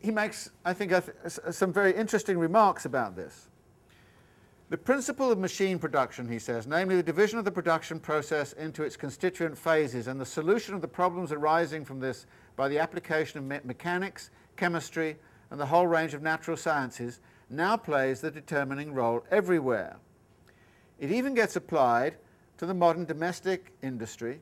he 0.00 0.10
makes, 0.10 0.50
I 0.64 0.72
think, 0.72 0.92
some 1.28 1.72
very 1.72 1.94
interesting 1.94 2.38
remarks 2.38 2.84
about 2.84 3.16
this. 3.16 3.47
The 4.70 4.76
principle 4.76 5.32
of 5.32 5.38
machine 5.38 5.78
production, 5.78 6.28
he 6.28 6.38
says, 6.38 6.66
namely 6.66 6.96
the 6.96 7.02
division 7.02 7.38
of 7.38 7.46
the 7.46 7.50
production 7.50 7.98
process 7.98 8.52
into 8.52 8.82
its 8.82 8.98
constituent 8.98 9.56
phases 9.56 10.08
and 10.08 10.20
the 10.20 10.26
solution 10.26 10.74
of 10.74 10.82
the 10.82 10.88
problems 10.88 11.32
arising 11.32 11.86
from 11.86 12.00
this 12.00 12.26
by 12.54 12.68
the 12.68 12.78
application 12.78 13.38
of 13.38 13.46
me 13.46 13.60
mechanics, 13.64 14.30
chemistry, 14.56 15.16
and 15.50 15.58
the 15.58 15.64
whole 15.64 15.86
range 15.86 16.12
of 16.12 16.20
natural 16.20 16.54
sciences, 16.54 17.20
now 17.48 17.78
plays 17.78 18.20
the 18.20 18.30
determining 18.30 18.92
role 18.92 19.24
everywhere. 19.30 19.96
It 20.98 21.10
even 21.10 21.34
gets 21.34 21.56
applied 21.56 22.16
to 22.58 22.66
the 22.66 22.74
modern 22.74 23.06
domestic 23.06 23.72
industry, 23.82 24.38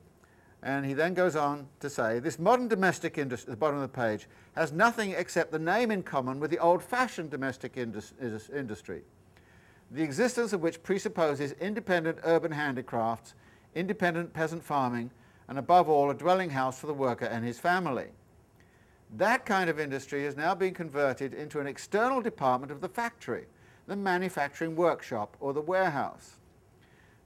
and 0.60 0.84
he 0.84 0.92
then 0.92 1.14
goes 1.14 1.36
on 1.36 1.68
to 1.78 1.88
say, 1.88 2.18
this 2.18 2.40
modern 2.40 2.66
domestic 2.66 3.16
industry, 3.16 3.52
at 3.52 3.52
the 3.52 3.60
bottom 3.60 3.76
of 3.76 3.82
the 3.82 3.96
page, 3.96 4.26
has 4.56 4.72
nothing 4.72 5.12
except 5.12 5.52
the 5.52 5.58
name 5.60 5.92
in 5.92 6.02
common 6.02 6.40
with 6.40 6.50
the 6.50 6.58
old-fashioned 6.58 7.30
domestic 7.30 7.76
indus 7.76 8.12
industry 8.52 9.02
the 9.90 10.02
existence 10.02 10.52
of 10.52 10.60
which 10.60 10.82
presupposes 10.82 11.52
independent 11.52 12.18
urban 12.24 12.52
handicrafts, 12.52 13.34
independent 13.74 14.32
peasant 14.32 14.64
farming, 14.64 15.10
and 15.48 15.58
above 15.58 15.88
all, 15.88 16.10
a 16.10 16.14
dwelling 16.14 16.50
house 16.50 16.78
for 16.78 16.86
the 16.86 16.94
worker 16.94 17.26
and 17.26 17.44
his 17.44 17.58
family. 17.58 18.08
That 19.16 19.46
kind 19.46 19.70
of 19.70 19.78
industry 19.78 20.24
has 20.24 20.36
now 20.36 20.54
been 20.54 20.74
converted 20.74 21.32
into 21.32 21.60
an 21.60 21.66
external 21.66 22.20
department 22.20 22.72
of 22.72 22.80
the 22.80 22.88
factory, 22.88 23.46
the 23.86 23.94
manufacturing 23.94 24.74
workshop 24.74 25.36
or 25.38 25.52
the 25.52 25.60
warehouse. 25.60 26.38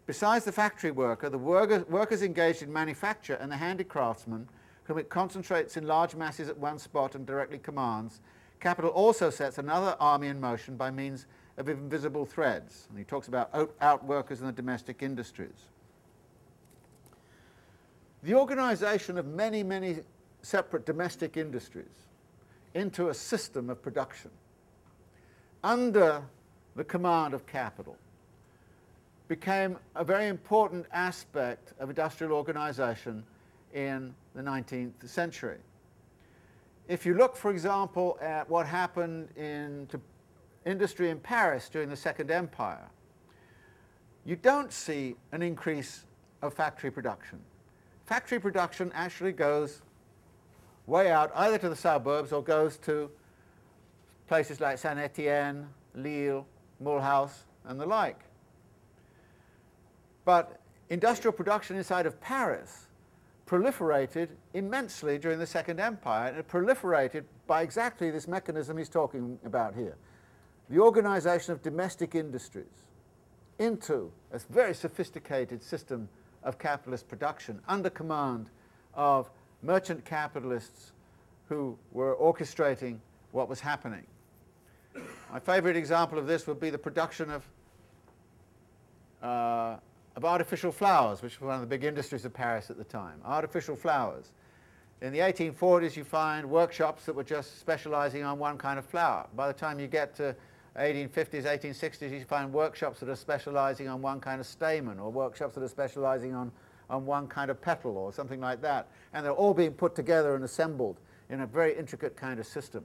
Besides 0.07 0.45
the 0.45 0.53
factory 0.53 0.91
worker, 0.91 1.31
the 1.31 1.39
worker, 1.39 1.85
workers 1.89 2.23
engaged 2.23 2.63
in 2.63 2.73
manufacture 2.73 3.35
and 3.35 3.51
the 3.51 3.57
handicraftsman, 3.57 4.47
whom 4.85 4.99
it 4.99 5.09
concentrates 5.09 5.77
in 5.77 5.87
large 5.87 6.15
masses 6.15 6.49
at 6.49 6.59
one 6.59 6.79
spot 6.79 7.15
and 7.15 7.25
directly 7.25 7.59
commands, 7.59 8.21
capital 8.59 8.91
also 8.91 9.31
sets 9.31 9.57
another 9.57 9.97
army 10.01 10.27
in 10.27 10.41
motion 10.41 10.77
by 10.77 10.91
means 10.91 11.27
of 11.61 11.69
invisible 11.69 12.25
threads. 12.25 12.87
And 12.89 12.99
he 12.99 13.05
talks 13.05 13.29
about 13.29 13.51
out, 13.55 13.79
outworkers 13.81 14.41
in 14.41 14.47
the 14.47 14.53
domestic 14.53 15.03
industries. 15.03 15.67
The 18.23 18.35
organization 18.35 19.19
of 19.19 19.27
many, 19.27 19.63
many 19.63 19.99
separate 20.43 20.87
domestic 20.87 21.37
industries 21.37 21.87
into 22.75 23.09
a 23.09 23.15
system 23.15 23.71
of 23.71 23.83
production 23.83 24.31
under 25.63 26.23
the 26.77 26.85
command 26.85 27.35
of 27.35 27.47
capital 27.47 27.97
became 29.29 29.77
a 29.95 30.03
very 30.03 30.29
important 30.29 30.87
aspect 30.93 31.73
of 31.79 31.91
industrial 31.91 32.33
organization 32.33 33.23
in 33.75 34.15
the 34.35 34.43
19th 34.43 35.07
century. 35.09 35.59
If 36.89 37.07
you 37.07 37.15
look, 37.15 37.37
for 37.37 37.51
example, 37.51 38.19
at 38.21 38.49
what 38.51 38.67
happened 38.67 39.29
in, 39.37 39.87
to 39.91 40.01
industry 40.65 41.11
in 41.11 41.19
Paris 41.19 41.69
during 41.69 41.89
the 41.89 41.97
Second 41.97 42.31
Empire, 42.31 42.91
you 44.25 44.37
don't 44.37 44.73
see 44.73 45.17
an 45.33 45.43
increase 45.43 46.05
of 46.43 46.55
factory 46.55 46.91
production. 46.91 47.41
Factory 48.07 48.39
production 48.39 48.91
actually 48.95 49.33
goes 49.33 49.83
way 50.87 51.11
out 51.11 51.31
either 51.35 51.59
to 51.59 51.69
the 51.69 51.77
suburbs 51.77 52.33
or 52.33 52.43
goes 52.43 52.77
to 52.79 53.11
places 54.27 54.61
like 54.61 54.79
Saint 54.79 54.99
Etienne, 54.99 55.69
Lille, 55.95 56.47
Mulhouse, 56.83 57.45
and 57.65 57.81
the 57.81 57.87
like. 57.87 58.21
But 60.25 60.61
industrial 60.91 61.33
production 61.33 61.77
inside 61.77 62.07
of 62.07 62.21
Paris 62.21 62.87
proliferated 63.47 64.29
immensely 64.55 65.19
during 65.19 65.39
the 65.39 65.47
Second 65.47 65.81
Empire, 65.81 66.29
and 66.29 66.39
it 66.39 66.49
proliferated 66.49 67.25
by 67.47 67.63
exactly 67.63 68.11
this 68.11 68.29
mechanism 68.29 68.79
he's 68.79 68.89
talking 68.89 69.39
about 69.45 69.75
here 69.75 69.97
the 70.71 70.79
organization 70.79 71.53
of 71.53 71.63
domestic 71.63 72.15
industries 72.15 72.65
into 73.59 74.11
a 74.33 74.39
very 74.51 74.73
sophisticated 74.73 75.63
system 75.63 76.09
of 76.45 76.59
capitalist 76.59 77.09
production 77.09 77.61
under 77.69 77.91
command 77.91 78.49
of 78.95 79.29
merchant 79.63 80.05
capitalists 80.05 80.93
who 81.49 81.77
were 81.93 82.15
orchestrating 82.17 82.99
what 83.33 83.49
was 83.49 83.61
happening. 83.61 84.07
My 85.33 85.41
favorite 85.41 85.77
example 85.77 86.19
of 86.19 86.27
this 86.27 86.47
would 86.47 86.61
be 86.61 86.71
the 86.71 86.79
production 86.79 87.31
of, 87.31 87.45
uh, 89.23 89.77
of 90.17 90.25
artificial 90.25 90.73
flowers, 90.73 91.21
which 91.21 91.41
was 91.41 91.47
one 91.47 91.57
of 91.57 91.61
the 91.61 91.67
big 91.67 91.85
industries 91.85 92.25
of 92.25 92.33
Paris 92.33 92.71
at 92.71 92.79
the 92.79 92.85
time. 92.85 93.21
Artificial 93.25 93.77
flowers. 93.77 94.33
In 95.03 95.13
the 95.13 95.19
1840s, 95.19 95.97
you 95.97 96.05
find 96.05 96.49
workshops 96.49 97.07
that 97.07 97.15
were 97.15 97.25
just 97.25 97.59
specializing 97.59 98.23
on 98.23 98.39
one 98.39 98.57
kind 98.57 98.79
of 98.79 98.85
flower. 98.85 99.27
By 99.35 99.49
the 99.49 99.55
time 99.55 99.81
you 99.81 99.87
get 99.87 100.15
to 100.17 100.35
1850s, 100.77 101.45
1860s, 101.45 102.11
you 102.11 102.25
find 102.25 102.53
workshops 102.53 103.01
that 103.01 103.09
are 103.09 103.17
specializing 103.17 103.89
on 103.89 104.01
one 104.01 104.21
kind 104.21 104.41
of 104.41 104.47
stamen 104.47 104.99
or 104.99 105.11
workshops 105.11 105.55
that 105.55 105.63
are 105.63 105.69
specializing 105.69 106.35
on, 106.35 106.53
on 106.89 107.05
one 107.05 107.27
kind 107.27 107.51
of 107.51 107.61
petal 107.61 107.97
or 107.97 108.13
something 108.13 108.41
like 108.41 108.63
that. 108.63 108.89
And 109.13 109.25
they're 109.25 109.33
all 109.33 109.55
being 109.55 109.73
put 109.73 109.95
together 109.95 110.37
and 110.37 110.45
assembled 110.45 110.99
in 111.29 111.41
a 111.41 111.47
very 111.47 111.77
intricate 111.77 112.17
kind 112.17 112.39
of 112.39 112.47
system. 112.47 112.85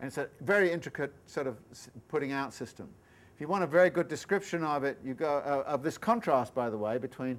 And 0.00 0.08
it's 0.08 0.18
a 0.18 0.28
very 0.40 0.72
intricate 0.72 1.12
sort 1.26 1.46
of 1.46 1.56
putting 2.08 2.32
out 2.32 2.52
system. 2.52 2.88
If 3.34 3.40
you 3.40 3.48
want 3.48 3.64
a 3.64 3.66
very 3.66 3.90
good 3.90 4.08
description 4.08 4.64
of 4.64 4.84
it, 4.84 4.98
you 5.04 5.12
go, 5.12 5.42
uh, 5.44 5.70
of 5.70 5.82
this 5.82 5.98
contrast, 5.98 6.54
by 6.54 6.70
the 6.70 6.78
way, 6.78 6.96
between 6.96 7.38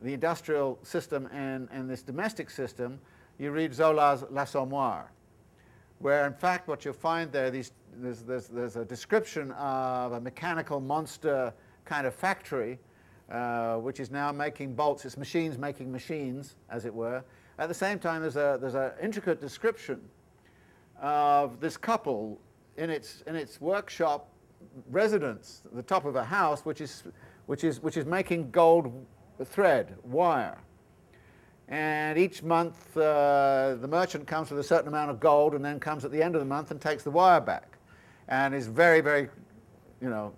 the 0.00 0.14
industrial 0.14 0.78
system 0.82 1.28
and, 1.32 1.68
and 1.70 1.88
this 1.88 2.02
domestic 2.02 2.48
system, 2.48 2.98
you 3.38 3.50
read 3.50 3.74
Zola's 3.74 4.24
L'Assommoir, 4.30 5.04
where 5.98 6.26
in 6.26 6.32
fact 6.32 6.68
what 6.68 6.84
you'll 6.84 6.94
find 6.94 7.30
there, 7.30 7.50
these 7.50 7.72
there's, 8.00 8.22
there's, 8.22 8.48
there's 8.48 8.76
a 8.76 8.84
description 8.84 9.52
of 9.52 10.12
a 10.12 10.20
mechanical 10.20 10.80
monster 10.80 11.52
kind 11.84 12.06
of 12.06 12.14
factory, 12.14 12.78
uh, 13.30 13.76
which 13.76 14.00
is 14.00 14.10
now 14.10 14.32
making 14.32 14.74
bolts. 14.74 15.04
It's 15.04 15.16
machines 15.16 15.58
making 15.58 15.90
machines, 15.90 16.56
as 16.70 16.84
it 16.84 16.94
were. 16.94 17.22
at 17.58 17.68
the 17.68 17.74
same 17.74 17.98
time, 17.98 18.22
there's 18.22 18.36
an 18.36 18.60
there's 18.60 18.74
a 18.74 18.94
intricate 19.02 19.40
description 19.40 20.00
of 21.00 21.60
this 21.60 21.76
couple 21.76 22.40
in 22.76 22.90
its, 22.90 23.22
in 23.26 23.34
its 23.34 23.60
workshop 23.60 24.28
residence, 24.90 25.62
the 25.72 25.82
top 25.82 26.04
of 26.04 26.16
a 26.16 26.24
house, 26.24 26.64
which 26.64 26.80
is, 26.80 27.04
which 27.46 27.64
is, 27.64 27.80
which 27.80 27.96
is 27.96 28.06
making 28.06 28.50
gold 28.50 28.92
thread, 29.44 29.96
wire. 30.04 30.58
And 31.68 32.16
each 32.18 32.42
month, 32.42 32.96
uh, 32.96 33.76
the 33.80 33.88
merchant 33.88 34.26
comes 34.26 34.50
with 34.50 34.58
a 34.58 34.64
certain 34.64 34.88
amount 34.88 35.10
of 35.10 35.20
gold 35.20 35.54
and 35.54 35.62
then 35.64 35.78
comes 35.78 36.04
at 36.04 36.10
the 36.10 36.22
end 36.22 36.34
of 36.34 36.40
the 36.40 36.46
month 36.46 36.70
and 36.70 36.80
takes 36.80 37.02
the 37.02 37.10
wire 37.10 37.40
back. 37.40 37.77
And 38.28 38.54
is 38.54 38.66
very, 38.66 39.00
very, 39.00 39.28
you 40.00 40.10
know, 40.10 40.32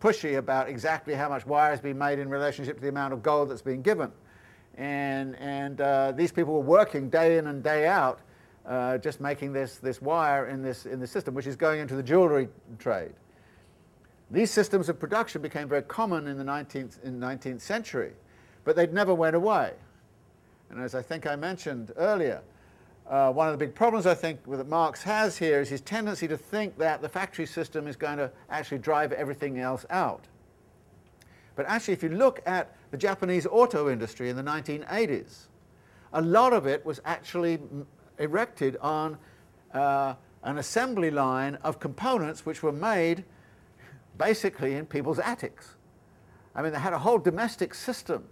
pushy 0.00 0.38
about 0.38 0.68
exactly 0.68 1.14
how 1.14 1.28
much 1.28 1.46
wire 1.46 1.70
has 1.70 1.80
been 1.80 1.98
made 1.98 2.18
in 2.18 2.28
relationship 2.28 2.76
to 2.76 2.82
the 2.82 2.88
amount 2.88 3.12
of 3.12 3.22
gold 3.22 3.50
that's 3.50 3.62
been 3.62 3.82
given. 3.82 4.10
And, 4.76 5.36
and 5.36 5.80
uh, 5.80 6.12
these 6.12 6.32
people 6.32 6.54
were 6.54 6.60
working 6.60 7.10
day 7.10 7.38
in 7.38 7.48
and 7.48 7.62
day 7.62 7.86
out 7.86 8.20
uh, 8.64 8.98
just 8.98 9.20
making 9.20 9.52
this, 9.52 9.78
this 9.78 10.00
wire 10.02 10.46
in 10.46 10.62
this, 10.62 10.86
in 10.86 11.00
this 11.00 11.10
system, 11.10 11.34
which 11.34 11.46
is 11.46 11.56
going 11.56 11.80
into 11.80 11.96
the 11.96 12.02
jewelry 12.02 12.48
trade. 12.78 13.12
These 14.30 14.50
systems 14.50 14.88
of 14.88 15.00
production 15.00 15.40
became 15.40 15.68
very 15.68 15.82
common 15.82 16.26
in 16.26 16.36
the 16.36 16.44
19th, 16.44 17.02
in 17.02 17.18
19th 17.18 17.62
century, 17.62 18.12
but 18.64 18.76
they 18.76 18.86
never 18.86 19.14
went 19.14 19.34
away. 19.34 19.72
And 20.70 20.80
as 20.80 20.94
I 20.94 21.00
think 21.00 21.26
I 21.26 21.34
mentioned 21.34 21.92
earlier, 21.96 22.42
uh, 23.08 23.32
one 23.32 23.48
of 23.48 23.58
the 23.58 23.64
big 23.64 23.74
problems 23.74 24.06
I 24.06 24.14
think 24.14 24.44
that 24.50 24.68
Marx 24.68 25.02
has 25.02 25.38
here 25.38 25.60
is 25.60 25.68
his 25.68 25.80
tendency 25.80 26.28
to 26.28 26.36
think 26.36 26.76
that 26.78 27.00
the 27.00 27.08
factory 27.08 27.46
system 27.46 27.86
is 27.86 27.96
going 27.96 28.18
to 28.18 28.30
actually 28.50 28.78
drive 28.78 29.12
everything 29.12 29.58
else 29.58 29.86
out. 29.88 30.26
But 31.56 31.66
actually, 31.66 31.94
if 31.94 32.02
you 32.02 32.10
look 32.10 32.40
at 32.46 32.76
the 32.90 32.96
Japanese 32.96 33.46
auto 33.46 33.90
industry 33.90 34.28
in 34.28 34.36
the 34.36 34.42
1980s, 34.42 35.46
a 36.12 36.22
lot 36.22 36.52
of 36.52 36.66
it 36.66 36.84
was 36.84 37.00
actually 37.04 37.58
erected 38.18 38.76
on 38.76 39.18
uh, 39.72 40.14
an 40.42 40.58
assembly 40.58 41.10
line 41.10 41.56
of 41.62 41.80
components 41.80 42.46
which 42.46 42.62
were 42.62 42.72
made 42.72 43.24
basically 44.18 44.74
in 44.74 44.86
people's 44.86 45.18
attics. 45.18 45.76
I 46.54 46.62
mean, 46.62 46.72
they 46.72 46.78
had 46.78 46.92
a 46.92 46.98
whole 46.98 47.18
domestic 47.18 47.74
system, 47.74 48.24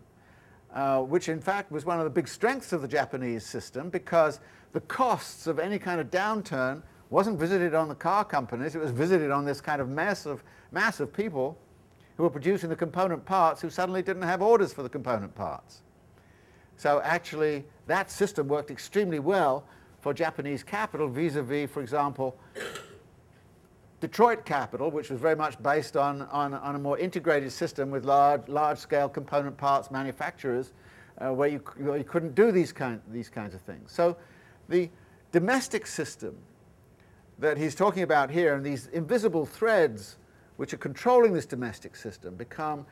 uh, 0.74 1.00
which 1.00 1.28
in 1.28 1.40
fact 1.40 1.70
was 1.70 1.84
one 1.84 1.98
of 1.98 2.04
the 2.04 2.10
big 2.10 2.28
strengths 2.28 2.72
of 2.72 2.82
the 2.82 2.88
Japanese 2.88 3.44
system 3.44 3.88
because 3.90 4.40
the 4.76 4.80
costs 4.82 5.46
of 5.46 5.58
any 5.58 5.78
kind 5.78 6.02
of 6.02 6.10
downturn 6.10 6.82
wasn't 7.08 7.38
visited 7.38 7.72
on 7.72 7.88
the 7.88 7.94
car 7.94 8.22
companies, 8.22 8.74
it 8.74 8.78
was 8.78 8.90
visited 8.90 9.30
on 9.30 9.42
this 9.42 9.58
kind 9.58 9.80
of 9.80 9.88
mass 9.88 10.26
of, 10.26 10.44
mass 10.70 11.00
of 11.00 11.10
people 11.14 11.56
who 12.18 12.24
were 12.24 12.28
producing 12.28 12.68
the 12.68 12.76
component 12.76 13.24
parts 13.24 13.62
who 13.62 13.70
suddenly 13.70 14.02
didn't 14.02 14.24
have 14.24 14.42
orders 14.42 14.74
for 14.74 14.82
the 14.82 14.88
component 14.90 15.34
parts. 15.34 15.80
So 16.76 17.00
actually, 17.02 17.64
that 17.86 18.10
system 18.10 18.48
worked 18.48 18.70
extremely 18.70 19.18
well 19.18 19.64
for 20.02 20.12
Japanese 20.12 20.62
capital 20.62 21.08
vis-a-vis, 21.08 21.70
for 21.70 21.80
example, 21.80 22.36
Detroit 24.02 24.44
capital, 24.44 24.90
which 24.90 25.08
was 25.08 25.18
very 25.18 25.36
much 25.36 25.58
based 25.62 25.96
on, 25.96 26.20
on, 26.24 26.52
on 26.52 26.74
a 26.74 26.78
more 26.78 26.98
integrated 26.98 27.50
system 27.50 27.90
with 27.90 28.04
large, 28.04 28.46
large-scale 28.46 29.08
component 29.08 29.56
parts 29.56 29.90
manufacturers, 29.90 30.72
uh, 31.16 31.32
where 31.32 31.48
you, 31.48 31.62
you 31.78 32.04
couldn't 32.06 32.34
do 32.34 32.52
these, 32.52 32.74
kind, 32.74 33.00
these 33.10 33.30
kinds 33.30 33.54
of 33.54 33.62
things. 33.62 33.90
So 33.90 34.18
the 34.68 34.90
domestic 35.32 35.86
system 35.86 36.36
that 37.38 37.58
he's 37.58 37.74
talking 37.74 38.02
about 38.02 38.30
here, 38.30 38.54
and 38.54 38.64
these 38.64 38.86
invisible 38.88 39.44
threads 39.44 40.16
which 40.56 40.72
are 40.72 40.78
controlling 40.78 41.32
this 41.32 41.46
domestic 41.46 41.94
system, 41.94 42.34
become 42.34 42.86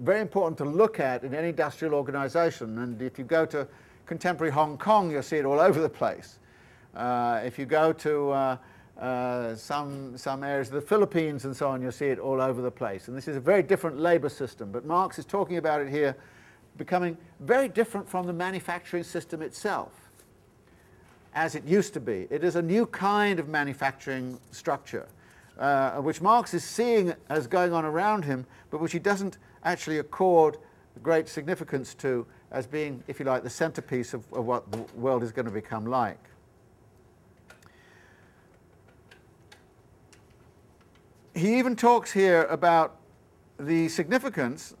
very 0.00 0.20
important 0.20 0.56
to 0.56 0.64
look 0.64 0.98
at 0.98 1.22
in 1.22 1.34
any 1.34 1.48
industrial 1.48 1.94
organization. 1.94 2.78
And 2.78 3.00
if 3.02 3.18
you 3.18 3.24
go 3.24 3.44
to 3.46 3.68
contemporary 4.06 4.50
Hong 4.52 4.78
Kong, 4.78 5.10
you'll 5.10 5.22
see 5.22 5.36
it 5.36 5.44
all 5.44 5.60
over 5.60 5.80
the 5.80 5.88
place. 5.88 6.38
Uh, 6.94 7.40
if 7.44 7.58
you 7.58 7.66
go 7.66 7.92
to 7.92 8.30
uh, 8.30 8.56
uh, 8.98 9.54
some, 9.54 10.16
some 10.16 10.42
areas 10.42 10.68
of 10.68 10.74
the 10.74 10.80
Philippines 10.80 11.44
and 11.44 11.54
so 11.54 11.68
on, 11.68 11.82
you'll 11.82 11.92
see 11.92 12.06
it 12.06 12.18
all 12.18 12.40
over 12.40 12.62
the 12.62 12.70
place. 12.70 13.08
And 13.08 13.16
this 13.16 13.28
is 13.28 13.36
a 13.36 13.40
very 13.40 13.62
different 13.62 13.98
labor 13.98 14.28
system. 14.28 14.72
But 14.72 14.86
Marx 14.86 15.18
is 15.18 15.26
talking 15.26 15.58
about 15.58 15.80
it 15.80 15.88
here 15.88 16.16
becoming 16.76 17.16
very 17.40 17.68
different 17.68 18.08
from 18.08 18.26
the 18.26 18.32
manufacturing 18.32 19.04
system 19.04 19.42
itself 19.42 20.09
as 21.34 21.54
it 21.54 21.64
used 21.64 21.94
to 21.94 22.00
be. 22.00 22.26
It 22.30 22.44
is 22.44 22.56
a 22.56 22.62
new 22.62 22.86
kind 22.86 23.38
of 23.38 23.48
manufacturing 23.48 24.38
structure, 24.50 25.06
uh, 25.58 25.96
which 25.96 26.20
Marx 26.20 26.54
is 26.54 26.64
seeing 26.64 27.14
as 27.28 27.46
going 27.46 27.72
on 27.72 27.84
around 27.84 28.24
him, 28.24 28.46
but 28.70 28.80
which 28.80 28.92
he 28.92 28.98
doesn't 28.98 29.38
actually 29.64 29.98
accord 29.98 30.58
great 31.02 31.28
significance 31.28 31.94
to 31.94 32.26
as 32.50 32.66
being, 32.66 33.02
if 33.06 33.20
you 33.20 33.24
like, 33.24 33.42
the 33.44 33.50
centerpiece 33.50 34.12
of, 34.12 34.24
of 34.32 34.44
what 34.44 34.70
the 34.72 34.78
world 34.96 35.22
is 35.22 35.30
going 35.30 35.46
to 35.46 35.52
become 35.52 35.86
like. 35.86 36.18
he 41.34 41.58
even 41.58 41.76
talks 41.76 42.12
here 42.12 42.44
about 42.44 42.96
the 43.58 43.88
significance 43.88 44.74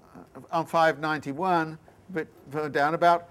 on 0.52 0.66
591, 0.66 1.78
a 2.08 2.12
bit 2.12 2.72
down, 2.72 2.94
about 2.94 3.28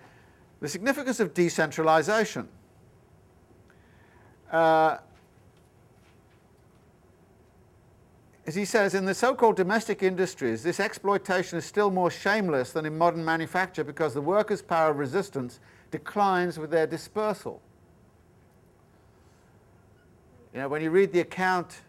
the 0.62 0.68
significance 0.68 1.20
of 1.20 1.34
decentralization. 1.34 2.48
Uh, 4.52 4.97
as 8.47 8.56
he 8.56 8.66
says, 8.66 8.95
in 8.95 9.06
the 9.06 9.14
so-called 9.14 9.56
domestic 9.56 10.02
industries, 10.02 10.64
this 10.64 10.80
exploitation 10.80 11.60
is 11.60 11.66
still 11.66 11.91
more 11.91 12.10
shameless 12.10 12.72
than 12.72 12.86
in 12.86 12.97
modern 12.97 13.24
manufacture 13.24 13.84
because 13.84 14.16
the 14.16 14.22
workers' 14.22 14.62
power 14.62 14.89
of 14.89 14.97
resistance 14.97 15.60
declines 15.91 16.58
with 16.58 16.72
their 16.72 16.88
dispersal. 16.88 17.62
You 20.52 20.62
know, 20.62 20.68
when 20.68 20.82
you 20.82 20.89
read 20.89 21.14
the 21.14 21.20
account 21.20 21.82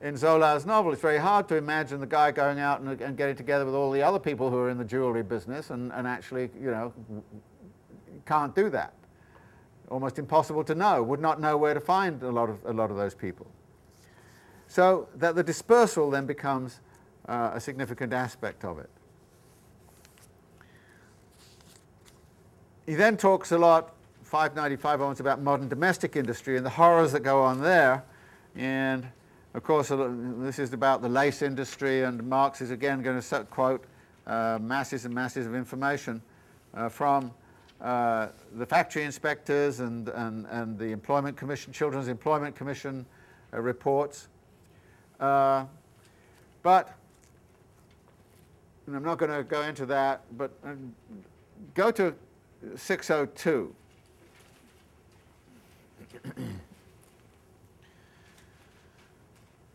in 0.00 0.16
Zola's 0.16 0.64
novel, 0.64 0.92
it's 0.92 1.02
very 1.02 1.18
hard 1.18 1.46
to 1.48 1.56
imagine 1.56 2.00
the 2.00 2.06
guy 2.06 2.30
going 2.30 2.58
out 2.58 2.80
and, 2.80 2.98
and, 2.98 3.16
getting 3.18 3.36
together 3.36 3.66
with 3.66 3.74
all 3.74 3.90
the 3.90 4.02
other 4.02 4.18
people 4.18 4.48
who 4.48 4.56
are 4.56 4.70
in 4.70 4.78
the 4.78 4.84
jewelry 4.84 5.22
business 5.22 5.68
and, 5.68 5.92
and 5.92 6.06
actually, 6.06 6.48
you 6.58 6.70
know, 6.70 6.92
can't 8.24 8.54
do 8.54 8.70
that. 8.70 8.94
Almost 9.90 10.18
impossible 10.18 10.64
to 10.64 10.74
know, 10.74 11.02
would 11.02 11.20
not 11.20 11.40
know 11.40 11.56
where 11.56 11.74
to 11.74 11.80
find 11.80 12.22
a 12.22 12.30
lot 12.30 12.48
of, 12.48 12.64
a 12.64 12.72
lot 12.72 12.90
of 12.90 12.96
those 12.96 13.14
people. 13.14 13.46
So 14.68 15.08
that 15.16 15.34
the 15.34 15.42
dispersal 15.42 16.10
then 16.10 16.26
becomes 16.26 16.80
uh, 17.28 17.50
a 17.54 17.60
significant 17.60 18.12
aspect 18.12 18.64
of 18.64 18.78
it. 18.78 18.88
He 22.86 22.94
then 22.94 23.16
talks 23.16 23.52
a 23.52 23.58
lot, 23.58 23.94
595 24.22 25.00
onwards, 25.00 25.20
about 25.20 25.40
modern 25.40 25.68
domestic 25.68 26.16
industry 26.16 26.56
and 26.56 26.64
the 26.64 26.70
horrors 26.70 27.12
that 27.12 27.20
go 27.20 27.42
on 27.42 27.60
there. 27.60 28.04
And 28.54 29.06
of 29.54 29.64
course, 29.64 29.88
this 29.90 30.60
is 30.60 30.72
about 30.72 31.02
the 31.02 31.08
lace 31.08 31.42
industry, 31.42 32.04
and 32.04 32.22
Marx 32.28 32.60
is 32.60 32.70
again 32.70 33.02
going 33.02 33.20
to 33.20 33.44
quote 33.50 33.84
uh, 34.26 34.58
masses 34.60 35.04
and 35.04 35.14
masses 35.14 35.46
of 35.46 35.54
information 35.54 36.22
uh, 36.74 36.88
from 36.88 37.32
uh, 37.80 38.28
the 38.56 38.66
factory 38.66 39.04
inspectors 39.04 39.80
and, 39.80 40.08
and, 40.10 40.46
and 40.50 40.78
the 40.78 40.92
Employment 40.92 41.36
Commission, 41.36 41.72
Children's 41.72 42.08
Employment 42.08 42.54
Commission 42.54 43.06
uh, 43.54 43.60
reports. 43.60 44.28
Uh, 45.18 45.64
but, 46.62 46.94
and 48.86 48.94
I'm 48.96 49.02
not 49.02 49.16
going 49.18 49.30
to 49.30 49.42
go 49.42 49.62
into 49.62 49.86
that, 49.86 50.22
but 50.36 50.50
um, 50.64 50.94
go 51.74 51.90
to 51.90 52.14
602. 52.76 53.74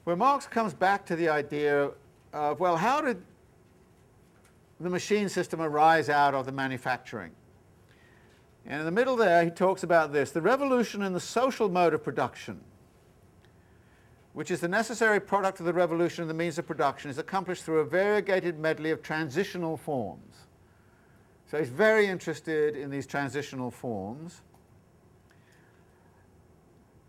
where 0.03 0.16
Marx 0.16 0.45
comes 0.45 0.74
back 0.74 1.06
to 1.08 1.16
the 1.16 1.28
idea 1.28 1.89
of, 2.34 2.60
well, 2.60 2.78
how 2.78 3.01
did 3.01 3.22
the 4.80 4.89
machine 4.89 5.28
system 5.28 5.60
arise 5.62 6.10
out 6.10 6.36
of 6.36 6.45
the 6.45 6.51
manufacturing? 6.51 7.32
And 8.66 8.80
in 8.80 8.86
the 8.86 8.91
middle 8.91 9.16
there, 9.16 9.43
he 9.43 9.51
talks 9.51 9.84
about 9.84 10.11
this 10.11 10.32
the 10.32 10.41
revolution 10.41 11.01
in 11.03 11.13
the 11.13 11.20
social 11.20 11.70
mode 11.70 11.93
of 11.93 12.03
production, 12.03 12.61
which 14.34 14.49
is 14.49 14.59
the 14.59 14.68
necessary 14.68 15.20
product 15.20 15.59
of 15.59 15.66
the 15.66 15.74
revolution 15.74 16.24
in 16.24 16.28
the 16.28 16.34
means 16.34 16.57
of 16.57 16.66
production, 16.66 17.11
is 17.11 17.18
accomplished 17.18 17.63
through 17.63 17.80
a 17.80 17.86
variegated 17.86 18.57
medley 18.57 18.91
of 18.91 19.01
transitional 19.01 19.78
forms. 19.78 20.36
So 21.47 21.59
he's 21.59 21.70
very 21.70 22.07
interested 22.07 22.76
in 22.76 22.89
these 22.89 23.05
transitional 23.05 23.70
forms. 23.70 24.41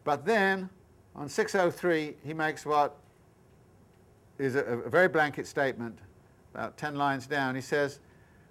But 0.05 0.25
then 0.27 0.69
on 1.15 1.29
603, 1.29 2.17
he 2.23 2.35
makes 2.35 2.67
what 2.67 2.97
is 4.39 4.55
a, 4.55 4.61
a 4.61 4.91
very 4.91 5.09
blanket 5.09 5.47
statement, 5.47 5.99
about 6.55 6.77
10 6.77 6.97
lines 6.97 7.27
down. 7.27 7.55
He 7.55 7.63
says, 7.63 7.99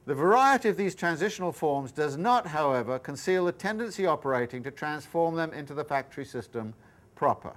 the 0.06 0.14
variety 0.14 0.70
of 0.70 0.78
these 0.78 0.94
transitional 0.94 1.52
forms 1.52 1.92
does 1.92 2.16
not, 2.16 2.48
however, 2.48 3.00
conceal 3.00 3.46
the 3.46 3.52
tendency 3.52 4.06
operating 4.06 4.62
to 4.64 4.72
transform 4.72 5.36
them 5.36 5.52
into 5.52 5.74
the 5.74 5.84
factory 5.84 6.26
system 6.26 6.74
proper. 7.16 7.56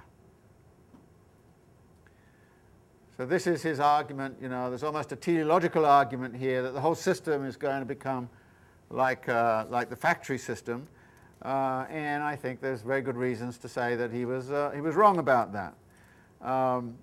So 3.17 3.25
this 3.25 3.47
is 3.47 3.61
his 3.61 3.79
argument, 3.79 4.37
you 4.41 4.47
know, 4.47 4.69
there's 4.69 4.83
almost 4.83 5.11
a 5.11 5.15
teleological 5.15 5.85
argument 5.85 6.35
here 6.35 6.63
that 6.63 6.73
the 6.73 6.79
whole 6.79 6.95
system 6.95 7.45
is 7.45 7.57
going 7.57 7.81
to 7.81 7.85
become 7.85 8.29
like, 8.89 9.27
uh, 9.27 9.65
like 9.69 9.89
the 9.89 9.95
factory 9.95 10.37
system. 10.37 10.87
Uh, 11.43 11.85
and 11.89 12.23
I 12.23 12.35
think 12.35 12.61
there's 12.61 12.81
very 12.81 13.01
good 13.01 13.17
reasons 13.17 13.57
to 13.59 13.67
say 13.67 13.95
that 13.95 14.11
he 14.11 14.25
was, 14.25 14.51
uh, 14.51 14.71
he 14.73 14.81
was 14.81 14.95
wrong 14.95 15.19
about 15.19 15.53
that. 15.53 15.73
Um, 16.41 16.95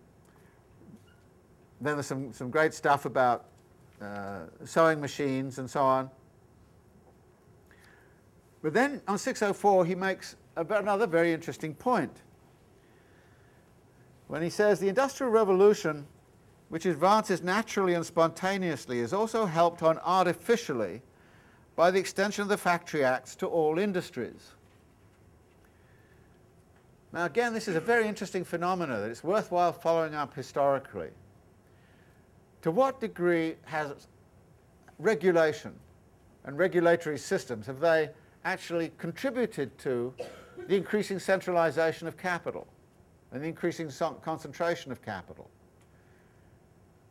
then 1.81 1.95
there's 1.95 2.07
some, 2.07 2.33
some 2.33 2.51
great 2.51 2.73
stuff 2.75 3.05
about 3.05 3.45
Uh, 4.01 4.41
sewing 4.65 5.01
machines 5.01 5.59
and 5.59 5.71
so 5.71 5.81
on. 5.81 6.11
But 8.63 8.75
then 8.75 9.01
on 9.09 9.17
604 9.17 9.87
he 9.87 9.95
makes 9.95 10.37
another 10.57 11.07
very 11.07 11.33
interesting 11.33 11.75
point. 11.75 12.15
When 14.29 14.43
he 14.43 14.51
says 14.51 14.81
the 14.81 14.89
Industrial 14.89 15.33
Revolution, 15.33 16.07
which 16.69 16.85
advances 16.85 17.43
naturally 17.43 17.95
and 17.95 18.05
spontaneously, 18.05 18.99
is 18.99 19.15
also 19.15 19.47
helped 19.47 19.83
on 19.83 19.99
artificially 19.99 21.01
by 21.75 21.91
the 21.91 21.99
extension 21.99 22.43
of 22.43 22.49
the 22.49 22.59
Factory 22.59 23.03
Acts 23.03 23.35
to 23.37 23.47
all 23.47 23.79
industries. 23.79 24.53
Now 27.15 27.25
again, 27.25 27.55
this 27.55 27.67
is 27.67 27.77
a 27.77 27.81
very 27.81 28.07
interesting 28.07 28.45
phenomenon 28.45 29.01
that 29.01 29.11
it's 29.11 29.25
worthwhile 29.25 29.73
following 29.73 30.15
up 30.15 30.35
historically. 30.35 31.11
To 32.67 32.73
what 32.73 32.99
degree 32.99 33.55
has 33.63 34.09
regulation 34.99 35.73
and 36.43 36.59
regulatory 36.59 37.17
systems, 37.17 37.65
have 37.69 37.79
they 37.79 38.11
actually 38.45 38.91
contributed 38.99 39.79
to 39.79 40.13
the 40.67 40.75
increasing 40.75 41.21
centralization 41.21 42.09
of 42.09 42.17
capital 42.17 42.67
and 43.31 43.41
the 43.41 43.47
increasing 43.47 43.89
concentration 44.21 44.91
of 44.91 45.01
capital? 45.01 45.49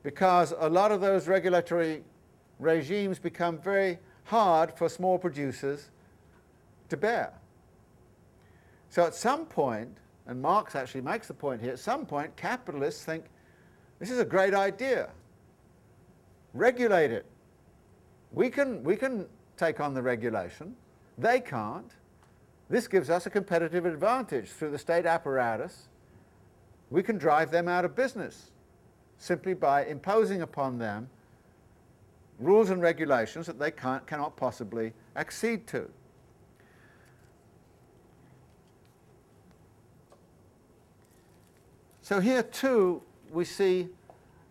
Because 0.04 0.54
a 0.60 0.68
lot 0.68 0.92
of 0.92 1.00
those 1.00 1.26
regulatory 1.30 2.04
regimes 2.60 3.18
become 3.18 3.58
very 3.58 3.98
hard 4.26 4.78
for 4.78 4.90
small 4.90 5.18
producers 5.18 5.90
to 6.90 6.98
bear. 6.98 7.32
So 8.90 9.06
at 9.06 9.16
some 9.16 9.46
point, 9.46 9.88
and 10.28 10.42
Marx 10.42 10.76
actually 10.76 11.00
makes 11.00 11.30
the 11.30 11.34
point 11.34 11.62
here, 11.62 11.72
at 11.72 11.80
some 11.80 12.06
point 12.06 12.36
capitalists 12.36 13.06
think 13.06 13.24
this 14.00 14.12
is 14.12 14.20
a 14.20 14.26
great 14.26 14.54
idea. 14.54 15.12
Regulate 16.56 17.12
it. 17.12 17.26
We 18.32 18.50
can, 18.50 18.82
we 18.84 18.96
can 18.96 19.28
take 19.58 19.82
on 19.82 19.94
the 19.94 20.02
regulation. 20.02 20.74
They 21.18 21.42
can't. 21.42 21.92
This 22.70 22.88
gives 22.88 23.10
us 23.10 23.26
a 23.26 23.30
competitive 23.30 23.86
advantage 23.86 24.50
through 24.50 24.72
the 24.72 24.80
state 24.80 25.06
apparatus. 25.06 25.90
We 26.90 27.04
can 27.04 27.18
drive 27.18 27.52
them 27.52 27.68
out 27.68 27.84
of 27.84 27.94
business 27.96 28.52
simply 29.18 29.54
by 29.54 29.86
imposing 29.86 30.42
upon 30.42 30.80
them 30.80 31.10
rules 32.40 32.70
and 32.70 32.82
regulations 32.82 33.46
that 33.48 33.60
they 33.60 33.72
can't, 33.72 34.06
cannot 34.08 34.36
possibly 34.38 34.94
accede 35.16 35.68
to. 35.68 35.90
So 42.02 42.20
here 42.20 42.44
too 42.44 43.02
we 43.32 43.46
see 43.46 43.90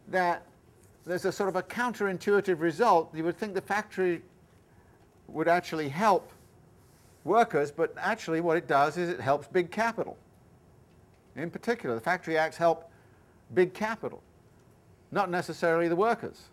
that 0.08 0.46
there's 1.06 1.24
a 1.24 1.32
sort 1.32 1.48
of 1.48 1.56
a 1.56 1.62
counterintuitive 1.62 2.60
result. 2.60 3.14
You 3.14 3.24
would 3.24 3.36
think 3.36 3.54
the 3.54 3.60
factory 3.60 4.22
would 5.28 5.48
actually 5.48 5.88
help 5.88 6.30
workers, 7.24 7.70
but 7.70 7.94
actually 7.98 8.40
what 8.40 8.56
it 8.56 8.68
does 8.68 8.96
is 8.96 9.08
it 9.08 9.20
helps 9.20 9.46
big 9.48 9.70
capital. 9.70 10.16
In 11.36 11.50
particular, 11.50 11.94
the 11.94 12.00
Factory 12.00 12.38
Acts 12.38 12.56
help 12.56 12.90
big 13.54 13.74
capital, 13.74 14.22
not 15.10 15.30
necessarily 15.30 15.88
the 15.88 15.96
workers. 15.96 16.48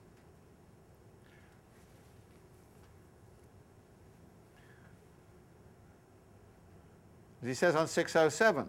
As 7.42 7.48
he 7.48 7.54
says 7.54 7.76
on 7.76 7.88
607, 7.88 8.68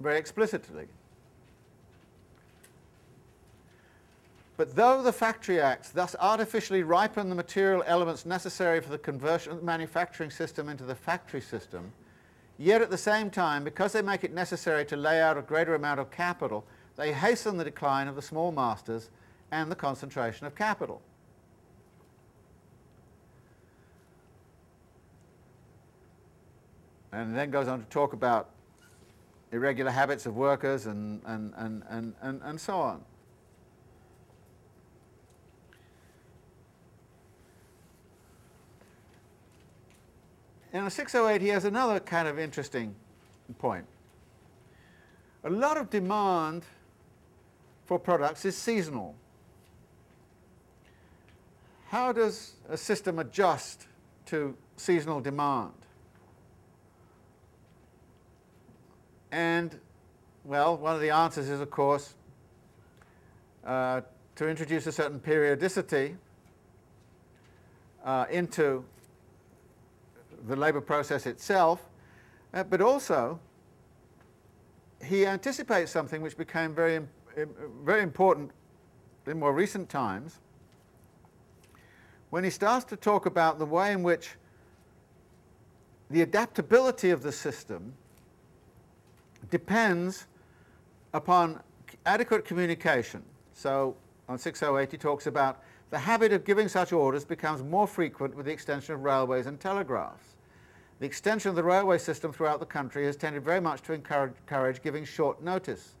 very 0.00 0.18
explicitly, 0.18 0.86
But 4.58 4.74
though 4.74 5.04
the 5.04 5.12
Factory 5.12 5.60
Acts 5.60 5.90
thus 5.90 6.16
artificially 6.18 6.82
ripen 6.82 7.28
the 7.28 7.36
material 7.36 7.84
elements 7.86 8.26
necessary 8.26 8.80
for 8.80 8.90
the 8.90 8.98
conversion 8.98 9.52
of 9.52 9.60
the 9.60 9.64
manufacturing 9.64 10.30
system 10.30 10.68
into 10.68 10.82
the 10.82 10.96
factory 10.96 11.40
system, 11.40 11.92
yet 12.58 12.82
at 12.82 12.90
the 12.90 12.98
same 12.98 13.30
time, 13.30 13.62
because 13.62 13.92
they 13.92 14.02
make 14.02 14.24
it 14.24 14.34
necessary 14.34 14.84
to 14.86 14.96
lay 14.96 15.22
out 15.22 15.38
a 15.38 15.42
greater 15.42 15.76
amount 15.76 16.00
of 16.00 16.10
capital, 16.10 16.64
they 16.96 17.12
hasten 17.12 17.56
the 17.56 17.62
decline 17.62 18.08
of 18.08 18.16
the 18.16 18.20
small 18.20 18.50
masters 18.50 19.10
and 19.52 19.70
the 19.70 19.76
concentration 19.76 20.44
of 20.44 20.56
capital. 20.56 21.00
And 27.12 27.36
then 27.36 27.52
goes 27.52 27.68
on 27.68 27.78
to 27.78 27.86
talk 27.90 28.12
about 28.12 28.50
irregular 29.52 29.92
habits 29.92 30.26
of 30.26 30.34
workers 30.34 30.86
and, 30.86 31.22
and, 31.26 31.54
and, 31.56 31.84
and, 31.88 32.14
and, 32.20 32.40
and 32.42 32.60
so 32.60 32.80
on. 32.80 33.04
In 40.72 40.84
the 40.84 40.90
608 40.90 41.40
he 41.40 41.48
has 41.48 41.64
another 41.64 42.00
kind 42.00 42.28
of 42.28 42.38
interesting 42.38 42.94
point. 43.58 43.84
A 45.44 45.50
lot 45.50 45.76
of 45.76 45.90
demand 45.90 46.64
for 47.86 47.98
products 47.98 48.44
is 48.44 48.56
seasonal. 48.56 49.14
How 51.88 52.12
does 52.12 52.52
a 52.68 52.76
system 52.76 53.18
adjust 53.18 53.86
to 54.26 54.54
seasonal 54.76 55.20
demand? 55.20 55.72
And, 59.32 59.78
well, 60.44 60.76
one 60.76 60.94
of 60.94 61.00
the 61.00 61.10
answers 61.10 61.48
is, 61.48 61.60
of 61.60 61.70
course, 61.70 62.14
uh, 63.64 64.02
to 64.36 64.48
introduce 64.48 64.86
a 64.86 64.92
certain 64.92 65.18
periodicity 65.18 66.16
uh, 68.04 68.26
into 68.30 68.84
the 70.46 70.56
labour 70.56 70.80
process 70.80 71.26
itself, 71.26 71.88
uh, 72.54 72.62
but 72.64 72.80
also 72.80 73.38
he 75.04 75.26
anticipates 75.26 75.90
something 75.90 76.22
which 76.22 76.36
became 76.36 76.74
very, 76.74 77.00
very 77.84 78.02
important 78.02 78.50
in 79.26 79.38
more 79.38 79.52
recent 79.52 79.88
times 79.88 80.40
when 82.30 82.44
he 82.44 82.50
starts 82.50 82.84
to 82.84 82.96
talk 82.96 83.26
about 83.26 83.58
the 83.58 83.66
way 83.66 83.92
in 83.92 84.02
which 84.02 84.30
the 86.10 86.22
adaptability 86.22 87.10
of 87.10 87.22
the 87.22 87.32
system 87.32 87.92
depends 89.50 90.26
upon 91.12 91.60
adequate 92.06 92.44
communication. 92.44 93.22
So 93.52 93.96
on 94.28 94.38
608 94.38 94.90
he 94.90 94.98
talks 94.98 95.26
about 95.26 95.62
the 95.90 95.98
habit 95.98 96.32
of 96.32 96.44
giving 96.44 96.68
such 96.68 96.92
orders 96.92 97.24
becomes 97.24 97.62
more 97.62 97.86
frequent 97.86 98.34
with 98.36 98.46
the 98.46 98.52
extension 98.52 98.94
of 98.94 99.02
railways 99.02 99.46
and 99.46 99.58
telegraphs. 99.58 100.36
The 101.00 101.06
extension 101.06 101.50
of 101.50 101.56
the 101.56 101.62
railway 101.62 101.98
system 101.98 102.32
throughout 102.32 102.60
the 102.60 102.66
country 102.66 103.06
has 103.06 103.16
tended 103.16 103.44
very 103.44 103.60
much 103.60 103.82
to 103.82 103.92
encourage, 103.92 104.32
encourage 104.40 104.82
giving 104.82 105.04
short 105.04 105.42
notice. 105.42 105.94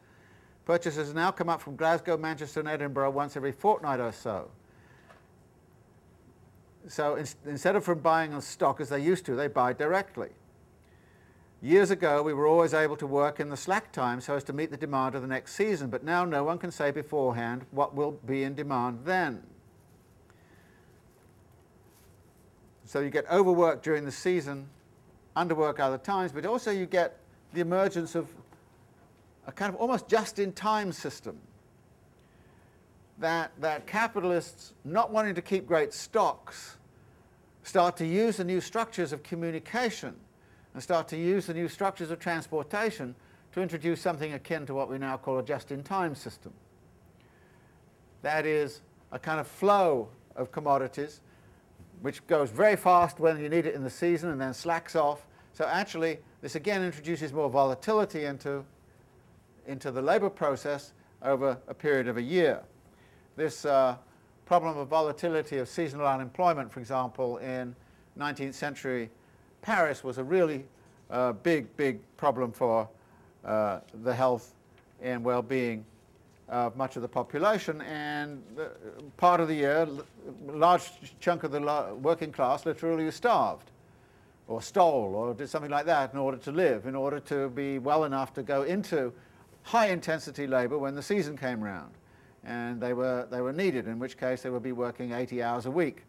Purchases 0.64 1.14
now 1.14 1.30
come 1.30 1.48
up 1.48 1.62
from 1.62 1.76
Glasgow, 1.76 2.16
Manchester 2.16 2.60
and 2.60 2.68
Edinburgh 2.68 3.10
once 3.10 3.36
every 3.36 3.52
fortnight 3.52 4.00
or 4.00 4.12
so. 4.12 4.50
So 6.88 7.14
in, 7.14 7.26
instead 7.46 7.76
of 7.76 7.84
from 7.84 8.00
buying 8.00 8.34
on 8.34 8.42
stock 8.42 8.80
as 8.80 8.88
they 8.88 9.00
used 9.00 9.24
to, 9.26 9.34
they 9.34 9.46
buy 9.46 9.72
directly. 9.72 10.30
Years 11.62 11.90
ago, 11.90 12.22
we 12.22 12.34
were 12.34 12.46
always 12.46 12.74
able 12.74 12.96
to 12.96 13.06
work 13.06 13.40
in 13.40 13.48
the 13.48 13.56
slack 13.56 13.92
time 13.92 14.20
so 14.20 14.34
as 14.34 14.44
to 14.44 14.52
meet 14.52 14.70
the 14.70 14.76
demand 14.76 15.14
of 15.14 15.22
the 15.22 15.28
next 15.28 15.54
season, 15.54 15.90
but 15.90 16.04
now 16.04 16.24
no 16.24 16.44
one 16.44 16.58
can 16.58 16.70
say 16.70 16.90
beforehand 16.90 17.64
what 17.70 17.94
will 17.94 18.12
be 18.12 18.42
in 18.42 18.54
demand 18.54 19.00
then. 19.04 19.42
So 22.88 23.00
you 23.00 23.10
get 23.10 23.30
overworked 23.30 23.84
during 23.84 24.06
the 24.06 24.10
season 24.10 24.66
underwork 25.36 25.78
other 25.78 25.98
times, 25.98 26.32
but 26.32 26.46
also 26.46 26.70
you 26.70 26.86
get 26.86 27.18
the 27.52 27.60
emergence 27.60 28.14
of 28.14 28.26
a 29.46 29.52
kind 29.52 29.68
of 29.68 29.78
almost 29.78 30.08
just-in-time 30.08 30.92
system 30.92 31.36
that, 33.18 33.52
that 33.60 33.86
capitalists, 33.86 34.72
not 34.86 35.12
wanting 35.12 35.34
to 35.34 35.42
keep 35.42 35.66
great 35.66 35.92
stocks, 35.92 36.78
start 37.62 37.94
to 37.98 38.06
use 38.06 38.38
the 38.38 38.44
new 38.44 38.58
structures 38.58 39.12
of 39.12 39.22
communication 39.22 40.16
and 40.72 40.82
start 40.82 41.08
to 41.08 41.16
use 41.18 41.44
the 41.44 41.52
new 41.52 41.68
structures 41.68 42.10
of 42.10 42.18
transportation 42.18 43.14
to 43.52 43.60
introduce 43.60 44.00
something 44.00 44.32
akin 44.32 44.64
to 44.64 44.72
what 44.72 44.88
we 44.88 44.96
now 44.96 45.18
call 45.18 45.38
a 45.38 45.42
just-in-time 45.42 46.14
system. 46.14 46.54
That 48.22 48.46
is 48.46 48.80
a 49.12 49.18
kind 49.18 49.40
of 49.40 49.46
flow 49.46 50.08
of 50.36 50.50
commodities 50.50 51.20
which 52.02 52.26
goes 52.26 52.50
very 52.50 52.76
fast 52.76 53.18
when 53.18 53.40
you 53.40 53.48
need 53.48 53.66
it 53.66 53.74
in 53.74 53.82
the 53.82 53.90
season 53.90 54.30
and 54.30 54.40
then 54.40 54.54
slacks 54.54 54.94
off 54.96 55.26
so 55.58 55.66
actually, 55.66 56.18
this 56.40 56.54
again 56.54 56.84
introduces 56.84 57.32
more 57.32 57.50
volatility 57.50 58.26
into, 58.26 58.64
into 59.66 59.90
the 59.90 60.00
labour 60.00 60.30
process 60.30 60.92
over 61.20 61.58
a 61.66 61.74
period 61.74 62.06
of 62.06 62.16
a 62.16 62.22
year. 62.22 62.62
This 63.34 63.64
uh, 63.64 63.96
problem 64.46 64.78
of 64.78 64.86
volatility 64.86 65.58
of 65.58 65.68
seasonal 65.68 66.06
unemployment, 66.06 66.70
for 66.70 66.78
example, 66.78 67.38
in 67.38 67.74
19th 68.16 68.54
century 68.54 69.10
Paris 69.60 70.04
was 70.04 70.18
a 70.18 70.22
really 70.22 70.64
uh, 71.10 71.32
big, 71.32 71.76
big 71.76 71.98
problem 72.16 72.52
for 72.52 72.88
uh, 73.44 73.80
the 74.04 74.14
health 74.14 74.54
and 75.02 75.24
well-being 75.24 75.84
of 76.48 76.76
much 76.76 76.96
of 76.96 77.02
the 77.02 77.08
population. 77.08 77.80
And 77.82 78.42
part 79.16 79.40
of 79.40 79.48
the 79.48 79.54
year, 79.54 79.88
a 80.48 80.52
large 80.52 80.90
chunk 81.20 81.44
of 81.44 81.52
the 81.52 81.60
working 82.00 82.32
class 82.32 82.64
literally 82.66 83.10
starved 83.10 83.70
or 84.46 84.62
stole 84.62 85.14
or 85.14 85.34
did 85.34 85.48
something 85.48 85.70
like 85.70 85.86
that 85.86 86.12
in 86.12 86.18
order 86.18 86.38
to 86.38 86.50
live, 86.50 86.86
in 86.86 86.94
order 86.94 87.20
to 87.20 87.50
be 87.50 87.78
well 87.78 88.04
enough 88.04 88.32
to 88.34 88.42
go 88.42 88.62
into 88.62 89.12
high 89.62 89.88
intensity 89.88 90.46
labor 90.46 90.78
when 90.78 90.94
the 90.94 91.02
season 91.02 91.36
came 91.36 91.62
round. 91.62 91.92
And 92.44 92.80
they 92.80 92.94
were, 92.94 93.26
they 93.30 93.42
were 93.42 93.52
needed, 93.52 93.86
in 93.86 93.98
which 93.98 94.16
case 94.16 94.42
they 94.42 94.50
would 94.50 94.62
be 94.62 94.72
working 94.72 95.12
80 95.12 95.42
hours 95.42 95.66
a 95.66 95.70
week. 95.70 96.04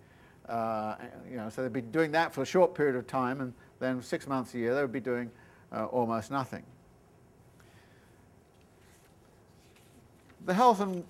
Uh, 0.47 0.95
you 1.29 1.35
know, 1.35 1.49
so 1.49 1.61
they'd 1.61 1.73
be 1.73 1.81
doing 1.81 2.11
that 2.13 2.33
for 2.33 2.41
a 2.41 2.45
short 2.45 2.73
period 2.73 2.95
of 2.95 3.05
time, 3.05 3.41
and 3.41 3.53
then 3.79 4.01
six 4.01 4.25
months 4.25 4.53
a 4.53 4.57
year 4.57 4.73
they 4.73 4.81
would 4.81 4.91
be 4.91 5.01
doing 5.01 5.29
uh, 5.71 5.85
almost 5.85 6.31
nothing. 6.31 6.63
The 10.45 10.53
health 10.53 10.79
and 10.79 11.03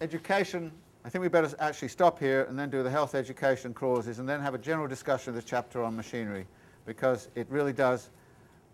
education, 0.00 0.72
I 1.04 1.10
think 1.10 1.22
we 1.22 1.28
better 1.28 1.54
actually 1.58 1.88
stop 1.88 2.18
here 2.18 2.44
and 2.44 2.58
then 2.58 2.70
do 2.70 2.82
the 2.82 2.90
health 2.90 3.14
education 3.14 3.72
clauses 3.72 4.18
and 4.18 4.28
then 4.28 4.40
have 4.40 4.54
a 4.54 4.58
general 4.58 4.88
discussion 4.88 5.30
of 5.30 5.36
the 5.36 5.42
chapter 5.42 5.82
on 5.82 5.96
machinery 5.96 6.46
because 6.84 7.28
it 7.34 7.46
really 7.50 7.72
does 7.72 8.10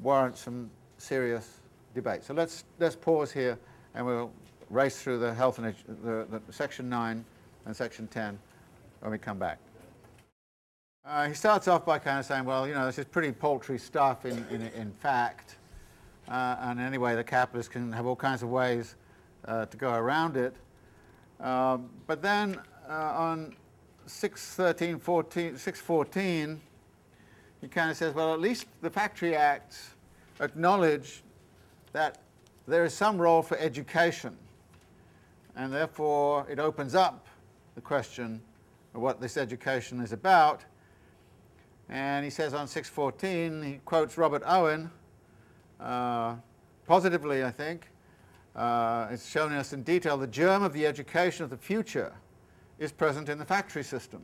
warrant 0.01 0.37
some 0.37 0.71
serious 0.99 1.61
debate. 1.95 2.25
So 2.25 2.35
let's, 2.35 2.65
let's 2.79 2.97
pause 2.97 3.31
here 3.31 3.59
and 3.95 4.07
we'll 4.07 4.33
race 4.71 5.03
through 5.03 5.19
the 5.19 5.33
health 5.33 5.59
and 5.59 5.75
the, 6.03 6.27
the 6.31 6.53
section 6.53 6.89
9 6.89 7.25
and 7.67 7.77
section 7.77 8.07
10 8.09 8.39
when 9.01 9.13
we 9.13 9.19
come 9.19 9.39
back. 9.39 9.59
Uh, 11.05 11.29
he 11.29 11.35
starts 11.35 11.69
off 11.69 11.85
by 11.85 11.99
kind 11.99 12.19
of 12.19 12.25
saying, 12.25 12.47
well, 12.47 12.67
you 12.67 12.73
know, 12.73 12.87
this 12.87 12.99
is 12.99 13.05
pretty 13.05 13.31
paltry 13.31 13.79
stuff 13.79 14.25
in, 14.25 14.45
in, 14.51 14.63
in 14.63 14.91
fact. 14.91 15.57
Uh, 16.29 16.57
and 16.61 16.81
anyway, 16.81 17.15
the 17.15 17.23
capitalists 17.23 17.71
can 17.71 17.93
have 17.93 18.07
all 18.07 18.17
kinds 18.17 18.43
of 18.43 18.49
ways 18.49 18.97
uh, 19.47 19.67
to 19.67 19.77
go 19.77 19.93
around 19.93 20.37
it. 20.37 20.55
Um, 21.41 21.91
but 22.07 22.23
then 22.23 22.61
uh, 22.89 22.93
on 22.93 23.55
613, 24.07 24.99
14, 24.99 25.57
614, 25.57 26.61
he 27.61 27.69
kind 27.69 27.91
of 27.91 27.97
says, 27.97 28.15
well, 28.15 28.35
at 28.35 28.41
least 28.41 28.67
the 28.83 28.91
Factory 28.91 29.35
Acts 29.35 29.95
acknowledge 30.41 31.23
that 31.93 32.19
there 32.67 32.85
is 32.85 32.95
some 32.95 33.19
role 33.21 33.43
for 33.43 33.57
education. 33.59 34.37
And 35.57 35.73
therefore, 35.73 36.47
it 36.51 36.59
opens 36.59 36.95
up 36.95 37.27
the 37.75 37.81
question 37.81 38.41
of 38.95 39.01
what 39.01 39.21
this 39.21 39.37
education 39.37 40.01
is 40.01 40.13
about. 40.13 40.65
And 41.89 42.25
he 42.25 42.31
says 42.31 42.55
on 42.55 42.67
614, 42.67 43.63
he 43.63 43.81
quotes 43.85 44.17
Robert 44.17 44.43
Owen, 44.47 44.91
uh, 45.81 46.37
positively, 46.87 47.45
I 47.45 47.51
think. 47.51 47.89
Uh, 48.55 49.09
it's 49.11 49.29
shown 49.29 49.53
us 49.53 49.73
in 49.73 49.83
detail 49.83 50.17
the 50.17 50.27
germ 50.27 50.63
of 50.63 50.73
the 50.73 50.87
education 50.87 51.43
of 51.43 51.51
the 51.51 51.57
future 51.57 52.13
is 52.79 52.93
present 52.93 53.29
in 53.29 53.39
the 53.39 53.45
factory 53.45 53.83
system. 53.83 54.23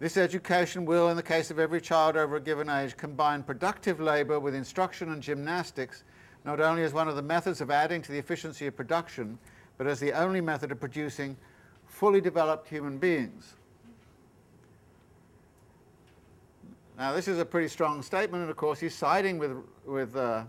This 0.00 0.16
education 0.16 0.84
will, 0.84 1.08
in 1.08 1.16
the 1.16 1.22
case 1.22 1.50
of 1.50 1.58
every 1.58 1.80
child 1.80 2.16
over 2.16 2.36
a 2.36 2.40
given 2.40 2.70
age, 2.70 2.96
combine 2.96 3.42
productive 3.42 4.00
labor 4.00 4.38
with 4.38 4.54
instruction 4.54 5.10
and 5.12 5.20
gymnastics, 5.20 6.04
not 6.44 6.60
only 6.60 6.84
as 6.84 6.92
one 6.92 7.08
of 7.08 7.16
the 7.16 7.22
methods 7.22 7.60
of 7.60 7.70
adding 7.70 8.00
to 8.02 8.12
the 8.12 8.18
efficiency 8.18 8.66
of 8.68 8.76
production, 8.76 9.38
but 9.76 9.86
as 9.86 9.98
the 9.98 10.12
only 10.12 10.40
method 10.40 10.70
of 10.70 10.78
producing 10.78 11.36
fully 11.86 12.20
developed 12.20 12.68
human 12.68 12.96
beings. 12.96 13.54
Now, 16.96 17.12
this 17.12 17.28
is 17.28 17.38
a 17.38 17.44
pretty 17.44 17.68
strong 17.68 18.02
statement, 18.02 18.42
and 18.42 18.50
of 18.50 18.56
course, 18.56 18.78
he's 18.78 18.94
siding 18.94 19.38
with, 19.38 19.56
with 19.84 20.16
uh, 20.16 20.44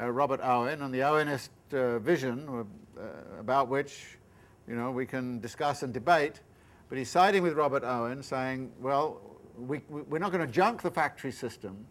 uh, 0.00 0.10
Robert 0.10 0.40
Owen 0.42 0.82
and 0.82 0.92
the 0.92 1.00
Owenist 1.00 1.50
uh, 1.72 1.98
vision, 1.98 2.48
uh, 2.48 3.02
about 3.38 3.68
which 3.68 4.18
you 4.66 4.74
know, 4.74 4.90
we 4.90 5.06
can 5.06 5.40
discuss 5.40 5.82
and 5.82 5.92
debate. 5.92 6.40
But 6.88 6.98
he's 6.98 7.10
siding 7.10 7.42
with 7.42 7.54
Robert 7.54 7.84
Owen, 7.84 8.22
saying, 8.22 8.72
well, 8.80 9.20
we, 9.58 9.82
we're 9.88 10.18
not 10.18 10.32
going 10.32 10.46
to 10.46 10.52
junk 10.52 10.82
the 10.82 10.90
factory 10.90 11.32
system. 11.32 11.86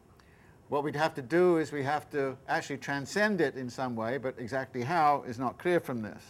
What 0.70 0.84
we'd 0.84 0.96
have 0.96 1.14
to 1.16 1.22
do 1.22 1.58
is 1.58 1.72
we 1.72 1.84
have 1.84 2.10
to 2.12 2.38
actually 2.48 2.78
transcend 2.78 3.42
it 3.42 3.56
in 3.56 3.70
some 3.70 3.96
way, 3.96 4.18
but 4.18 4.36
exactly 4.38 4.82
how 4.82 5.24
is 5.28 5.38
not 5.38 5.58
clear 5.60 5.80
from 5.80 6.02
this. 6.02 6.24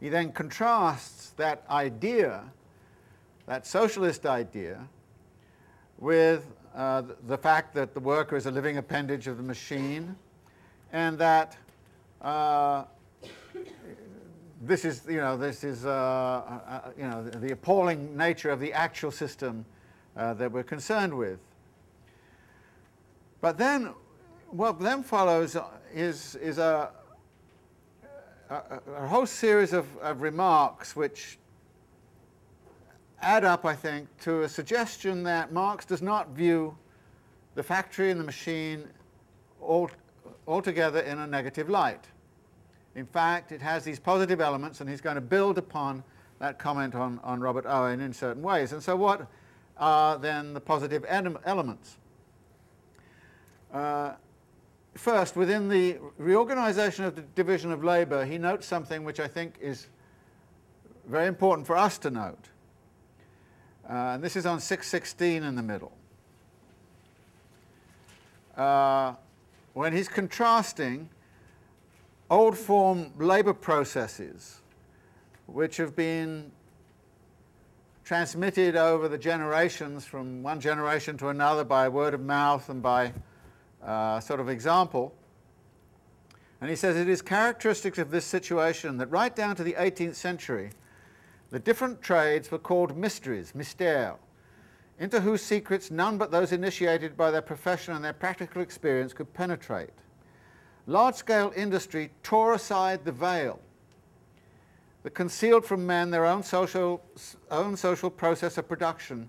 He 0.00 0.08
then 0.08 0.32
contrasts 0.32 1.30
that 1.30 1.64
idea, 1.70 2.44
that 3.46 3.66
socialist 3.66 4.26
idea, 4.26 4.86
with 5.98 6.44
uh, 6.74 7.02
the 7.26 7.38
fact 7.38 7.74
that 7.74 7.94
the 7.94 8.00
worker 8.00 8.36
is 8.36 8.46
a 8.46 8.50
living 8.50 8.78
appendage 8.78 9.26
of 9.26 9.36
the 9.36 9.42
machine 9.42 10.16
and 10.92 11.16
that 11.18 11.56
uh, 12.20 12.84
this 14.62 14.84
is, 14.84 15.02
you 15.08 15.18
know, 15.18 15.36
this 15.36 15.62
is, 15.62 15.84
uh, 15.84 15.90
uh 15.90 16.90
you 16.96 17.04
know, 17.04 17.22
the, 17.22 17.38
the, 17.38 17.52
appalling 17.52 18.16
nature 18.16 18.50
of 18.50 18.60
the 18.60 18.72
actual 18.72 19.10
system 19.10 19.64
uh, 20.16 20.34
that 20.34 20.50
we're 20.50 20.62
concerned 20.62 21.12
with. 21.12 21.38
But 23.40 23.58
then, 23.58 23.92
what 24.50 24.80
then 24.80 25.02
follows 25.02 25.56
is, 25.92 26.34
is 26.36 26.58
a, 26.58 26.90
a, 28.50 28.80
a 28.96 29.06
whole 29.06 29.26
series 29.26 29.72
of, 29.72 29.86
of 29.98 30.22
remarks 30.22 30.96
which 30.96 31.38
add 33.24 33.44
up, 33.44 33.64
I 33.64 33.74
think, 33.74 34.08
to 34.20 34.42
a 34.42 34.48
suggestion 34.48 35.22
that 35.22 35.52
Marx 35.52 35.86
does 35.86 36.02
not 36.02 36.30
view 36.30 36.76
the 37.54 37.62
factory 37.62 38.10
and 38.10 38.20
the 38.20 38.24
machine 38.24 38.84
all, 39.60 39.90
altogether 40.46 41.00
in 41.00 41.18
a 41.18 41.26
negative 41.26 41.70
light. 41.70 42.04
In 42.94 43.06
fact, 43.06 43.50
it 43.50 43.62
has 43.62 43.82
these 43.82 43.98
positive 43.98 44.40
elements, 44.40 44.80
and 44.80 44.90
he's 44.90 45.00
going 45.00 45.14
to 45.14 45.20
build 45.20 45.58
upon 45.58 46.04
that 46.38 46.58
comment 46.58 46.94
on, 46.94 47.18
on 47.24 47.40
Robert 47.40 47.64
Owen 47.66 48.00
in 48.00 48.12
certain 48.12 48.42
ways. 48.42 48.72
And 48.72 48.82
so 48.82 48.94
what 48.94 49.26
are 49.78 50.18
then 50.18 50.52
the 50.52 50.60
positive 50.60 51.04
elements? 51.08 51.96
Uh, 53.72 54.12
first, 54.94 55.34
within 55.34 55.68
the 55.68 55.96
reorganization 56.18 57.04
of 57.04 57.16
the 57.16 57.22
division 57.22 57.72
of 57.72 57.82
labor, 57.82 58.24
he 58.24 58.36
notes 58.36 58.66
something 58.66 59.02
which 59.02 59.18
I 59.18 59.26
think 59.26 59.54
is 59.60 59.88
very 61.08 61.26
important 61.26 61.66
for 61.66 61.76
us 61.76 61.98
to 61.98 62.10
note. 62.10 62.50
Uh, 63.88 64.14
and 64.14 64.24
this 64.24 64.36
is 64.36 64.46
on 64.46 64.60
616 64.60 65.42
in 65.42 65.54
the 65.54 65.62
middle. 65.62 65.92
Uh, 68.56 69.14
when 69.72 69.92
he's 69.92 70.08
contrasting 70.08 71.08
old 72.30 72.56
form 72.56 73.12
labor 73.18 73.52
processes 73.52 74.60
which 75.46 75.76
have 75.76 75.94
been 75.94 76.50
transmitted 78.04 78.76
over 78.76 79.08
the 79.08 79.18
generations 79.18 80.04
from 80.04 80.42
one 80.42 80.60
generation 80.60 81.16
to 81.16 81.28
another 81.28 81.64
by 81.64 81.88
word 81.88 82.14
of 82.14 82.20
mouth 82.20 82.68
and 82.68 82.82
by 82.82 83.12
uh, 83.82 84.20
sort 84.20 84.40
of 84.40 84.48
example. 84.48 85.14
And 86.60 86.70
he 86.70 86.76
says 86.76 86.96
it 86.96 87.08
is 87.08 87.22
characteristic 87.22 87.98
of 87.98 88.10
this 88.10 88.24
situation 88.24 88.96
that 88.98 89.06
right 89.10 89.34
down 89.34 89.56
to 89.56 89.64
the 89.64 89.74
18th 89.74 90.14
century, 90.14 90.70
the 91.50 91.58
different 91.58 92.02
trades 92.02 92.50
were 92.50 92.58
called 92.58 92.96
mysteries, 92.96 93.52
mystères, 93.56 94.16
into 94.98 95.20
whose 95.20 95.42
secrets 95.42 95.90
none 95.90 96.18
but 96.18 96.30
those 96.30 96.52
initiated 96.52 97.16
by 97.16 97.30
their 97.30 97.42
profession 97.42 97.94
and 97.94 98.04
their 98.04 98.12
practical 98.12 98.62
experience 98.62 99.12
could 99.12 99.32
penetrate. 99.34 99.90
Large-scale 100.86 101.52
industry 101.56 102.10
tore 102.22 102.54
aside 102.54 103.04
the 103.04 103.12
veil 103.12 103.60
that 105.02 105.14
concealed 105.14 105.64
from 105.64 105.86
men 105.86 106.10
their 106.10 106.26
own 106.26 106.42
social, 106.42 107.02
own 107.50 107.76
social 107.76 108.10
process 108.10 108.58
of 108.58 108.68
production 108.68 109.28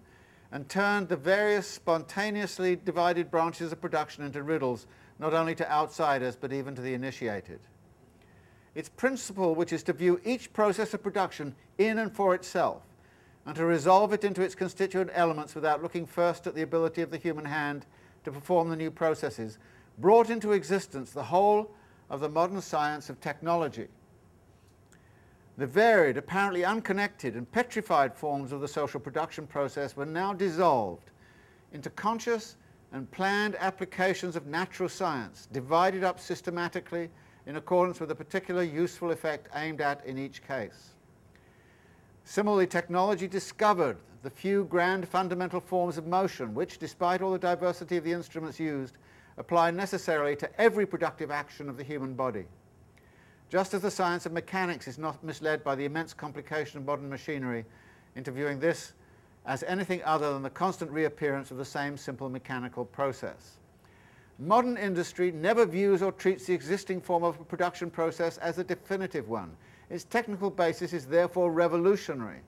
and 0.52 0.70
turned 0.70 1.10
the 1.10 1.16
various 1.16 1.68
spontaneously 1.68 2.76
divided 2.76 3.32
branches 3.32 3.72
of 3.72 3.82
production 3.82 4.24
into 4.24 4.44
riddles, 4.44 4.88
not 5.20 5.34
only 5.34 5.56
to 5.56 5.72
outsiders 5.72 6.36
but 6.36 6.54
even 6.54 6.76
to 6.76 6.82
the 6.82 6.94
initiated 6.94 7.60
its 8.76 8.90
principle 8.90 9.56
which 9.56 9.74
is 9.74 9.84
to 9.84 9.94
view 9.94 10.20
each 10.24 10.54
process 10.54 10.94
of 10.94 11.02
production 11.02 11.56
in 11.78 11.98
and 11.98 12.14
for 12.14 12.36
itself 12.36 12.84
and 13.46 13.56
to 13.56 13.66
resolve 13.66 14.12
it 14.12 14.24
into 14.24 14.42
its 14.42 14.56
constituent 14.56 15.10
elements 15.14 15.56
without 15.56 15.82
looking 15.82 16.06
first 16.06 16.48
at 16.48 16.56
the 16.56 16.62
ability 16.62 17.02
of 17.02 17.12
the 17.12 17.18
human 17.18 17.46
hand 17.46 17.86
to 18.24 18.32
perform 18.32 18.70
the 18.70 18.76
new 18.76 18.90
processes, 18.90 19.60
brought 20.00 20.30
into 20.30 20.52
existence 20.52 21.12
the 21.12 21.24
whole 21.24 21.72
of 22.10 22.20
the 22.20 22.30
modern 22.30 22.62
science 22.62 23.10
of 23.10 23.22
technology. 23.22 23.88
The 25.58 25.68
varied, 25.68 26.18
apparently 26.18 26.66
unconnected 26.66 27.36
and 27.36 27.50
petrified 27.52 28.16
forms 28.16 28.52
of 28.52 28.62
the 28.62 28.68
social 28.68 29.00
production 29.00 29.48
process 29.48 29.96
were 29.96 30.06
now 30.06 30.34
dissolved 30.34 31.12
into 31.72 31.90
conscious 31.92 32.58
and 32.92 33.10
planned 33.12 33.56
applications 33.60 34.36
of 34.36 34.48
natural 34.48 34.90
science, 34.90 35.48
divided 35.52 36.04
up 36.04 36.20
systematically 36.20 37.10
in 37.46 37.58
accordance 37.58 38.00
with 38.00 38.12
a 38.12 38.16
particular 38.16 38.64
useful 38.64 39.12
effect 39.12 39.48
aimed 39.56 39.82
at 39.82 40.06
in 40.06 40.18
each 40.18 40.46
case. 40.46 40.94
Similarly, 42.24 42.68
technology 42.68 43.28
discovered 43.28 43.98
the 44.24 44.30
few 44.30 44.66
grand 44.66 45.08
fundamental 45.08 45.60
forms 45.60 45.98
of 45.98 46.08
motion 46.08 46.56
which, 46.56 46.80
despite 46.80 47.22
all 47.22 47.32
the 47.32 47.38
diversity 47.38 47.98
of 47.98 48.04
the 48.04 48.12
instruments 48.12 48.60
used, 48.60 48.98
apply 49.38 49.70
necessarily 49.72 50.36
to 50.38 50.62
every 50.62 50.86
productive 50.86 51.30
action 51.30 51.70
of 51.70 51.78
the 51.78 51.84
human 51.84 52.14
body. 52.16 52.46
Just 53.50 53.76
as 53.76 53.82
the 53.82 53.92
science 53.92 54.26
of 54.26 54.32
mechanics 54.32 54.88
is 54.88 54.98
not 54.98 55.24
misled 55.24 55.64
by 55.64 55.76
the 55.76 55.86
immense 55.86 56.14
complication 56.14 56.80
of 56.80 56.86
modern 56.86 57.10
machinery 57.10 57.64
into 58.16 58.32
viewing 58.32 58.60
this 58.60 58.94
as 59.46 59.62
anything 59.64 60.02
other 60.04 60.34
than 60.34 60.42
the 60.42 60.50
constant 60.50 60.90
reappearance 60.90 61.52
of 61.52 61.58
the 61.58 61.66
same 61.66 61.96
simple 61.96 62.30
mechanical 62.30 62.86
process. 62.86 63.58
Modern 64.38 64.78
industry 64.78 65.32
never 65.32 65.66
views 65.66 66.02
or 66.02 66.12
treats 66.12 66.46
the 66.46 66.54
existing 66.54 67.00
form 67.00 67.24
of 67.24 67.48
production 67.48 67.90
process 67.90 68.38
as 68.40 68.58
a 68.58 68.64
definitive 68.64 69.30
one. 69.30 69.56
Its 69.90 70.04
technical 70.04 70.50
basis 70.50 70.92
is 70.92 71.06
therefore 71.06 71.52
revolutionary, 71.52 72.42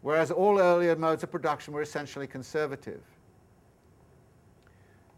whereas 0.00 0.30
all 0.30 0.58
earlier 0.58 0.96
modes 0.96 1.22
of 1.22 1.30
production 1.30 1.72
were 1.72 1.82
essentially 1.82 2.26
conservative. 2.26 3.02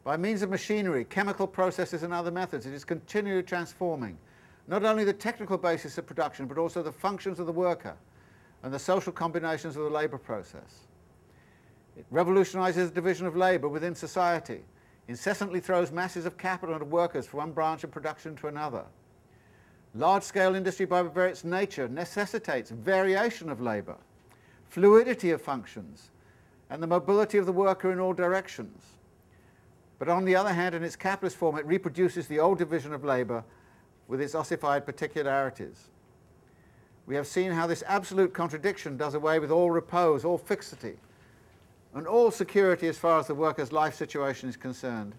By 0.03 0.19
means 0.19 0.43
of 0.43 0.51
machinery, 0.51 1.07
chemical 1.07 1.47
processes 1.47 2.03
and 2.03 2.13
other 2.13 2.31
methods, 2.31 2.67
it 2.67 2.75
is 2.75 2.85
continually 2.85 3.43
transforming 3.43 4.19
not 4.67 4.85
only 4.85 5.05
the 5.05 5.13
technical 5.13 5.59
basis 5.59 5.99
of 5.99 6.07
production, 6.07 6.47
but 6.47 6.59
also 6.59 6.83
the 6.83 6.93
functions 6.93 7.39
of 7.39 7.47
the 7.47 7.53
worker 7.53 7.97
and 8.63 8.73
the 8.73 8.79
social 8.79 9.13
combinations 9.13 9.77
of 9.77 9.85
the 9.85 9.91
labour 9.91 10.19
process. 10.19 10.87
It 11.97 12.07
revolutionizes 12.11 12.89
the 12.89 12.95
division 12.95 13.27
of 13.27 13.37
labour 13.37 13.69
within 13.69 13.95
society, 13.95 14.63
incessantly 15.09 15.61
throws 15.61 15.93
masses 15.93 16.27
of 16.27 16.39
capital 16.39 16.75
and 16.75 16.91
workers 16.91 17.27
from 17.27 17.39
one 17.39 17.53
branch 17.53 17.85
of 17.85 17.91
production 17.91 18.37
to 18.37 18.47
another. 18.49 18.85
Large-scale 19.95 20.55
industry 20.55 20.87
by 20.87 21.03
its 21.27 21.45
nature 21.45 21.89
necessitates 21.89 22.71
variation 22.71 23.51
of 23.51 23.61
labour, 23.61 23.97
fluidity 24.69 25.31
of 25.31 25.41
functions, 25.41 26.11
and 26.71 26.83
the 26.83 26.87
mobility 26.87 27.39
of 27.39 27.47
the 27.47 27.53
worker 27.53 27.93
in 27.93 28.01
all 28.01 28.13
directions. 28.13 28.83
But 29.99 30.09
on 30.09 30.25
the 30.25 30.35
other 30.35 30.53
hand, 30.53 30.75
in 30.75 30.83
its 30.83 30.97
capitalist 30.97 31.37
form, 31.37 31.57
it 31.59 31.67
reproduces 31.67 32.27
the 32.27 32.41
old 32.41 32.59
division 32.59 32.93
of 32.93 33.05
labour 33.05 33.45
with 34.09 34.21
its 34.21 34.35
ossified 34.35 34.85
particularities. 34.85 35.91
We 37.07 37.15
have 37.15 37.27
seen 37.27 37.53
how 37.53 37.67
this 37.67 37.85
absolute 37.87 38.35
contradiction 38.35 38.97
does 38.97 39.15
away 39.15 39.39
with 39.39 39.51
all 39.51 39.71
repose, 39.71 40.25
all 40.25 40.39
fixity, 40.39 40.97
and 41.95 42.07
all 42.07 42.31
security 42.31 42.89
as 42.89 42.99
far 42.99 43.21
as 43.21 43.27
the 43.27 43.35
worker's 43.35 43.73
life 43.73 43.95
situation 43.95 44.49
is 44.49 44.57
concerned. 44.57 45.15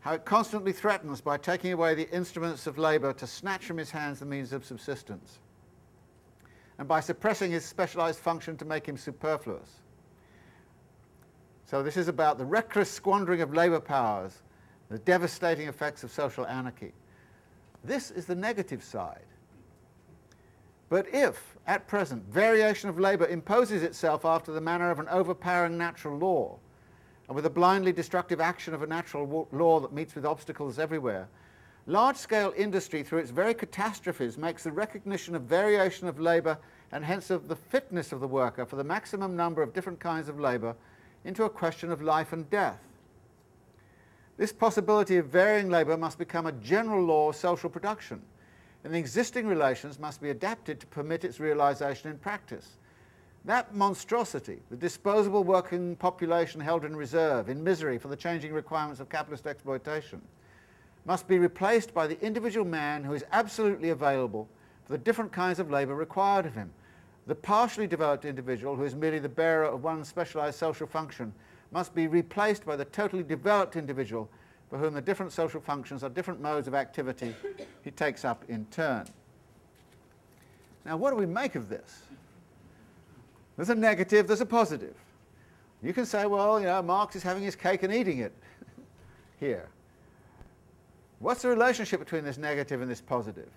How 0.00 0.12
it 0.12 0.24
constantly 0.24 0.72
threatens 0.72 1.20
by 1.20 1.38
taking 1.38 1.72
away 1.72 1.94
the 1.94 2.08
instruments 2.10 2.66
of 2.66 2.78
labour 2.78 3.12
to 3.14 3.26
snatch 3.26 3.64
from 3.64 3.78
his 3.78 3.90
hands 3.90 4.20
the 4.20 4.26
means 4.26 4.52
of 4.52 4.64
subsistence, 4.64 5.38
and 6.78 6.86
by 6.86 7.00
suppressing 7.00 7.50
his 7.50 7.64
specialised 7.64 8.20
function 8.20 8.56
to 8.58 8.64
make 8.64 8.86
him 8.86 8.96
superfluous. 8.96 9.80
So 11.64 11.82
this 11.82 11.96
is 11.96 12.06
about 12.06 12.38
the 12.38 12.44
reckless 12.44 12.90
squandering 12.90 13.40
of 13.40 13.52
labour 13.52 13.80
powers, 13.80 14.42
the 14.88 14.98
devastating 15.00 15.66
effects 15.66 16.04
of 16.04 16.12
social 16.12 16.46
anarchy. 16.46 16.92
This 17.82 18.10
is 18.12 18.26
the 18.26 18.36
negative 18.36 18.84
side. 18.84 19.24
But 20.88 21.06
if, 21.12 21.56
at 21.66 21.88
present, 21.88 22.24
variation 22.28 22.88
of 22.88 22.98
labour 22.98 23.26
imposes 23.26 23.82
itself 23.82 24.24
after 24.24 24.52
the 24.52 24.60
manner 24.60 24.90
of 24.90 25.00
an 25.00 25.08
overpowering 25.08 25.76
natural 25.76 26.16
law, 26.16 26.58
and 27.26 27.34
with 27.34 27.46
a 27.46 27.50
blindly 27.50 27.92
destructive 27.92 28.40
action 28.40 28.72
of 28.72 28.82
a 28.82 28.86
natural 28.86 29.48
law 29.50 29.80
that 29.80 29.92
meets 29.92 30.14
with 30.14 30.24
obstacles 30.24 30.78
everywhere, 30.78 31.28
large-scale 31.86 32.52
industry, 32.56 33.02
through 33.02 33.18
its 33.18 33.30
very 33.30 33.54
catastrophes, 33.54 34.38
makes 34.38 34.62
the 34.62 34.72
recognition 34.72 35.34
of 35.34 35.42
variation 35.42 36.06
of 36.06 36.20
labour 36.20 36.58
and 36.92 37.04
hence 37.04 37.30
of 37.30 37.48
the 37.48 37.56
fitness 37.56 38.12
of 38.12 38.20
the 38.20 38.28
worker 38.28 38.64
for 38.64 38.76
the 38.76 38.84
maximum 38.84 39.34
number 39.34 39.62
of 39.62 39.72
different 39.72 39.98
kinds 39.98 40.28
of 40.28 40.38
labour 40.38 40.76
into 41.24 41.44
a 41.44 41.50
question 41.50 41.90
of 41.90 42.00
life 42.00 42.32
and 42.32 42.48
death. 42.48 42.80
This 44.36 44.52
possibility 44.52 45.16
of 45.16 45.26
varying 45.26 45.68
labour 45.68 45.96
must 45.96 46.18
become 46.18 46.46
a 46.46 46.52
general 46.52 47.04
law 47.04 47.30
of 47.30 47.36
social 47.36 47.70
production, 47.70 48.22
and 48.86 48.94
the 48.94 49.00
existing 49.00 49.48
relations 49.48 49.98
must 49.98 50.22
be 50.22 50.30
adapted 50.30 50.78
to 50.78 50.86
permit 50.86 51.24
its 51.24 51.40
realisation 51.40 52.08
in 52.08 52.16
practice. 52.18 52.76
That 53.44 53.74
monstrosity, 53.74 54.60
the 54.70 54.76
disposable 54.76 55.42
working 55.42 55.96
population 55.96 56.60
held 56.60 56.84
in 56.84 56.94
reserve, 56.94 57.48
in 57.48 57.64
misery 57.64 57.98
for 57.98 58.06
the 58.06 58.14
changing 58.14 58.52
requirements 58.52 59.00
of 59.00 59.08
capitalist 59.08 59.48
exploitation, 59.48 60.22
must 61.04 61.26
be 61.26 61.40
replaced 61.40 61.94
by 61.94 62.06
the 62.06 62.20
individual 62.24 62.64
man 62.64 63.02
who 63.02 63.12
is 63.12 63.24
absolutely 63.32 63.90
available 63.90 64.48
for 64.84 64.92
the 64.92 65.02
different 65.02 65.32
kinds 65.32 65.58
of 65.58 65.68
labour 65.68 65.96
required 65.96 66.46
of 66.46 66.54
him. 66.54 66.70
The 67.26 67.34
partially 67.34 67.88
developed 67.88 68.24
individual 68.24 68.76
who 68.76 68.84
is 68.84 68.94
merely 68.94 69.18
the 69.18 69.28
bearer 69.28 69.64
of 69.64 69.82
one 69.82 70.04
specialised 70.04 70.60
social 70.60 70.86
function 70.86 71.32
must 71.72 71.92
be 71.92 72.06
replaced 72.06 72.64
by 72.64 72.76
the 72.76 72.84
totally 72.84 73.24
developed 73.24 73.74
individual 73.74 74.30
for 74.70 74.78
whom 74.78 74.94
the 74.94 75.00
different 75.00 75.32
social 75.32 75.60
functions 75.60 76.02
are 76.02 76.08
different 76.08 76.40
modes 76.40 76.66
of 76.66 76.74
activity 76.74 77.34
he 77.82 77.90
takes 77.90 78.24
up 78.24 78.44
in 78.48 78.64
turn. 78.66 79.06
Now 80.84 80.96
what 80.96 81.10
do 81.10 81.16
we 81.16 81.26
make 81.26 81.54
of 81.54 81.68
this? 81.68 82.02
There's 83.56 83.70
a 83.70 83.74
negative, 83.74 84.26
there's 84.26 84.40
a 84.40 84.46
positive. 84.46 84.94
You 85.82 85.92
can 85.92 86.06
say, 86.06 86.26
well, 86.26 86.58
you 86.58 86.66
know, 86.66 86.82
Marx 86.82 87.16
is 87.16 87.22
having 87.22 87.42
his 87.42 87.54
cake 87.54 87.82
and 87.82 87.92
eating 87.92 88.18
it 88.18 88.32
here. 89.40 89.68
What's 91.18 91.42
the 91.42 91.48
relationship 91.48 92.00
between 92.00 92.24
this 92.24 92.38
negative 92.38 92.82
and 92.82 92.90
this 92.90 93.00
positive? 93.00 93.48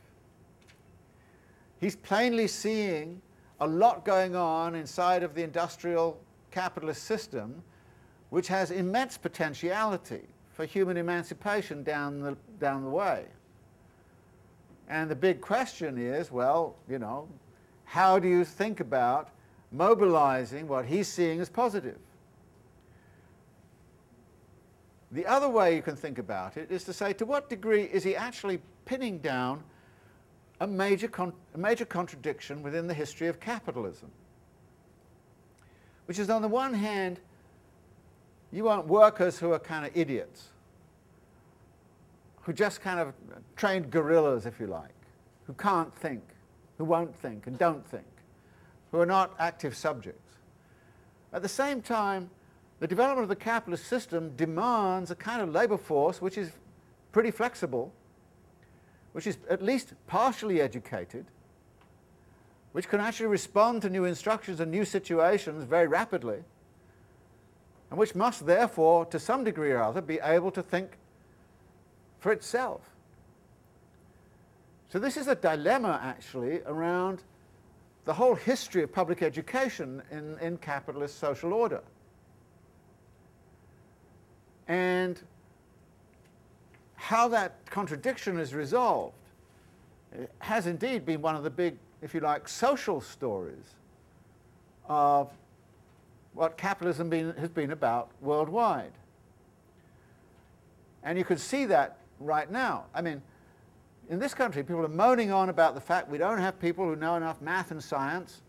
He's 1.80 1.96
plainly 1.96 2.48
seeing 2.48 3.22
a 3.60 3.68
lot 3.68 4.06
going 4.06 4.36
on 4.36 4.76
inside 4.76 5.24
of 5.24 5.34
the 5.34 5.44
industrial 5.44 6.20
capitalist 6.52 7.04
system 7.04 7.62
which 8.30 8.48
has 8.48 8.72
immense 8.72 9.18
potentiality 9.18 10.28
for 10.60 10.66
human 10.66 10.98
emancipation 10.98 11.84
down 11.84 12.20
the, 12.20 12.36
down 12.60 12.84
the 12.84 12.90
way. 12.90 13.24
And 14.90 15.10
the 15.10 15.16
big 15.16 15.40
question 15.40 15.98
is, 15.98 16.34
well, 16.34 16.76
you 16.90 17.00
know, 17.00 17.30
how 17.86 18.20
do 18.20 18.28
you 18.28 18.44
think 18.44 18.82
about 18.82 19.30
mobilizing 19.72 20.68
what 20.68 20.84
he's 20.84 21.08
seeing 21.08 21.40
as 21.40 21.48
positive? 21.48 21.98
The 25.14 25.26
other 25.26 25.48
way 25.48 25.78
you 25.78 25.82
can 25.82 25.96
think 25.96 26.18
about 26.18 26.58
it 26.58 26.70
is 26.70 26.84
to 26.84 26.92
say, 26.92 27.14
to 27.14 27.26
what 27.26 27.50
degree 27.50 27.84
is 27.84 28.04
he 28.04 28.14
actually 28.14 28.60
pinning 28.84 29.20
down 29.20 29.64
a 30.60 30.68
major, 30.68 31.10
a 31.56 31.58
major 31.58 31.86
contradiction 31.86 32.62
within 32.64 32.86
the 32.86 32.94
history 32.94 33.28
of 33.28 33.40
capitalism? 33.40 34.12
Which 36.06 36.20
is, 36.20 36.30
on 36.30 36.42
the 36.42 36.50
one 36.50 36.74
hand, 36.74 37.22
you 38.52 38.66
want 38.66 38.88
workers 38.88 39.40
who 39.40 39.54
are 39.54 39.60
kind 39.60 39.86
of 39.86 39.96
idiots, 39.96 40.49
who 42.42 42.54
just 42.54 42.82
kind 42.82 43.00
of 43.00 43.14
trained 43.56 43.92
gorillas, 43.92 44.46
if 44.46 44.60
you 44.60 44.68
like, 44.68 44.96
who 45.46 45.54
can't 45.54 45.94
think, 45.96 46.24
who 46.78 46.86
won't 46.86 47.16
think 47.16 47.48
and 47.48 47.58
don't 47.58 47.86
think, 47.86 48.08
who 48.92 49.00
are 49.00 49.06
not 49.06 49.34
active 49.40 49.76
subjects. 49.76 50.36
At 51.34 51.42
the 51.42 51.50
same 51.50 51.82
time, 51.82 52.30
the 52.80 52.88
development 52.88 53.24
of 53.24 53.30
the 53.30 53.36
capitalist 53.36 53.88
system 53.88 54.36
demands 54.36 55.12
a 55.12 55.16
kind 55.16 55.42
of 55.42 55.50
labour 55.50 55.78
force 55.78 56.22
which 56.22 56.38
is 56.38 56.52
pretty 57.12 57.32
flexible, 57.32 57.94
which 59.12 59.28
is 59.28 59.38
at 59.50 59.62
least 59.62 59.94
partially 60.08 60.62
educated, 60.62 61.26
which 62.72 62.88
can 62.88 63.00
actually 63.00 63.28
respond 63.28 63.82
to 63.82 63.90
new 63.90 64.06
instructions 64.06 64.60
and 64.60 64.72
new 64.72 64.86
situations 64.86 65.64
very 65.64 65.88
rapidly, 65.88 66.44
and 67.90 68.00
which 68.00 68.16
must 68.16 68.46
therefore, 68.46 69.06
to 69.06 69.20
some 69.20 69.44
degree 69.44 69.72
or 69.72 69.82
other, 69.82 70.02
be 70.02 70.20
able 70.24 70.52
to 70.52 70.62
think 70.62 70.99
for 72.20 72.32
itself. 72.32 72.82
So 74.90 75.00
this 75.00 75.18
is 75.18 75.28
a 75.28 75.36
dilemma, 75.36 76.00
actually, 76.04 76.62
around 76.66 77.24
the 78.06 78.14
whole 78.14 78.36
history 78.36 78.82
of 78.84 78.92
public 78.92 79.22
education 79.22 80.02
in, 80.12 80.38
in 80.40 80.58
capitalist 80.58 81.20
social 81.20 81.54
order. 81.54 81.82
And 84.68 85.22
how 86.96 87.28
that 87.30 87.66
contradiction 87.70 88.40
is 88.40 88.54
resolved 88.54 89.14
has 90.40 90.68
indeed 90.68 91.06
been 91.06 91.22
one 91.22 91.36
of 91.36 91.44
the 91.44 91.50
big, 91.50 91.78
if 92.02 92.14
you 92.14 92.20
like, 92.20 92.48
social 92.48 93.00
stories 93.00 93.76
of 94.88 95.32
what 96.34 96.58
capitalism 96.58 97.10
been, 97.10 97.34
has 97.36 97.50
been 97.50 97.72
about 97.72 98.10
worldwide. 98.22 98.92
And 101.04 101.18
you 101.18 101.24
can 101.24 101.38
see 101.38 101.66
that 101.66 101.98
right 102.20 102.50
now. 102.52 102.86
I 102.94 103.02
mean, 103.02 103.22
in 104.10 104.20
this 104.20 104.34
country, 104.34 104.64
people 104.64 104.84
are 104.84 104.90
moaning 104.90 105.32
on 105.32 105.50
about 105.50 105.76
the 105.76 105.82
fact 105.82 106.10
we 106.10 106.18
don't 106.18 106.40
have 106.40 106.60
people 106.60 106.86
who 106.86 106.96
know 106.96 107.16
enough 107.16 107.42
math 107.42 107.72
and 107.72 107.84
science. 107.84 108.42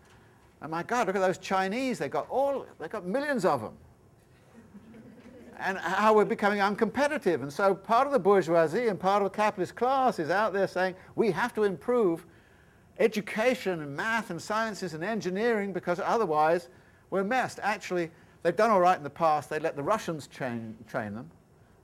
And 0.62 0.71
my 0.71 0.83
God, 0.83 1.07
look 1.07 1.16
at 1.16 1.23
those 1.23 1.39
Chinese. 1.39 1.99
They've 1.99 2.11
got 2.11 2.29
all, 2.31 2.66
they've 2.79 2.91
got 2.91 3.07
millions 3.07 3.45
of 3.45 3.61
them. 3.61 3.75
and 5.59 5.79
how 5.79 6.14
we're 6.14 6.25
becoming 6.25 6.61
uncompetitive. 6.61 7.43
And 7.43 7.53
so 7.53 7.75
part 7.75 8.07
of 8.07 8.12
the 8.12 8.18
bourgeoisie 8.18 8.89
and 8.89 8.99
part 8.99 9.23
of 9.23 9.31
the 9.31 9.37
capitalist 9.37 9.77
class 9.77 10.18
is 10.18 10.31
out 10.31 10.53
there 10.53 10.66
saying 10.66 10.95
we 11.14 11.31
have 11.31 11.55
to 11.55 11.64
improve 11.64 12.27
education 12.99 13.81
and 13.83 13.97
math 13.97 14.31
and 14.31 14.41
sciences 14.41 14.95
and 14.95 15.05
engineering 15.05 15.73
because 15.73 16.01
otherwise 16.01 16.68
we're 17.11 17.25
messed. 17.25 17.59
Actually, 17.62 18.11
they've 18.43 18.57
done 18.57 18.71
all 18.71 18.81
right 18.81 18.97
in 18.97 19.05
the 19.05 19.11
past. 19.11 19.51
They 19.51 19.59
let 19.59 19.77
the 19.77 19.83
Russians 19.83 20.27
train, 20.27 20.77
train 20.87 21.14
them. 21.14 21.31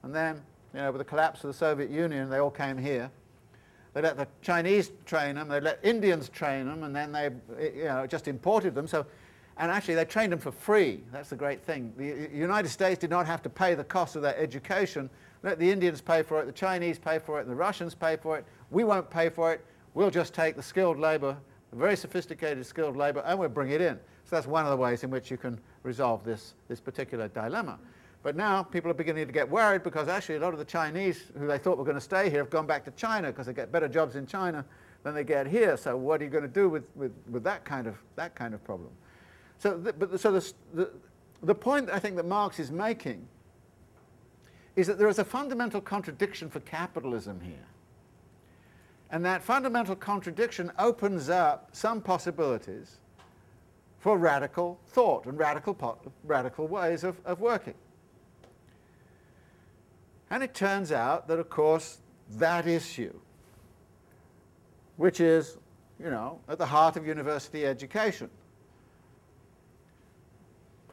And 0.02 0.14
then, 0.14 0.42
you 0.74 0.80
know, 0.80 0.92
with 0.92 0.98
the 0.98 1.04
collapse 1.04 1.42
of 1.44 1.48
the 1.48 1.54
Soviet 1.54 1.90
Union, 1.90 2.28
they 2.28 2.38
all 2.38 2.50
came 2.50 2.78
here. 2.78 3.10
They 3.94 4.02
let 4.02 4.16
the 4.16 4.28
Chinese 4.42 4.92
train 5.06 5.36
them. 5.36 5.48
They 5.48 5.60
let 5.60 5.80
Indians 5.82 6.28
train 6.28 6.66
them. 6.66 6.82
And 6.82 6.94
then 6.94 7.12
they, 7.12 7.30
you 7.74 7.84
know, 7.84 8.06
just 8.06 8.28
imported 8.28 8.74
them. 8.74 8.86
So, 8.86 9.06
and 9.56 9.70
actually, 9.70 9.94
they 9.94 10.04
trained 10.04 10.32
them 10.32 10.38
for 10.38 10.52
free. 10.52 11.02
That's 11.10 11.30
the 11.30 11.36
great 11.36 11.62
thing. 11.62 11.94
The 11.96 12.12
uh, 12.12 12.28
United 12.30 12.68
States 12.68 12.98
did 12.98 13.08
not 13.08 13.26
have 13.26 13.42
to 13.42 13.48
pay 13.48 13.74
the 13.74 13.84
cost 13.84 14.14
of 14.14 14.20
their 14.20 14.36
education. 14.36 15.08
Let 15.42 15.58
the 15.58 15.70
Indians 15.70 16.00
pay 16.00 16.22
for 16.22 16.42
it, 16.42 16.46
the 16.46 16.52
Chinese 16.52 16.98
pay 16.98 17.18
for 17.18 17.40
it, 17.40 17.46
the 17.46 17.54
Russians 17.54 17.94
pay 17.94 18.16
for 18.16 18.36
it. 18.36 18.44
We 18.70 18.84
won't 18.84 19.08
pay 19.08 19.30
for 19.30 19.52
it. 19.52 19.64
We'll 19.94 20.10
just 20.10 20.34
take 20.34 20.56
the 20.56 20.62
skilled 20.62 20.98
labor, 20.98 21.36
the 21.70 21.76
very 21.76 21.96
sophisticated 21.96 22.66
skilled 22.66 22.96
labor, 22.96 23.22
and 23.24 23.38
we'll 23.38 23.48
bring 23.48 23.70
it 23.70 23.80
in. 23.80 23.94
So 24.24 24.36
that's 24.36 24.46
one 24.46 24.64
of 24.64 24.70
the 24.70 24.76
ways 24.76 25.04
in 25.04 25.10
which 25.10 25.30
you 25.30 25.36
can 25.36 25.58
resolve 25.84 26.24
this, 26.24 26.54
this 26.68 26.80
particular 26.80 27.28
dilemma. 27.28 27.78
But 28.26 28.34
now 28.34 28.64
people 28.64 28.90
are 28.90 28.94
beginning 28.94 29.24
to 29.28 29.32
get 29.32 29.48
worried 29.48 29.84
because 29.84 30.08
actually 30.08 30.34
a 30.34 30.40
lot 30.40 30.52
of 30.52 30.58
the 30.58 30.64
Chinese 30.64 31.26
who 31.38 31.46
they 31.46 31.58
thought 31.58 31.78
were 31.78 31.84
going 31.84 31.94
to 31.94 32.00
stay 32.00 32.28
here 32.28 32.40
have 32.40 32.50
gone 32.50 32.66
back 32.66 32.84
to 32.86 32.90
China 32.90 33.28
because 33.28 33.46
they 33.46 33.52
get 33.52 33.70
better 33.70 33.86
jobs 33.86 34.16
in 34.16 34.26
China 34.26 34.64
than 35.04 35.14
they 35.14 35.22
get 35.22 35.46
here. 35.46 35.76
So 35.76 35.96
what 35.96 36.20
are 36.20 36.24
you 36.24 36.30
going 36.30 36.42
to 36.42 36.48
do 36.48 36.68
with, 36.68 36.82
with, 36.96 37.12
with 37.30 37.44
that, 37.44 37.64
kind 37.64 37.86
of, 37.86 37.94
that 38.16 38.34
kind 38.34 38.52
of 38.52 38.64
problem? 38.64 38.90
So, 39.58 39.78
the, 39.78 39.92
but, 39.92 40.18
so 40.18 40.32
the, 40.32 40.52
the, 40.74 40.90
the 41.44 41.54
point 41.54 41.88
I 41.88 42.00
think 42.00 42.16
that 42.16 42.26
Marx 42.26 42.58
is 42.58 42.72
making 42.72 43.28
is 44.74 44.88
that 44.88 44.98
there 44.98 45.06
is 45.06 45.20
a 45.20 45.24
fundamental 45.24 45.80
contradiction 45.80 46.50
for 46.50 46.58
capitalism 46.58 47.40
here. 47.40 47.68
And 49.12 49.24
that 49.24 49.40
fundamental 49.40 49.94
contradiction 49.94 50.72
opens 50.80 51.28
up 51.28 51.68
some 51.70 52.00
possibilities 52.00 52.96
for 54.00 54.18
radical 54.18 54.80
thought 54.88 55.26
and 55.26 55.38
radical, 55.38 56.00
radical 56.24 56.66
ways 56.66 57.04
of, 57.04 57.20
of 57.24 57.38
working. 57.38 57.74
And 60.30 60.42
it 60.42 60.54
turns 60.54 60.92
out 60.92 61.28
that, 61.28 61.38
of 61.38 61.48
course, 61.48 61.98
that 62.32 62.66
issue, 62.66 63.14
which 64.96 65.20
is, 65.20 65.58
you 66.02 66.10
know, 66.10 66.40
at 66.48 66.58
the 66.58 66.66
heart 66.66 66.96
of 66.96 67.06
university 67.06 67.64
education. 67.64 68.28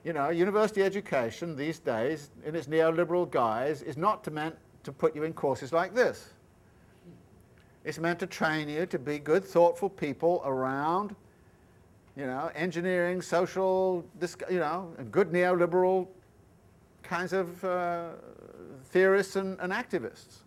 You 0.04 0.14
know, 0.14 0.30
university 0.30 0.84
education 0.84 1.56
these 1.56 1.80
days, 1.80 2.30
in 2.46 2.56
its 2.56 2.68
neoliberal 2.68 3.30
guise, 3.30 3.82
is 3.82 3.98
not 3.98 4.30
meant 4.32 4.56
to 4.84 4.92
put 4.92 5.16
you 5.16 5.24
in 5.24 5.34
courses 5.34 5.72
like 5.72 5.96
this. 5.96 6.34
It's 7.86 8.00
meant 8.00 8.20
to 8.20 8.28
train 8.28 8.70
you 8.70 8.86
to 8.86 9.00
be 9.00 9.18
good, 9.18 9.44
thoughtful 9.44 9.90
people 9.90 10.42
around 10.46 11.16
you 12.16 12.28
know, 12.28 12.52
engineering, 12.56 13.22
social, 13.22 14.06
you 14.50 14.60
know, 14.60 14.94
good 15.12 15.32
neoliberal 15.32 16.08
kinds 17.02 17.34
of 17.34 17.64
uh, 17.64 18.10
theorists 18.94 19.36
and, 19.36 19.60
and 19.60 19.74
activists. 19.74 20.38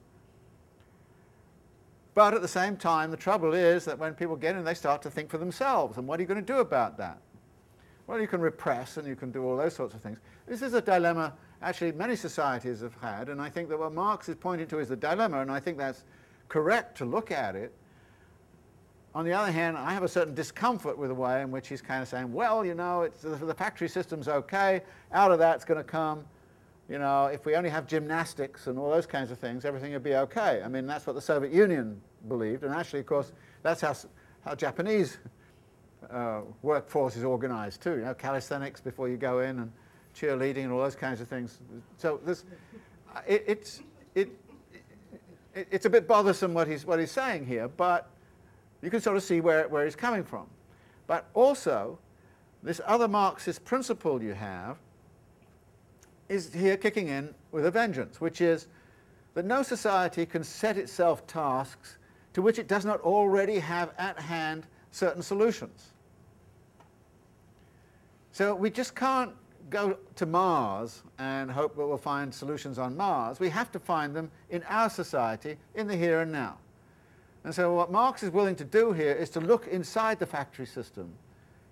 But 2.15 2.33
at 2.33 2.41
the 2.41 2.49
same 2.49 2.77
time, 2.79 3.11
the 3.11 3.17
trouble 3.17 3.53
is 3.53 3.85
that 3.85 3.99
when 3.99 4.15
people 4.15 4.37
get 4.37 4.57
in, 4.57 4.65
they 4.65 4.73
start 4.73 5.03
to 5.03 5.11
think 5.11 5.29
for 5.29 5.37
themselves. 5.37 5.99
And 5.99 6.09
what 6.09 6.19
are 6.19 6.23
you 6.23 6.27
going 6.27 6.43
to 6.43 6.53
do 6.53 6.61
about 6.61 6.97
that? 6.97 7.19
Well, 8.07 8.19
you 8.19 8.27
can 8.27 8.41
repress 8.41 8.97
and 8.97 9.07
you 9.07 9.17
can 9.17 9.31
do 9.31 9.45
all 9.45 9.57
those 9.57 9.75
sorts 9.75 9.95
of 9.95 10.01
things. 10.01 10.19
This 10.47 10.63
is 10.63 10.73
a 10.73 10.81
dilemma 10.81 11.35
actually 11.63 11.93
many 11.93 12.17
societies 12.17 12.81
have 12.81 12.95
had, 13.01 13.29
and 13.29 13.41
I 13.41 13.49
think 13.49 13.69
that 13.69 13.79
what 13.79 13.93
Marx 13.93 14.29
is 14.29 14.37
pointing 14.37 14.67
to 14.69 14.79
is 14.79 14.89
the 14.89 14.97
dilemma, 14.97 15.41
and 15.41 15.51
I 15.51 15.61
think 15.61 15.79
that's 15.79 16.05
correct 16.49 16.97
to 16.99 17.05
look 17.05 17.31
at 17.31 17.57
it. 17.57 17.73
On 19.15 19.25
the 19.25 19.33
other 19.33 19.51
hand, 19.51 19.79
I 19.79 19.95
have 19.95 20.03
a 20.03 20.09
certain 20.09 20.35
discomfort 20.35 20.99
with 20.99 21.09
the 21.09 21.15
way 21.15 21.41
in 21.41 21.51
which 21.51 21.69
he's 21.69 21.81
kind 21.81 22.03
of 22.03 22.09
saying, 22.09 22.33
well, 22.33 22.65
you 22.65 22.75
know, 22.75 23.09
the 23.23 23.55
factory 23.55 23.89
system's 23.89 24.29
okay, 24.29 24.83
out 25.13 25.33
of 25.33 25.39
that's 25.39 25.65
going 25.65 25.79
to 25.79 25.85
come, 25.85 26.25
you 26.89 26.99
know, 26.99 27.27
if 27.27 27.45
we 27.45 27.57
only 27.57 27.71
have 27.71 27.87
gymnastics 27.87 28.69
and 28.69 28.79
all 28.79 28.91
those 28.91 29.07
kinds 29.07 29.31
of 29.31 29.39
things, 29.39 29.65
everything 29.65 29.93
would 29.93 30.05
be 30.05 30.15
okay. 30.15 30.63
I 30.65 30.69
mean, 30.69 30.87
that's 30.87 31.07
what 31.07 31.15
the 31.15 31.21
Soviet 31.21 31.53
Union 31.53 32.01
believed, 32.29 32.63
and 32.63 32.75
actually, 32.75 33.01
of 33.01 33.07
course, 33.07 33.33
that's 33.63 33.81
how, 33.81 33.95
how 34.45 34.55
Japanese 34.55 35.19
uh, 36.11 36.43
workforce 36.63 37.17
is 37.17 37.25
organized 37.25 37.83
too, 37.83 37.97
you 37.97 38.05
know, 38.05 38.15
calisthenics 38.15 38.81
before 38.81 39.09
you 39.09 39.17
go 39.17 39.41
in 39.41 39.59
and 39.59 39.73
cheerleading 40.15 40.65
and 40.65 40.73
all 40.73 40.79
those 40.79 40.95
kinds 40.97 41.21
of 41.21 41.29
things. 41.29 41.59
So 41.99 42.21
this, 42.25 42.45
it, 43.27 43.45
it's, 43.47 43.81
it, 44.15 44.31
it, 45.55 45.69
it's 45.71 45.87
a 45.87 45.91
bit 45.91 46.07
bothersome 46.07 46.55
what 46.55 46.69
he's, 46.69 46.87
what 46.87 47.01
he's 47.01 47.11
saying 47.11 47.47
here, 47.47 47.69
but 47.69 48.09
you 48.83 48.91
can 48.91 49.01
sort 49.01 49.17
of 49.17 49.23
see 49.23 49.41
where, 49.41 49.69
where 49.69 49.85
he's 49.85 49.97
coming 49.97 50.23
from. 50.23 50.47
But 51.07 51.27
also, 51.35 51.99
this 52.63 52.81
other 52.87 53.09
Marxist 53.09 53.65
principle 53.65 54.23
you 54.23 54.35
have 54.35 54.77
is 56.29 56.53
here 56.53 56.77
kicking 56.77 57.09
in 57.09 57.35
with 57.53 57.67
a 57.67 57.71
vengeance, 57.71 58.21
which 58.21 58.41
is 58.41 58.67
that 59.35 59.45
no 59.45 59.63
society 59.63 60.27
can 60.27 60.43
set 60.43 60.77
itself 60.79 61.27
tasks 61.27 61.99
to 62.33 62.43
which 62.43 62.59
it 62.59 62.69
does 62.69 62.85
not 62.85 63.01
already 63.01 63.59
have 63.59 63.93
at 63.99 64.19
hand 64.19 64.67
certain 64.91 65.23
solutions. 65.23 65.93
So 68.33 68.55
we 68.55 68.71
just 68.71 68.95
can't 68.95 69.33
go 69.71 69.97
to 70.15 70.27
Mars 70.27 71.03
and 71.19 71.51
hope 71.51 71.77
that 71.77 71.87
we'll 71.87 71.97
find 71.97 72.33
solutions 72.33 72.79
on 72.79 72.97
Mars. 72.97 73.41
We 73.41 73.49
have 73.49 73.73
to 73.73 73.79
find 73.79 74.15
them 74.15 74.31
in 74.51 74.63
our 74.65 74.91
society, 74.91 75.57
in 75.75 75.87
the 75.87 75.97
here 75.97 76.21
and 76.21 76.31
now. 76.31 76.59
And 77.45 77.55
so 77.55 77.75
what 77.75 77.91
Marx 77.91 78.23
is 78.23 78.31
willing 78.31 78.57
to 78.57 78.65
do 78.65 78.93
here 78.93 79.13
is 79.13 79.31
to 79.31 79.41
look 79.41 79.67
inside 79.69 80.19
the 80.19 80.27
factory 80.27 80.67
system 80.67 81.13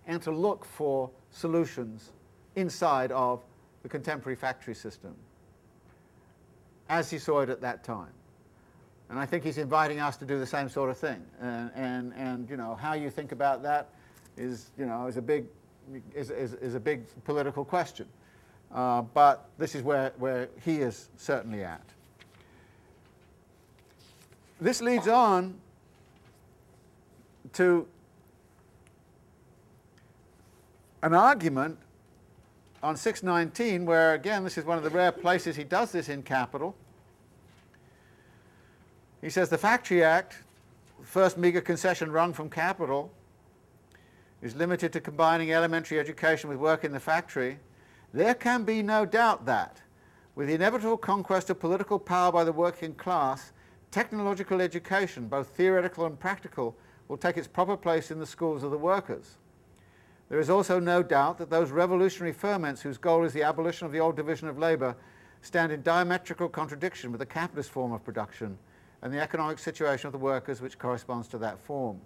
and 0.06 0.22
to 0.22 0.30
look 0.30 0.64
for 0.64 1.10
solutions 1.30 2.12
inside 2.56 3.10
of 3.12 3.42
the 3.84 3.88
contemporary 3.88 4.34
factory 4.34 4.74
system 4.74 5.14
as 6.88 7.10
he 7.10 7.18
saw 7.18 7.40
it 7.40 7.50
at 7.50 7.60
that 7.60 7.84
time. 7.84 8.12
And 9.10 9.18
I 9.18 9.26
think 9.26 9.44
he's 9.44 9.58
inviting 9.58 10.00
us 10.00 10.16
to 10.16 10.24
do 10.24 10.38
the 10.38 10.46
same 10.46 10.68
sort 10.70 10.90
of 10.90 10.96
thing. 10.96 11.22
And, 11.40 11.70
and, 11.74 12.12
and 12.14 12.50
you 12.50 12.56
know, 12.56 12.74
how 12.74 12.94
you 12.94 13.10
think 13.10 13.30
about 13.30 13.62
that 13.62 13.90
is, 14.38 14.70
you 14.78 14.86
know, 14.86 15.06
is 15.06 15.18
a 15.18 15.22
big, 15.22 15.44
is, 16.14 16.30
is, 16.30 16.54
is 16.54 16.74
a 16.74 16.80
big 16.80 17.04
political 17.24 17.64
question. 17.64 18.06
Uh, 18.72 19.02
but 19.02 19.50
this 19.58 19.74
is 19.74 19.82
where, 19.82 20.12
where 20.18 20.48
he 20.64 20.78
is 20.78 21.10
certainly 21.18 21.62
at. 21.62 21.84
This 24.60 24.80
leads 24.80 25.08
on 25.08 25.54
to 27.52 27.86
an 31.02 31.12
argument 31.12 31.78
on 32.84 32.98
619 32.98 33.86
where, 33.86 34.12
again, 34.12 34.44
this 34.44 34.58
is 34.58 34.64
one 34.66 34.76
of 34.76 34.84
the 34.84 34.90
rare 34.90 35.10
places 35.10 35.56
he 35.56 35.64
does 35.64 35.90
this 35.90 36.10
in 36.10 36.22
capital. 36.22 36.76
He 39.22 39.30
says 39.30 39.48
the 39.48 39.56
Factory 39.56 40.04
Act, 40.04 40.36
the 41.00 41.06
first 41.06 41.38
meagre 41.38 41.62
concession 41.62 42.12
wrung 42.12 42.34
from 42.34 42.50
capital, 42.50 43.10
is 44.42 44.54
limited 44.54 44.92
to 44.92 45.00
combining 45.00 45.50
elementary 45.50 45.98
education 45.98 46.50
with 46.50 46.58
work 46.58 46.84
in 46.84 46.92
the 46.92 47.00
factory. 47.00 47.58
There 48.12 48.34
can 48.34 48.64
be 48.64 48.82
no 48.82 49.06
doubt 49.06 49.46
that, 49.46 49.80
with 50.34 50.48
the 50.48 50.54
inevitable 50.54 50.98
conquest 50.98 51.48
of 51.48 51.58
political 51.58 51.98
power 51.98 52.30
by 52.30 52.44
the 52.44 52.52
working 52.52 52.94
class, 52.96 53.52
technological 53.92 54.60
education, 54.60 55.26
both 55.26 55.48
theoretical 55.48 56.04
and 56.04 56.20
practical, 56.20 56.76
will 57.08 57.16
take 57.16 57.38
its 57.38 57.48
proper 57.48 57.78
place 57.78 58.10
in 58.10 58.18
the 58.18 58.26
schools 58.26 58.62
of 58.62 58.70
the 58.70 58.76
workers. 58.76 59.38
There 60.34 60.40
is 60.40 60.50
also 60.50 60.80
no 60.80 61.00
doubt 61.04 61.38
that 61.38 61.48
those 61.48 61.70
revolutionary 61.70 62.32
ferments 62.32 62.82
whose 62.82 62.98
goal 62.98 63.22
is 63.22 63.32
the 63.32 63.44
abolition 63.44 63.86
of 63.86 63.92
the 63.92 64.00
old 64.00 64.16
division 64.16 64.48
of 64.48 64.58
labour 64.58 64.96
stand 65.42 65.70
in 65.70 65.80
diametrical 65.82 66.48
contradiction 66.48 67.12
with 67.12 67.20
the 67.20 67.24
capitalist 67.24 67.70
form 67.70 67.92
of 67.92 68.02
production 68.02 68.58
and 69.02 69.14
the 69.14 69.20
economic 69.20 69.60
situation 69.60 70.08
of 70.08 70.12
the 70.12 70.18
workers 70.18 70.60
which 70.60 70.76
corresponds 70.76 71.28
to 71.28 71.38
that 71.38 71.60
form. 71.60 72.00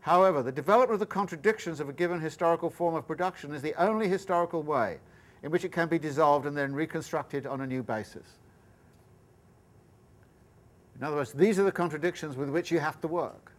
However, 0.00 0.42
the 0.42 0.52
development 0.52 0.92
of 0.92 1.00
the 1.00 1.06
contradictions 1.06 1.80
of 1.80 1.88
a 1.88 1.94
given 1.94 2.20
historical 2.20 2.68
form 2.68 2.94
of 2.94 3.06
production 3.06 3.54
is 3.54 3.62
the 3.62 3.74
only 3.82 4.06
historical 4.06 4.62
way 4.62 4.98
in 5.42 5.50
which 5.50 5.64
it 5.64 5.72
can 5.72 5.88
be 5.88 5.98
dissolved 5.98 6.44
and 6.44 6.54
then 6.54 6.74
reconstructed 6.74 7.46
on 7.46 7.62
a 7.62 7.66
new 7.66 7.82
basis. 7.82 8.36
In 10.94 11.02
other 11.02 11.16
words, 11.16 11.32
these 11.32 11.58
are 11.58 11.64
the 11.64 11.72
contradictions 11.72 12.36
with 12.36 12.50
which 12.50 12.70
you 12.70 12.80
have 12.80 13.00
to 13.00 13.08
work 13.08 13.52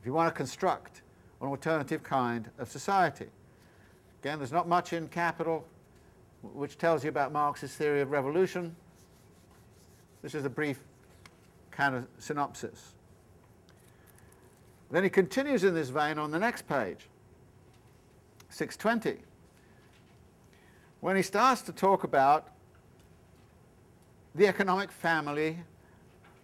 if 0.00 0.04
you 0.04 0.12
want 0.12 0.34
to 0.34 0.36
construct 0.36 1.03
an 1.40 1.48
alternative 1.48 2.02
kind 2.02 2.50
of 2.58 2.68
society. 2.68 3.26
Again, 4.22 4.38
there's 4.38 4.52
not 4.52 4.68
much 4.68 4.92
in 4.92 5.08
Capital 5.08 5.66
which 6.52 6.76
tells 6.76 7.02
you 7.02 7.08
about 7.08 7.32
Marx's 7.32 7.74
theory 7.74 8.00
of 8.00 8.10
revolution. 8.10 8.74
This 10.22 10.34
is 10.34 10.44
a 10.44 10.50
brief 10.50 10.80
kind 11.70 11.94
of 11.94 12.06
synopsis. 12.18 12.94
Then 14.90 15.02
he 15.02 15.10
continues 15.10 15.64
in 15.64 15.74
this 15.74 15.88
vein 15.88 16.18
on 16.18 16.30
the 16.30 16.38
next 16.38 16.68
page, 16.68 17.08
620, 18.50 19.22
when 21.00 21.16
he 21.16 21.22
starts 21.22 21.62
to 21.62 21.72
talk 21.72 22.04
about 22.04 22.48
the 24.34 24.46
economic 24.46 24.92
family, 24.92 25.58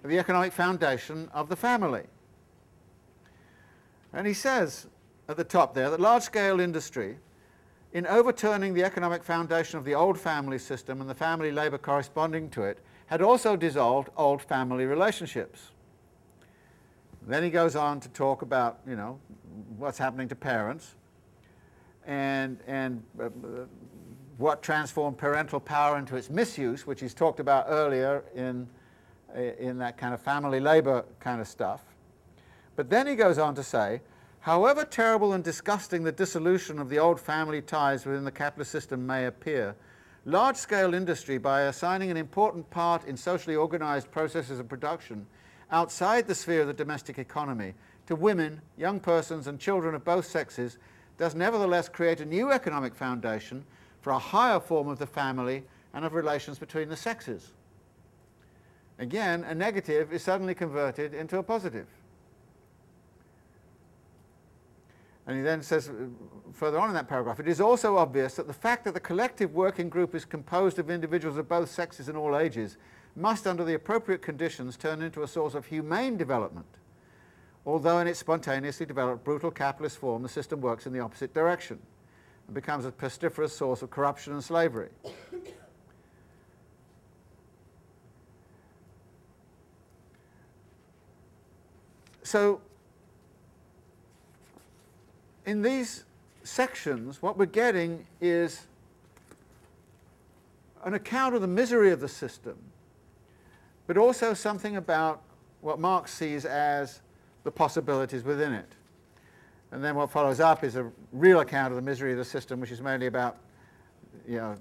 the 0.03 0.19
economic 0.19 0.53
foundation 0.53 1.29
of 1.33 1.49
the 1.49 1.57
family. 1.57 2.05
And 4.13 4.27
he 4.27 4.35
says 4.35 4.87
at 5.29 5.37
the 5.37 5.45
top 5.45 5.75
there 5.75 5.91
that 5.91 6.01
large-scale 6.01 6.61
industry, 6.61 7.19
in 7.93 8.07
overturning 8.07 8.75
the 8.75 8.85
economic 8.85 9.25
foundation 9.25 9.79
of 9.79 9.85
the 9.85 9.95
old 9.95 10.19
family 10.19 10.59
system 10.59 11.01
and 11.01 11.11
the 11.11 11.15
family 11.15 11.51
labour 11.51 11.79
corresponding 11.79 12.49
to 12.51 12.63
it, 12.63 12.79
had 13.07 13.21
also 13.21 13.57
dissolved 13.57 14.09
old 14.17 14.41
family 14.41 14.87
relationships. 14.87 15.73
Then 17.27 17.43
he 17.43 17.51
goes 17.51 17.77
on 17.77 18.01
to 18.01 18.09
talk 18.11 18.43
about, 18.43 18.79
you 18.87 18.97
know, 18.97 19.19
what's 19.77 19.99
happening 19.99 20.29
to 20.29 20.37
parents 20.37 20.95
and, 22.07 22.59
and 22.67 23.03
uh, 23.21 23.29
what 24.39 24.63
transformed 24.63 25.19
parental 25.19 25.61
power 25.61 25.99
into 25.99 26.17
its 26.17 26.31
misuse, 26.31 26.87
which 26.87 27.01
he's 27.01 27.13
talked 27.13 27.41
about 27.41 27.67
earlier 27.69 28.25
in, 28.35 28.69
in 29.59 29.79
that 29.79 29.99
kind 29.99 30.15
of 30.15 30.21
family 30.21 30.61
labour 30.61 31.05
kind 31.19 31.41
of 31.41 31.49
stuff. 31.49 31.83
But 32.81 32.89
then 32.89 33.07
he 33.07 33.15
goes 33.15 33.37
on 33.37 33.55
to 33.57 33.63
say, 33.63 34.01
however 34.41 34.87
terrible 34.87 35.35
and 35.35 35.45
disgusting 35.45 36.03
the 36.03 36.13
dissolution 36.13 36.79
of 36.79 36.89
the 36.89 36.99
old 36.99 37.21
family 37.21 37.61
ties 37.61 38.07
within 38.07 38.25
the 38.25 38.31
capitalist 38.31 38.71
system 38.71 39.07
may 39.07 39.27
appear, 39.27 39.77
large-scale 40.25 40.95
industry, 40.95 41.37
by 41.37 41.65
assigning 41.65 42.11
an 42.11 42.17
important 42.17 42.71
part 42.71 43.05
in 43.05 43.19
socially 43.19 43.55
organised 43.55 44.11
processes 44.11 44.59
of 44.59 44.71
production 44.71 45.27
outside 45.71 46.27
the 46.27 46.35
sphere 46.35 46.63
of 46.63 46.69
the 46.69 46.73
domestic 46.73 47.19
economy 47.19 47.75
to 48.07 48.17
women, 48.17 48.63
young 48.79 48.99
persons 48.99 49.47
and 49.47 49.61
children 49.61 49.95
of 49.95 50.03
both 50.03 50.25
sexes, 50.25 50.79
does 51.19 51.35
nevertheless 51.35 51.87
create 51.87 52.23
a 52.23 52.25
new 52.25 52.51
economic 52.51 52.95
foundation 52.95 53.63
for 54.01 54.15
a 54.15 54.19
higher 54.19 54.59
form 54.59 54.89
of 54.89 54.99
the 54.99 55.07
family 55.07 55.65
and 55.93 56.03
of 56.03 56.15
relations 56.15 56.59
between 56.59 56.89
the 56.89 56.97
sexes. 56.97 57.53
Again, 58.99 59.45
a 59.45 59.55
negative 59.55 60.15
is 60.15 60.23
suddenly 60.23 60.55
converted 60.55 61.13
into 61.13 61.37
a 61.37 61.43
positive. 61.43 61.87
And 65.27 65.37
he 65.37 65.43
then 65.43 65.63
says 65.63 65.89
uh, 65.89 65.93
further 66.53 66.79
on 66.79 66.89
in 66.89 66.95
that 66.95 67.09
paragraph, 67.09 67.41
it 67.41 67.49
is 67.49 67.61
also 67.61 67.97
obvious 67.97 68.35
that 68.35 68.47
the 68.47 68.53
fact 68.53 68.85
that 68.85 68.95
the 68.95 69.01
collective 69.01 69.55
working 69.55 69.89
group 69.89 70.15
is 70.15 70.25
composed 70.25 70.79
of 70.79 70.91
individuals 70.91 71.37
of 71.37 71.49
both 71.49 71.71
sexes 71.71 72.09
and 72.09 72.17
all 72.17 72.37
ages 72.37 72.77
must, 73.17 73.47
under 73.47 73.65
the 73.65 73.75
appropriate 73.75 74.23
conditions, 74.23 74.77
turn 74.77 75.03
into 75.03 75.23
a 75.23 75.29
source 75.29 75.55
of 75.55 75.67
humane 75.67 76.17
development. 76.17 76.67
Although 77.67 77.99
in 77.99 78.07
its 78.07 78.19
spontaneously 78.19 78.87
developed 78.87 79.25
brutal 79.25 79.51
capitalist 79.51 79.99
form, 79.99 80.23
the 80.23 80.29
system 80.29 80.61
works 80.61 80.87
in 80.87 80.93
the 80.93 81.01
opposite 81.01 81.35
direction 81.35 81.79
and 82.47 82.55
becomes 82.55 82.87
a 82.87 82.91
pestiferous 82.91 83.51
source 83.51 83.83
of 83.83 83.91
corruption 83.91 84.33
and 84.33 84.43
slavery. 84.43 84.89
So 92.23 92.61
in 95.51 95.63
these 95.63 96.05
sections, 96.45 97.21
what 97.21 97.37
we're 97.37 97.45
getting 97.45 98.07
is 98.21 98.69
an 100.85 100.95
account 100.95 101.35
of 101.35 101.41
the 101.41 101.49
misery 101.49 101.91
of 101.91 101.99
the 101.99 102.09
system, 102.09 102.57
but 103.89 103.99
also 103.99 104.33
something 104.33 104.77
about 104.77 105.23
what 105.61 105.81
Marx 105.81 106.15
sees 106.15 106.45
as 106.45 107.01
the 107.43 107.51
possibilities 107.51 108.23
within 108.23 108.53
it. 108.53 108.77
And 109.73 109.83
then 109.83 109.97
what 109.97 110.13
follows 110.13 110.39
up 110.39 110.63
is 110.63 110.77
a 110.77 110.89
real 111.13 111.41
account 111.41 111.73
of 111.73 111.77
the 111.77 111.83
misery 111.83 112.13
of 112.13 112.19
the 112.19 112.25
system, 112.25 112.61
which 112.61 112.71
is 112.71 112.81
mainly 112.81 113.07
about 113.07 113.39
you 114.29 114.37
know, 114.37 114.55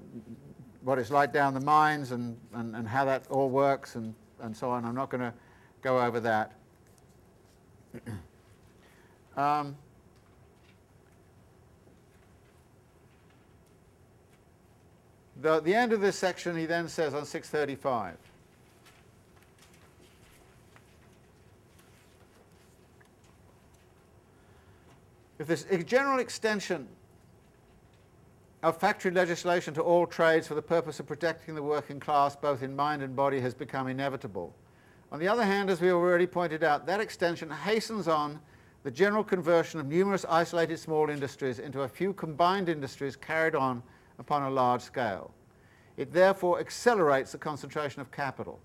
what 0.81 0.97
it's 0.97 1.11
like 1.11 1.31
down 1.31 1.53
the 1.53 1.61
mines 1.61 2.13
and, 2.13 2.35
and, 2.55 2.75
and 2.75 2.87
how 2.87 3.05
that 3.05 3.27
all 3.29 3.51
works 3.51 3.93
and, 3.93 4.15
and 4.41 4.57
so 4.57 4.71
on. 4.71 4.85
I'm 4.85 4.95
not 4.95 5.11
going 5.11 5.21
to 5.21 5.33
go 5.83 6.01
over 6.01 6.19
that. 6.19 6.53
um, 9.37 9.77
The, 15.41 15.61
the 15.61 15.73
end 15.73 15.93
of 15.93 16.01
this 16.01 16.17
section 16.17 16.57
he 16.57 16.65
then 16.65 16.87
says 16.87 17.13
on 17.13 17.25
635. 17.25 18.17
If 25.39 25.47
this 25.47 25.65
general 25.85 26.19
extension 26.19 26.87
of 28.61 28.75
factory 28.77 29.11
legislation 29.11 29.73
to 29.73 29.81
all 29.81 30.05
trades 30.05 30.47
for 30.47 30.55
the 30.55 30.61
purpose 30.61 30.99
of 30.99 31.07
protecting 31.07 31.55
the 31.55 31.63
working 31.63 31.97
class 31.97 32.35
both 32.35 32.61
in 32.61 32.75
mind 32.75 33.01
and 33.01 33.15
body 33.15 33.39
has 33.39 33.53
become 33.53 33.87
inevitable. 33.87 34.53
On 35.13 35.19
the 35.19 35.29
other 35.29 35.45
hand, 35.45 35.69
as 35.69 35.79
we 35.79 35.91
already 35.91 36.27
pointed 36.27 36.61
out, 36.61 36.85
that 36.85 36.99
extension 36.99 37.49
hastens 37.49 38.09
on 38.09 38.37
the 38.83 38.91
general 38.91 39.23
conversion 39.23 39.79
of 39.79 39.85
numerous 39.85 40.25
isolated 40.29 40.77
small 40.77 41.09
industries 41.09 41.59
into 41.59 41.83
a 41.83 41.87
few 41.87 42.11
combined 42.13 42.67
industries 42.67 43.15
carried 43.15 43.55
on 43.55 43.81
upon 44.19 44.43
a 44.43 44.49
large 44.49 44.81
scale. 44.81 45.31
It 45.97 46.13
therefore 46.13 46.59
accelerates 46.59 47.31
the 47.31 47.37
concentration 47.37 48.01
of 48.01 48.11
capital 48.11 48.59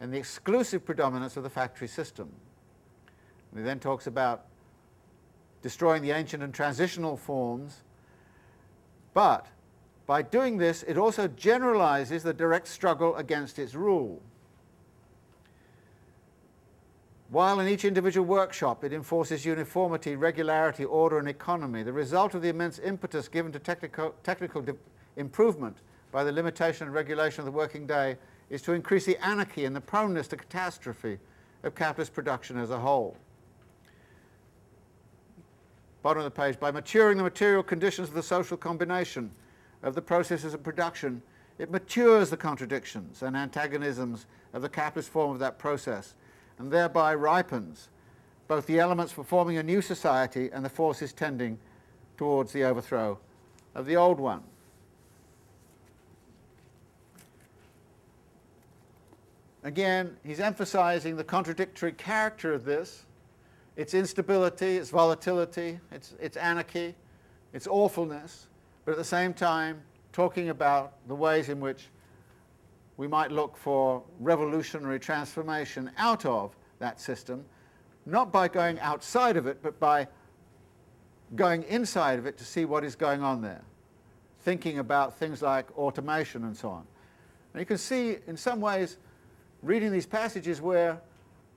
and 0.00 0.12
the 0.12 0.18
exclusive 0.18 0.84
predominance 0.84 1.36
of 1.36 1.42
the 1.42 1.50
factory 1.50 1.88
system. 1.88 2.30
And 3.50 3.60
he 3.60 3.64
then 3.64 3.80
talks 3.80 4.06
about 4.06 4.46
destroying 5.62 6.02
the 6.02 6.10
ancient 6.10 6.42
and 6.42 6.52
transitional 6.52 7.16
forms, 7.16 7.82
but 9.14 9.46
by 10.06 10.22
doing 10.22 10.58
this 10.58 10.82
it 10.84 10.98
also 10.98 11.28
generalizes 11.28 12.22
the 12.22 12.34
direct 12.34 12.68
struggle 12.68 13.14
against 13.16 13.58
its 13.58 13.74
rule. 13.74 14.20
While 17.32 17.60
in 17.60 17.68
each 17.68 17.86
individual 17.86 18.26
workshop 18.26 18.84
it 18.84 18.92
enforces 18.92 19.46
uniformity, 19.46 20.16
regularity, 20.16 20.84
order 20.84 21.18
and 21.18 21.26
economy, 21.26 21.82
the 21.82 21.90
result 21.90 22.34
of 22.34 22.42
the 22.42 22.50
immense 22.50 22.78
impetus 22.78 23.26
given 23.26 23.50
to 23.52 23.58
technical, 23.58 24.14
technical 24.22 24.62
improvement 25.16 25.78
by 26.10 26.24
the 26.24 26.32
limitation 26.32 26.86
and 26.86 26.94
regulation 26.94 27.40
of 27.40 27.46
the 27.46 27.50
working 27.50 27.86
day 27.86 28.18
is 28.50 28.60
to 28.60 28.74
increase 28.74 29.06
the 29.06 29.16
anarchy 29.24 29.64
and 29.64 29.74
the 29.74 29.80
proneness 29.80 30.28
to 30.28 30.36
catastrophe 30.36 31.16
of 31.62 31.74
capitalist 31.74 32.12
production 32.12 32.58
as 32.58 32.68
a 32.68 32.78
whole. 32.78 33.16
Bottom 36.02 36.18
of 36.18 36.24
the 36.24 36.38
page, 36.38 36.60
by 36.60 36.70
maturing 36.70 37.16
the 37.16 37.24
material 37.24 37.62
conditions 37.62 38.08
of 38.08 38.14
the 38.14 38.22
social 38.22 38.58
combination 38.58 39.30
of 39.82 39.94
the 39.94 40.02
processes 40.02 40.52
of 40.52 40.62
production, 40.62 41.22
it 41.58 41.70
matures 41.70 42.28
the 42.28 42.36
contradictions 42.36 43.22
and 43.22 43.34
antagonisms 43.34 44.26
of 44.52 44.60
the 44.60 44.68
capitalist 44.68 45.08
form 45.08 45.30
of 45.30 45.38
that 45.38 45.58
process 45.58 46.14
and 46.62 46.70
thereby 46.70 47.12
ripens 47.12 47.88
both 48.46 48.66
the 48.66 48.78
elements 48.78 49.12
for 49.12 49.24
forming 49.24 49.58
a 49.58 49.62
new 49.64 49.82
society 49.82 50.48
and 50.52 50.64
the 50.64 50.68
forces 50.68 51.12
tending 51.12 51.58
towards 52.16 52.52
the 52.52 52.62
overthrow 52.62 53.18
of 53.74 53.84
the 53.84 53.96
old 53.96 54.20
one. 54.20 54.42
Again, 59.64 60.16
he's 60.24 60.38
emphasizing 60.38 61.16
the 61.16 61.24
contradictory 61.24 61.92
character 61.92 62.52
of 62.52 62.64
this, 62.64 63.06
its 63.76 63.92
instability, 63.92 64.76
its 64.76 64.90
volatility, 64.90 65.80
its, 65.90 66.14
its 66.20 66.36
anarchy, 66.36 66.94
its 67.52 67.66
awfulness, 67.66 68.46
but 68.84 68.92
at 68.92 68.98
the 68.98 69.04
same 69.04 69.34
time 69.34 69.82
talking 70.12 70.50
about 70.50 70.92
the 71.08 71.14
ways 71.14 71.48
in 71.48 71.58
which 71.58 71.88
we 73.02 73.08
might 73.08 73.32
look 73.32 73.56
for 73.56 74.00
revolutionary 74.20 75.00
transformation 75.00 75.90
out 75.98 76.24
of 76.24 76.54
that 76.78 77.00
system, 77.00 77.44
not 78.06 78.30
by 78.30 78.46
going 78.46 78.78
outside 78.78 79.36
of 79.36 79.48
it, 79.48 79.60
but 79.60 79.80
by 79.80 80.06
going 81.34 81.64
inside 81.64 82.20
of 82.20 82.26
it 82.26 82.38
to 82.38 82.44
see 82.44 82.64
what 82.64 82.84
is 82.84 82.94
going 82.94 83.20
on 83.20 83.42
there, 83.42 83.62
thinking 84.42 84.78
about 84.78 85.18
things 85.18 85.42
like 85.42 85.76
automation 85.76 86.44
and 86.44 86.56
so 86.56 86.68
on. 86.68 86.86
And 87.52 87.60
you 87.60 87.66
can 87.66 87.76
see 87.76 88.18
in 88.28 88.36
some 88.36 88.60
ways 88.60 88.98
reading 89.64 89.90
these 89.90 90.06
passages 90.06 90.60
where 90.60 91.00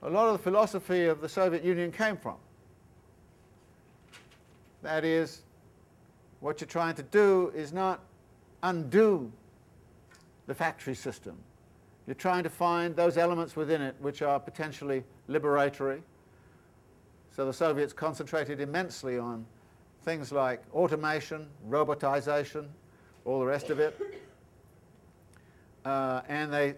a 0.02 0.10
lot 0.10 0.26
of 0.26 0.32
the 0.32 0.42
philosophy 0.42 1.04
of 1.04 1.20
the 1.20 1.28
Soviet 1.28 1.62
Union 1.62 1.92
came 1.92 2.16
from. 2.16 2.38
That 4.82 5.04
is, 5.04 5.42
what 6.40 6.60
you're 6.60 6.66
trying 6.66 6.96
to 6.96 7.04
do 7.04 7.52
is 7.54 7.72
not 7.72 8.00
undo 8.64 9.30
the 10.46 10.54
factory 10.54 10.94
system. 10.94 11.36
You're 12.06 12.14
trying 12.14 12.44
to 12.44 12.50
find 12.50 12.94
those 12.94 13.16
elements 13.16 13.56
within 13.56 13.82
it 13.82 13.96
which 14.00 14.22
are 14.22 14.38
potentially 14.38 15.04
liberatory. 15.28 16.00
So 17.34 17.44
the 17.44 17.52
Soviets 17.52 17.92
concentrated 17.92 18.60
immensely 18.60 19.18
on 19.18 19.44
things 20.02 20.30
like 20.30 20.62
automation, 20.72 21.48
robotization, 21.68 22.66
all 23.24 23.40
the 23.40 23.46
rest 23.46 23.70
of 23.70 23.80
it. 23.80 23.98
Uh, 25.84 26.20
and 26.26 26.52
they 26.52 26.74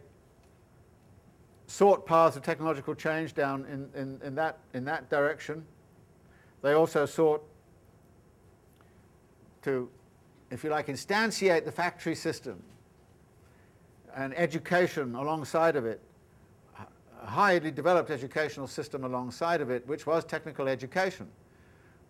sought 1.67 2.05
paths 2.05 2.37
of 2.37 2.43
technological 2.43 2.95
change 2.95 3.33
down 3.33 3.65
in, 3.65 3.89
in, 3.99 4.21
in, 4.23 4.35
that, 4.35 4.59
in 4.75 4.85
that 4.85 5.09
direction. 5.09 5.65
They 6.61 6.75
also 6.75 7.07
sought 7.07 7.43
to, 9.63 9.89
if 10.51 10.63
you 10.63 10.69
like, 10.69 10.89
instantiate 10.89 11.65
the 11.65 11.73
factory 11.73 12.15
system 12.15 12.63
and 14.19 14.37
education 14.37 15.15
alongside 15.15 15.77
of 15.77 15.87
it, 15.87 16.01
a 17.23 17.27
highly 17.27 17.71
developed 17.71 18.11
educational 18.11 18.67
system 18.67 19.05
alongside 19.05 19.61
of 19.61 19.71
it, 19.71 19.87
which 19.87 20.07
was 20.07 20.25
technical 20.25 20.67
education. 20.67 21.29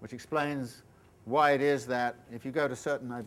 which 0.00 0.12
explains 0.12 0.82
why 1.24 1.50
it 1.50 1.60
is 1.60 1.84
that 1.84 2.14
if 2.32 2.44
you 2.44 2.52
go 2.52 2.66
to 2.66 2.76
certain, 2.76 3.12
I 3.12 3.22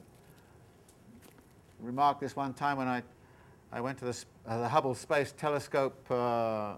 remarked 1.80 2.22
this 2.22 2.36
one 2.36 2.53
time 2.53 2.78
when 2.78 2.88
I, 2.88 3.03
I 3.72 3.82
went 3.82 3.99
to 3.99 4.06
the, 4.06 4.26
uh, 4.48 4.62
the 4.62 4.70
Hubble 4.70 4.95
Space 4.95 5.34
Telescope 5.38 5.99
uh, 6.10 6.14
uh, 6.14 6.78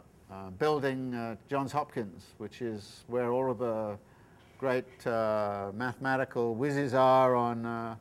building 0.58 1.14
at 1.14 1.48
Johns 1.48 1.72
Hopkins, 1.72 2.34
which 2.38 2.62
is 2.62 3.06
where 3.08 3.32
all 3.32 3.52
of 3.52 3.60
the 3.60 3.98
great 4.58 5.08
uh, 5.08 5.72
mathematical 5.74 6.56
whizzes 6.56 6.94
are 6.94 7.36
on 7.36 7.66
uh, 7.66 7.96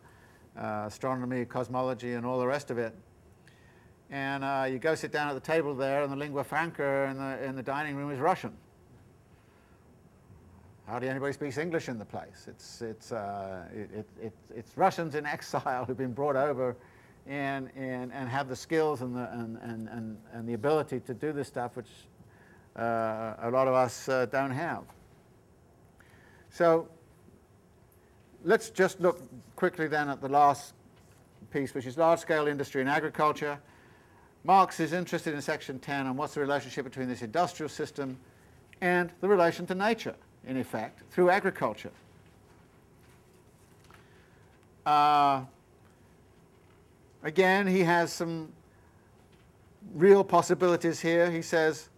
uh, 0.57 0.85
astronomy, 0.87 1.45
cosmology, 1.45 2.15
and 2.15 2.27
all 2.27 2.41
the 2.41 2.47
rest 2.47 2.71
of 2.71 2.79
it. 2.79 2.97
And 4.13 4.45
uh, 4.45 4.67
you 4.71 4.79
go 4.79 4.95
sit 4.95 5.11
down 5.11 5.29
at 5.29 5.35
the 5.35 5.41
table 5.41 5.75
there, 5.75 6.03
and 6.03 6.13
the 6.13 6.17
lingua 6.17 6.45
franca 6.45 7.09
in 7.11 7.17
the, 7.17 7.45
in 7.45 7.57
the 7.57 7.63
dining 7.63 7.97
room 7.97 8.11
is 8.11 8.21
Russian. 8.21 8.53
Hardly 10.87 11.09
anybody 11.09 11.33
speaks 11.33 11.57
English 11.57 11.89
in 11.89 11.99
the 11.99 12.05
place. 12.05 12.47
It's, 12.47 12.83
it's, 12.83 13.11
uh, 13.11 13.63
it, 13.75 14.07
it, 14.21 14.33
it's 14.55 14.77
Russians 14.77 15.15
in 15.15 15.25
exile 15.37 15.87
who've 15.87 15.97
been 15.97 16.13
brought 16.13 16.37
over 16.37 16.77
and, 17.27 17.71
and, 17.75 18.13
and 18.13 18.29
have 18.29 18.51
the 18.51 18.57
skills 18.57 19.01
and 19.01 19.17
the, 19.17 19.33
and, 19.33 19.57
and, 19.63 19.89
and, 19.89 20.19
and 20.35 20.47
the 20.47 20.53
ability 20.53 21.01
to 21.01 21.15
do 21.15 21.33
this 21.33 21.49
stuff, 21.49 21.75
which 21.75 21.89
uh, 22.77 23.35
a 23.41 23.51
lot 23.51 23.67
of 23.67 23.73
us 23.73 24.11
uh, 24.11 24.27
don't 24.27 24.51
have. 24.51 24.83
So 26.51 26.87
let's 28.45 28.69
just 28.69 29.01
look 29.01 29.23
quickly 29.57 29.89
then 29.89 30.11
at 30.11 30.21
the 30.21 30.29
last 30.29 30.75
piece, 31.51 31.73
which 31.73 31.87
is 31.87 31.97
large-scale 31.97 32.47
industry 32.47 32.83
and 32.83 32.91
agriculture. 32.91 33.59
Marx 34.45 34.81
is 34.81 34.93
interested 34.93 35.35
in 35.35 35.41
section 35.41 35.79
10 35.79 36.07
on 36.07 36.17
what's 36.17 36.35
the 36.35 36.41
relationship 36.41 36.85
between 36.85 37.09
this 37.09 37.23
industrial 37.23 37.69
system 37.69 38.17
and 38.81 39.11
the 39.21 39.29
relation 39.29 39.67
to 39.67 39.75
nature, 39.75 40.17
in 40.47 40.57
effect, 40.57 41.01
through 41.13 41.31
agriculture. 41.31 41.93
Uh, 44.85 45.43
again, 47.23 47.69
he 47.69 47.81
has 47.81 48.13
some 48.13 48.53
real 49.95 50.25
possibilities 50.25 51.01
here. 51.01 51.31
He 51.31 51.43
says 51.43 51.89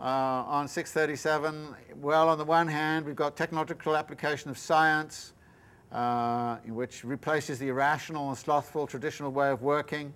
uh, 0.00 0.04
on 0.04 0.66
637, 0.66 1.74
well, 2.00 2.30
on 2.30 2.38
the 2.38 2.44
one 2.44 2.68
hand, 2.68 3.04
we've 3.04 3.14
got 3.14 3.36
technological 3.36 3.94
application 3.96 4.50
of 4.50 4.56
science, 4.56 5.34
uh, 5.92 6.56
which 6.66 7.04
replaces 7.04 7.58
the 7.58 7.68
irrational 7.68 8.30
and 8.30 8.38
slothful 8.38 8.86
traditional 8.86 9.30
way 9.30 9.50
of 9.50 9.60
working. 9.60 10.14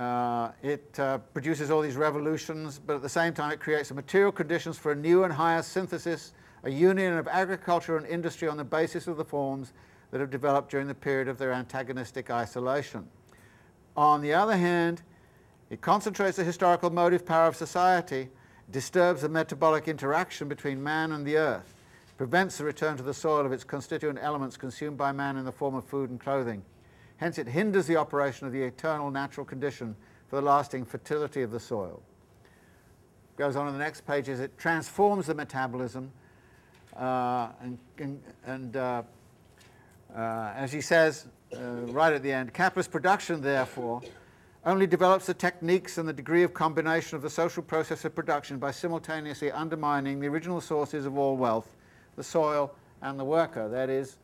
Uh, 0.00 0.50
it 0.62 0.98
uh, 0.98 1.18
produces 1.34 1.70
all 1.70 1.82
these 1.82 1.96
revolutions, 1.96 2.80
but 2.86 2.96
at 2.96 3.02
the 3.02 3.08
same 3.08 3.34
time 3.34 3.52
it 3.52 3.60
creates 3.60 3.90
the 3.90 3.94
material 3.94 4.32
conditions 4.32 4.78
for 4.78 4.92
a 4.92 4.96
new 4.96 5.24
and 5.24 5.32
higher 5.34 5.60
synthesis, 5.60 6.32
a 6.64 6.70
union 6.70 7.18
of 7.18 7.28
agriculture 7.28 7.98
and 7.98 8.06
industry 8.06 8.48
on 8.48 8.56
the 8.56 8.64
basis 8.64 9.06
of 9.06 9.18
the 9.18 9.24
forms 9.24 9.74
that 10.10 10.18
have 10.18 10.30
developed 10.30 10.70
during 10.70 10.86
the 10.86 10.94
period 10.94 11.28
of 11.28 11.36
their 11.36 11.52
antagonistic 11.52 12.30
isolation. 12.30 13.06
On 13.94 14.22
the 14.22 14.32
other 14.32 14.56
hand, 14.56 15.02
it 15.68 15.82
concentrates 15.82 16.38
the 16.38 16.44
historical 16.44 16.88
motive 16.88 17.26
power 17.26 17.46
of 17.46 17.54
society, 17.54 18.30
disturbs 18.70 19.20
the 19.20 19.28
metabolic 19.28 19.86
interaction 19.86 20.48
between 20.48 20.82
man 20.82 21.12
and 21.12 21.26
the 21.26 21.36
earth, 21.36 21.74
prevents 22.16 22.56
the 22.56 22.64
return 22.64 22.96
to 22.96 23.02
the 23.02 23.12
soil 23.12 23.44
of 23.44 23.52
its 23.52 23.64
constituent 23.64 24.18
elements 24.22 24.56
consumed 24.56 24.96
by 24.96 25.12
man 25.12 25.36
in 25.36 25.44
the 25.44 25.52
form 25.52 25.74
of 25.74 25.84
food 25.84 26.08
and 26.08 26.18
clothing. 26.18 26.62
Hence 27.20 27.36
it 27.36 27.46
hinders 27.46 27.86
the 27.86 27.96
operation 27.96 28.46
of 28.46 28.52
the 28.54 28.62
eternal 28.62 29.10
natural 29.10 29.44
condition 29.44 29.94
for 30.28 30.36
the 30.36 30.42
lasting 30.42 30.86
fertility 30.86 31.42
of 31.42 31.50
the 31.50 31.60
soil. 31.60 32.00
Goes 33.36 33.56
on 33.56 33.66
in 33.66 33.74
the 33.74 33.78
next 33.78 34.06
pages, 34.06 34.40
it 34.40 34.56
transforms 34.56 35.26
the 35.26 35.34
metabolism 35.34 36.10
uh, 36.96 37.48
and, 37.60 37.78
and, 37.98 38.22
and 38.46 38.76
uh, 38.76 39.02
uh, 40.16 40.52
as 40.56 40.72
he 40.72 40.80
says 40.80 41.26
uh, 41.54 41.60
right 41.92 42.14
at 42.14 42.22
the 42.22 42.32
end, 42.32 42.54
capitalist 42.54 42.90
production 42.90 43.42
therefore 43.42 44.00
only 44.64 44.86
develops 44.86 45.26
the 45.26 45.34
techniques 45.34 45.98
and 45.98 46.08
the 46.08 46.14
degree 46.14 46.42
of 46.42 46.54
combination 46.54 47.16
of 47.16 47.22
the 47.22 47.28
social 47.28 47.62
process 47.62 48.02
of 48.06 48.14
production 48.14 48.58
by 48.58 48.70
simultaneously 48.70 49.52
undermining 49.52 50.20
the 50.20 50.26
original 50.26 50.60
sources 50.60 51.04
of 51.04 51.18
all 51.18 51.36
wealth, 51.36 51.76
the 52.16 52.24
soil 52.24 52.74
and 53.02 53.20
the 53.20 53.24
worker. 53.24 53.68
That 53.68 53.90
is, 53.90 54.16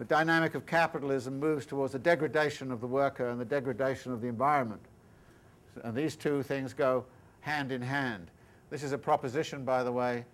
the 0.00 0.06
dynamic 0.06 0.54
of 0.54 0.64
capitalism 0.64 1.38
moves 1.38 1.66
towards 1.66 1.92
the 1.92 1.98
degradation 1.98 2.72
of 2.72 2.80
the 2.80 2.86
worker 2.86 3.28
and 3.28 3.38
the 3.38 3.44
degradation 3.44 4.12
of 4.12 4.22
the 4.22 4.28
environment. 4.28 4.80
And 5.84 5.94
these 5.94 6.16
two 6.16 6.42
things 6.42 6.72
go 6.72 7.04
hand 7.40 7.70
in 7.70 7.82
hand. 7.82 8.30
This 8.70 8.82
is 8.82 8.92
a 8.92 8.98
proposition, 8.98 9.62
by 9.62 9.84
the 9.84 9.92
way, 9.92 10.24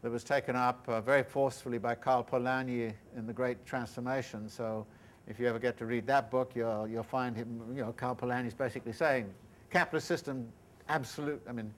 that 0.00 0.10
was 0.10 0.24
taken 0.24 0.56
up 0.56 0.88
uh, 0.88 1.02
very 1.02 1.22
forcefully 1.22 1.76
by 1.76 1.96
Karl 1.96 2.24
Polanyi 2.24 2.94
in 3.14 3.26
The 3.26 3.32
Great 3.34 3.66
Transformation. 3.66 4.48
So 4.48 4.86
if 5.28 5.38
you 5.38 5.46
ever 5.48 5.58
get 5.58 5.76
to 5.76 5.84
read 5.84 6.06
that 6.06 6.30
book, 6.30 6.52
you'll, 6.54 6.88
you'll 6.88 7.02
find 7.02 7.36
him, 7.36 7.60
you 7.74 7.82
know, 7.82 7.92
Karl 7.92 8.16
Polanyi 8.16 8.46
is 8.46 8.54
basically 8.54 8.94
saying, 8.94 9.30
capitalist 9.68 10.08
system, 10.08 10.48
absolute, 10.88 11.42
I 11.46 11.52
mean, 11.52 11.74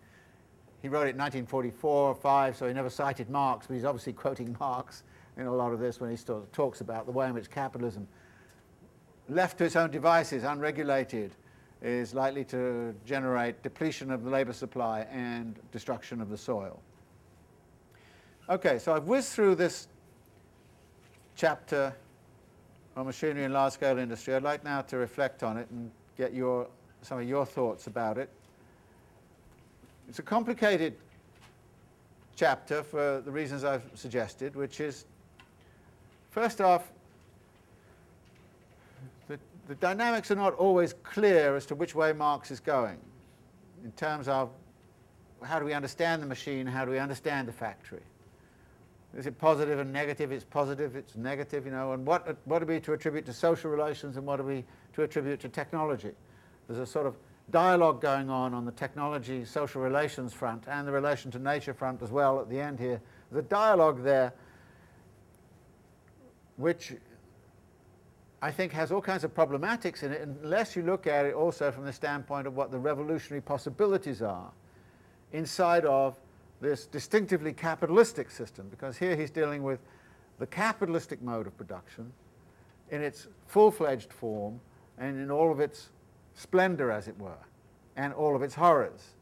he 0.80 0.86
wrote 0.86 1.08
it 1.08 1.16
in 1.16 1.18
1944 1.18 2.08
or 2.08 2.14
5, 2.14 2.56
so 2.56 2.68
he 2.68 2.72
never 2.72 2.88
cited 2.88 3.28
Marx, 3.28 3.66
but 3.66 3.74
he's 3.74 3.84
obviously 3.84 4.12
quoting 4.12 4.56
Marx 4.60 5.02
in 5.36 5.46
a 5.46 5.54
lot 5.54 5.72
of 5.72 5.80
this 5.80 6.00
when 6.00 6.10
he 6.10 6.16
talks 6.52 6.80
about 6.80 7.06
the 7.06 7.12
way 7.12 7.26
in 7.26 7.34
which 7.34 7.50
capitalism, 7.50 8.06
left 9.28 9.58
to 9.58 9.64
its 9.64 9.76
own 9.76 9.90
devices, 9.90 10.44
unregulated, 10.44 11.32
is 11.80 12.14
likely 12.14 12.44
to 12.44 12.94
generate 13.04 13.62
depletion 13.62 14.10
of 14.10 14.24
the 14.24 14.30
labor 14.30 14.52
supply 14.52 15.00
and 15.10 15.58
destruction 15.72 16.20
of 16.20 16.28
the 16.28 16.36
soil. 16.36 16.80
Okay, 18.48 18.78
so 18.78 18.94
I've 18.94 19.04
whizzed 19.04 19.32
through 19.32 19.54
this 19.56 19.88
chapter 21.34 21.94
on 22.96 23.06
machinery 23.06 23.44
and 23.44 23.54
large-scale 23.54 23.98
industry. 23.98 24.34
I'd 24.34 24.42
like 24.42 24.64
now 24.64 24.82
to 24.82 24.96
reflect 24.96 25.42
on 25.42 25.56
it 25.56 25.68
and 25.70 25.90
get 26.18 26.34
your, 26.34 26.68
some 27.00 27.18
of 27.18 27.28
your 27.28 27.46
thoughts 27.46 27.86
about 27.86 28.18
it. 28.18 28.28
It's 30.08 30.18
a 30.18 30.22
complicated 30.22 30.94
chapter 32.36 32.82
for 32.82 33.22
the 33.24 33.30
reasons 33.30 33.64
I've 33.64 33.88
suggested, 33.94 34.54
which 34.54 34.80
is, 34.80 35.06
first 36.32 36.60
off, 36.60 36.90
the, 39.28 39.38
the 39.68 39.76
dynamics 39.76 40.30
are 40.30 40.36
not 40.36 40.54
always 40.54 40.94
clear 41.04 41.54
as 41.54 41.64
to 41.66 41.76
which 41.76 41.94
way 41.94 42.12
Marx 42.12 42.50
is 42.50 42.58
going 42.58 42.98
in 43.84 43.92
terms 43.92 44.26
of 44.26 44.50
how 45.42 45.58
do 45.58 45.64
we 45.64 45.72
understand 45.72 46.22
the 46.22 46.26
machine, 46.26 46.66
how 46.66 46.84
do 46.84 46.90
we 46.90 46.98
understand 46.98 47.46
the 47.46 47.52
factory. 47.52 48.02
Is 49.16 49.26
it 49.26 49.38
positive 49.38 49.78
and 49.78 49.92
negative? 49.92 50.32
It's 50.32 50.44
positive, 50.44 50.96
it's 50.96 51.16
negative, 51.16 51.66
you 51.66 51.72
know, 51.72 51.92
and 51.92 52.06
what, 52.06 52.36
what 52.46 52.62
are 52.62 52.66
we 52.66 52.80
to 52.80 52.94
attribute 52.94 53.26
to 53.26 53.32
social 53.32 53.70
relations 53.70 54.16
and 54.16 54.26
what 54.26 54.40
are 54.40 54.44
we 54.44 54.64
to 54.94 55.02
attribute 55.02 55.40
to 55.40 55.48
technology? 55.48 56.12
There's 56.66 56.78
a 56.78 56.86
sort 56.86 57.06
of 57.06 57.16
dialogue 57.50 58.00
going 58.00 58.30
on 58.30 58.54
on 58.54 58.64
the 58.64 58.72
technology 58.72 59.44
social 59.44 59.82
relations 59.82 60.32
front 60.32 60.64
and 60.68 60.88
the 60.88 60.92
relation 60.92 61.30
to 61.32 61.38
nature 61.38 61.74
front 61.74 62.00
as 62.02 62.10
well 62.10 62.40
at 62.40 62.48
the 62.48 62.58
end 62.58 62.78
here. 62.78 63.00
There's 63.30 63.44
a 63.44 63.48
dialogue 63.48 64.02
there 64.02 64.32
which 66.56 66.94
I 68.40 68.50
think 68.50 68.72
has 68.72 68.90
all 68.90 69.00
kinds 69.00 69.24
of 69.24 69.34
problematics 69.34 70.02
in 70.02 70.12
it 70.12 70.22
unless 70.22 70.74
you 70.74 70.82
look 70.82 71.06
at 71.06 71.26
it 71.26 71.34
also 71.34 71.70
from 71.70 71.84
the 71.84 71.92
standpoint 71.92 72.46
of 72.46 72.56
what 72.56 72.70
the 72.70 72.78
revolutionary 72.78 73.40
possibilities 73.40 74.20
are 74.20 74.50
inside 75.32 75.84
of 75.84 76.16
this 76.60 76.86
distinctively 76.86 77.52
capitalistic 77.52 78.30
system, 78.30 78.68
because 78.68 78.96
here 78.96 79.16
he's 79.16 79.30
dealing 79.30 79.62
with 79.62 79.80
the 80.38 80.46
capitalistic 80.46 81.22
mode 81.22 81.46
of 81.46 81.56
production 81.56 82.12
in 82.90 83.02
its 83.02 83.28
full-fledged 83.46 84.12
form 84.12 84.60
and 84.98 85.18
in 85.18 85.30
all 85.30 85.50
of 85.50 85.60
its 85.60 85.90
splendor, 86.34 86.90
as 86.90 87.08
it 87.08 87.18
were, 87.18 87.38
and 87.96 88.12
all 88.12 88.36
of 88.36 88.42
its 88.42 88.54
horrors. 88.54 89.14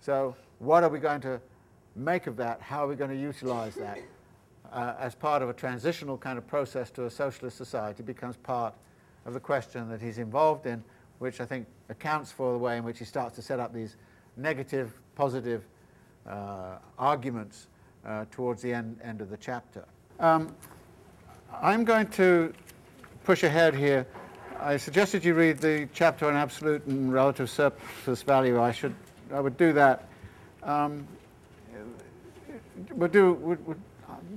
So 0.00 0.34
what 0.58 0.84
are 0.84 0.90
we 0.90 0.98
going 0.98 1.20
to 1.22 1.40
make 1.96 2.26
of 2.26 2.36
that? 2.36 2.60
How 2.60 2.84
are 2.84 2.88
we 2.88 2.96
going 2.96 3.10
to 3.10 3.20
utilize 3.20 3.74
that 3.76 3.98
uh, 4.74 4.94
as 4.98 5.14
part 5.14 5.40
of 5.40 5.48
a 5.48 5.52
transitional 5.52 6.18
kind 6.18 6.36
of 6.36 6.46
process 6.46 6.90
to 6.90 7.06
a 7.06 7.10
socialist 7.10 7.56
society 7.56 8.02
becomes 8.02 8.36
part 8.36 8.74
of 9.24 9.32
the 9.32 9.40
question 9.40 9.88
that 9.88 10.02
he's 10.02 10.18
involved 10.18 10.66
in, 10.66 10.82
which 11.20 11.40
I 11.40 11.46
think 11.46 11.66
accounts 11.88 12.32
for 12.32 12.52
the 12.52 12.58
way 12.58 12.76
in 12.76 12.84
which 12.84 12.98
he 12.98 13.04
starts 13.04 13.36
to 13.36 13.42
set 13.42 13.60
up 13.60 13.72
these 13.72 13.96
negative, 14.36 14.92
positive 15.14 15.64
uh, 16.26 16.76
arguments 16.98 17.68
uh, 18.04 18.24
towards 18.32 18.60
the 18.62 18.74
end, 18.74 18.98
end 19.02 19.20
of 19.20 19.30
the 19.30 19.36
chapter. 19.36 19.84
Um, 20.18 20.54
I'm 21.62 21.84
going 21.84 22.08
to 22.08 22.52
push 23.22 23.44
ahead 23.44 23.76
here. 23.76 24.06
I 24.60 24.76
suggested 24.76 25.24
you 25.24 25.34
read 25.34 25.58
the 25.58 25.88
chapter 25.94 26.26
on 26.26 26.34
absolute 26.34 26.84
and 26.86 27.12
relative 27.12 27.48
surplus 27.48 28.22
value. 28.22 28.60
I 28.60 28.72
should, 28.72 28.94
I 29.32 29.40
would 29.40 29.56
do 29.56 29.72
that. 29.74 30.08
Um, 30.64 31.06
we'll 32.92 33.08
do, 33.08 33.34
we'll, 33.34 33.58
we'll 33.64 33.76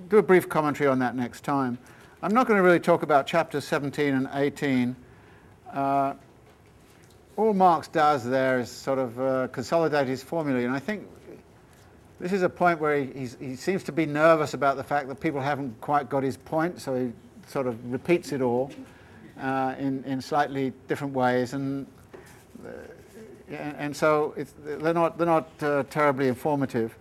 do 0.10 0.18
a 0.18 0.24
brief 0.24 0.48
commentary 0.48 0.90
on 0.90 1.00
that 1.00 1.16
next 1.16 1.44
time. 1.44 1.78
I'm 2.22 2.34
not 2.34 2.48
going 2.48 2.58
to 2.58 2.64
really 2.64 2.80
talk 2.80 3.04
about 3.04 3.28
chapters 3.28 3.66
17 3.66 4.14
and 4.14 4.30
18. 4.34 4.96
Uh, 5.72 6.14
all 7.36 7.54
Marx 7.54 7.88
does 7.88 8.24
there 8.24 8.60
is 8.60 8.72
sort 8.72 8.98
of 8.98 9.20
uh, 9.20 9.48
consolidate 9.50 10.08
his 10.08 10.24
formulae, 10.24 10.66
and 10.66 10.74
I 10.74 10.80
think 10.80 11.08
this 12.20 12.34
is 12.34 12.42
a 12.42 12.50
point 12.50 12.80
where 12.80 13.04
he, 13.04 13.30
he 13.40 13.56
seems 13.56 13.84
to 13.84 13.92
be 13.92 14.08
nervous 14.08 14.56
about 14.56 14.76
the 14.76 14.84
fact 14.84 15.08
that 15.08 15.20
people 15.20 15.40
haven't 15.40 15.80
quite 15.82 16.10
got 16.10 16.24
his 16.24 16.38
point, 16.38 16.82
so 16.82 16.96
he 16.96 17.12
sort 17.48 17.68
of 17.68 17.92
repeats 17.92 18.32
it 18.32 18.42
all 18.42 18.72
uh, 19.40 19.76
in, 19.78 20.04
in 20.06 20.20
slightly 20.20 20.74
different 20.88 21.14
ways. 21.14 21.54
And, 21.54 21.86
uh, 22.66 22.72
and 23.54 23.96
so 23.96 24.34
they're 24.66 24.94
not, 24.94 25.18
they're 25.18 25.28
not 25.28 25.50
uh, 25.62 25.84
terribly 25.90 26.28
informative. 26.28 26.98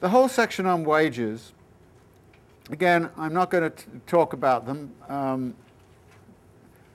The 0.00 0.08
whole 0.08 0.28
section 0.28 0.66
on 0.66 0.84
wages, 0.84 1.52
again, 2.70 3.10
I'm 3.16 3.32
not 3.32 3.50
going 3.50 3.70
to 3.70 3.84
talk 4.06 4.32
about 4.32 4.66
them, 4.66 4.92
um, 5.08 5.54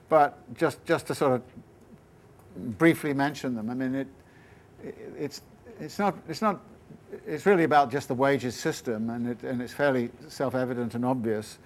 but 0.08 0.38
just, 0.54 0.84
just 0.84 1.06
to 1.06 1.14
sort 1.14 1.32
of 1.32 2.78
briefly 2.78 3.14
mention 3.14 3.54
them. 3.54 3.70
I 3.70 3.74
mean, 3.74 3.94
it, 3.94 4.06
it, 4.82 4.94
it's, 5.18 5.42
it's, 5.80 5.98
not, 5.98 6.16
it's, 6.28 6.42
not, 6.42 6.60
it's 7.26 7.46
really 7.46 7.64
about 7.64 7.90
just 7.90 8.08
the 8.08 8.14
wages 8.14 8.54
system, 8.54 9.10
and, 9.10 9.28
it, 9.28 9.42
and 9.42 9.62
it's 9.62 9.72
fairly 9.72 10.10
self-evident 10.28 10.94
and 10.94 11.04
obvious, 11.04 11.58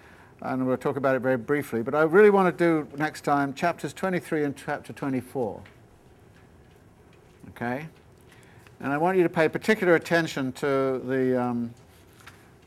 and 0.43 0.67
we'll 0.67 0.77
talk 0.77 0.97
about 0.97 1.17
it 1.17 1.21
very 1.21 1.39
briefly. 1.39 1.83
But 1.83 1.95
I 1.95 2.03
really 2.03 2.31
want 2.31 2.57
to 2.57 2.65
do 2.65 2.89
next 2.97 3.23
time 3.23 3.55
chapters 3.55 3.93
23 3.93 4.45
and 4.45 4.57
chapter 4.57 4.93
24. 4.93 5.63
Okay? 7.51 7.87
And 8.81 8.93
I 8.93 8.99
want 8.99 9.17
you 9.17 9.23
to 9.23 9.31
pay 9.31 9.49
particular 9.49 9.95
attention 9.95 10.53
to 10.53 11.01
the, 11.05 11.43
um, 11.43 11.75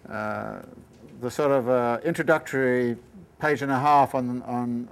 uh, 0.09 0.61
the 1.21 1.29
sort 1.29 1.51
of 1.51 1.69
uh, 1.69 1.99
introductory 2.03 2.95
page 3.39 3.61
and 3.61 3.71
a 3.71 3.79
half 3.79 4.15
on, 4.15 4.41
on 4.43 4.87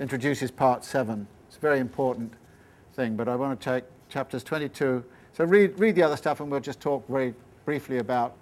introduces 0.00 0.50
part 0.50 0.84
seven. 0.84 1.26
It's 1.48 1.56
a 1.56 1.60
very 1.60 1.78
important 1.78 2.32
thing, 2.94 3.16
but 3.16 3.28
I 3.28 3.36
want 3.36 3.58
to 3.58 3.64
take 3.64 3.84
chapters 4.08 4.42
22. 4.44 5.04
So 5.32 5.44
read, 5.44 5.78
read 5.78 5.94
the 5.94 6.02
other 6.02 6.16
stuff 6.16 6.40
and 6.40 6.50
we'll 6.50 6.60
just 6.60 6.80
talk 6.80 7.06
very 7.08 7.34
briefly 7.64 7.98
about, 7.98 8.36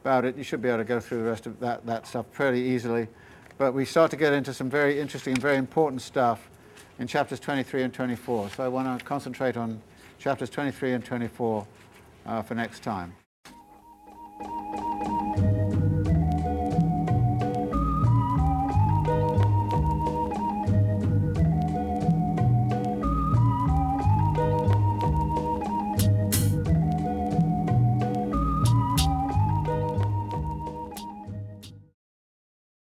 about 0.00 0.24
it. 0.24 0.36
You 0.36 0.42
should 0.42 0.62
be 0.62 0.68
able 0.68 0.78
to 0.78 0.84
go 0.84 1.00
through 1.00 1.18
the 1.18 1.28
rest 1.28 1.46
of 1.46 1.60
that, 1.60 1.84
that 1.86 2.06
stuff 2.06 2.26
fairly 2.32 2.62
easily. 2.62 3.08
But 3.58 3.74
we 3.74 3.84
start 3.84 4.10
to 4.12 4.16
get 4.16 4.32
into 4.32 4.54
some 4.54 4.70
very 4.70 4.98
interesting 4.98 5.34
and 5.34 5.42
very 5.42 5.56
important 5.56 6.00
stuff 6.00 6.48
in 6.98 7.06
chapters 7.06 7.40
23 7.40 7.82
and 7.82 7.92
24. 7.92 8.50
So 8.50 8.64
I 8.64 8.68
want 8.68 8.98
to 8.98 9.04
concentrate 9.04 9.56
on 9.58 9.82
chapters 10.18 10.48
23 10.48 10.92
and 10.92 11.04
24 11.04 11.66
uh, 12.24 12.42
for 12.42 12.54
next 12.54 12.82
time. 12.82 13.14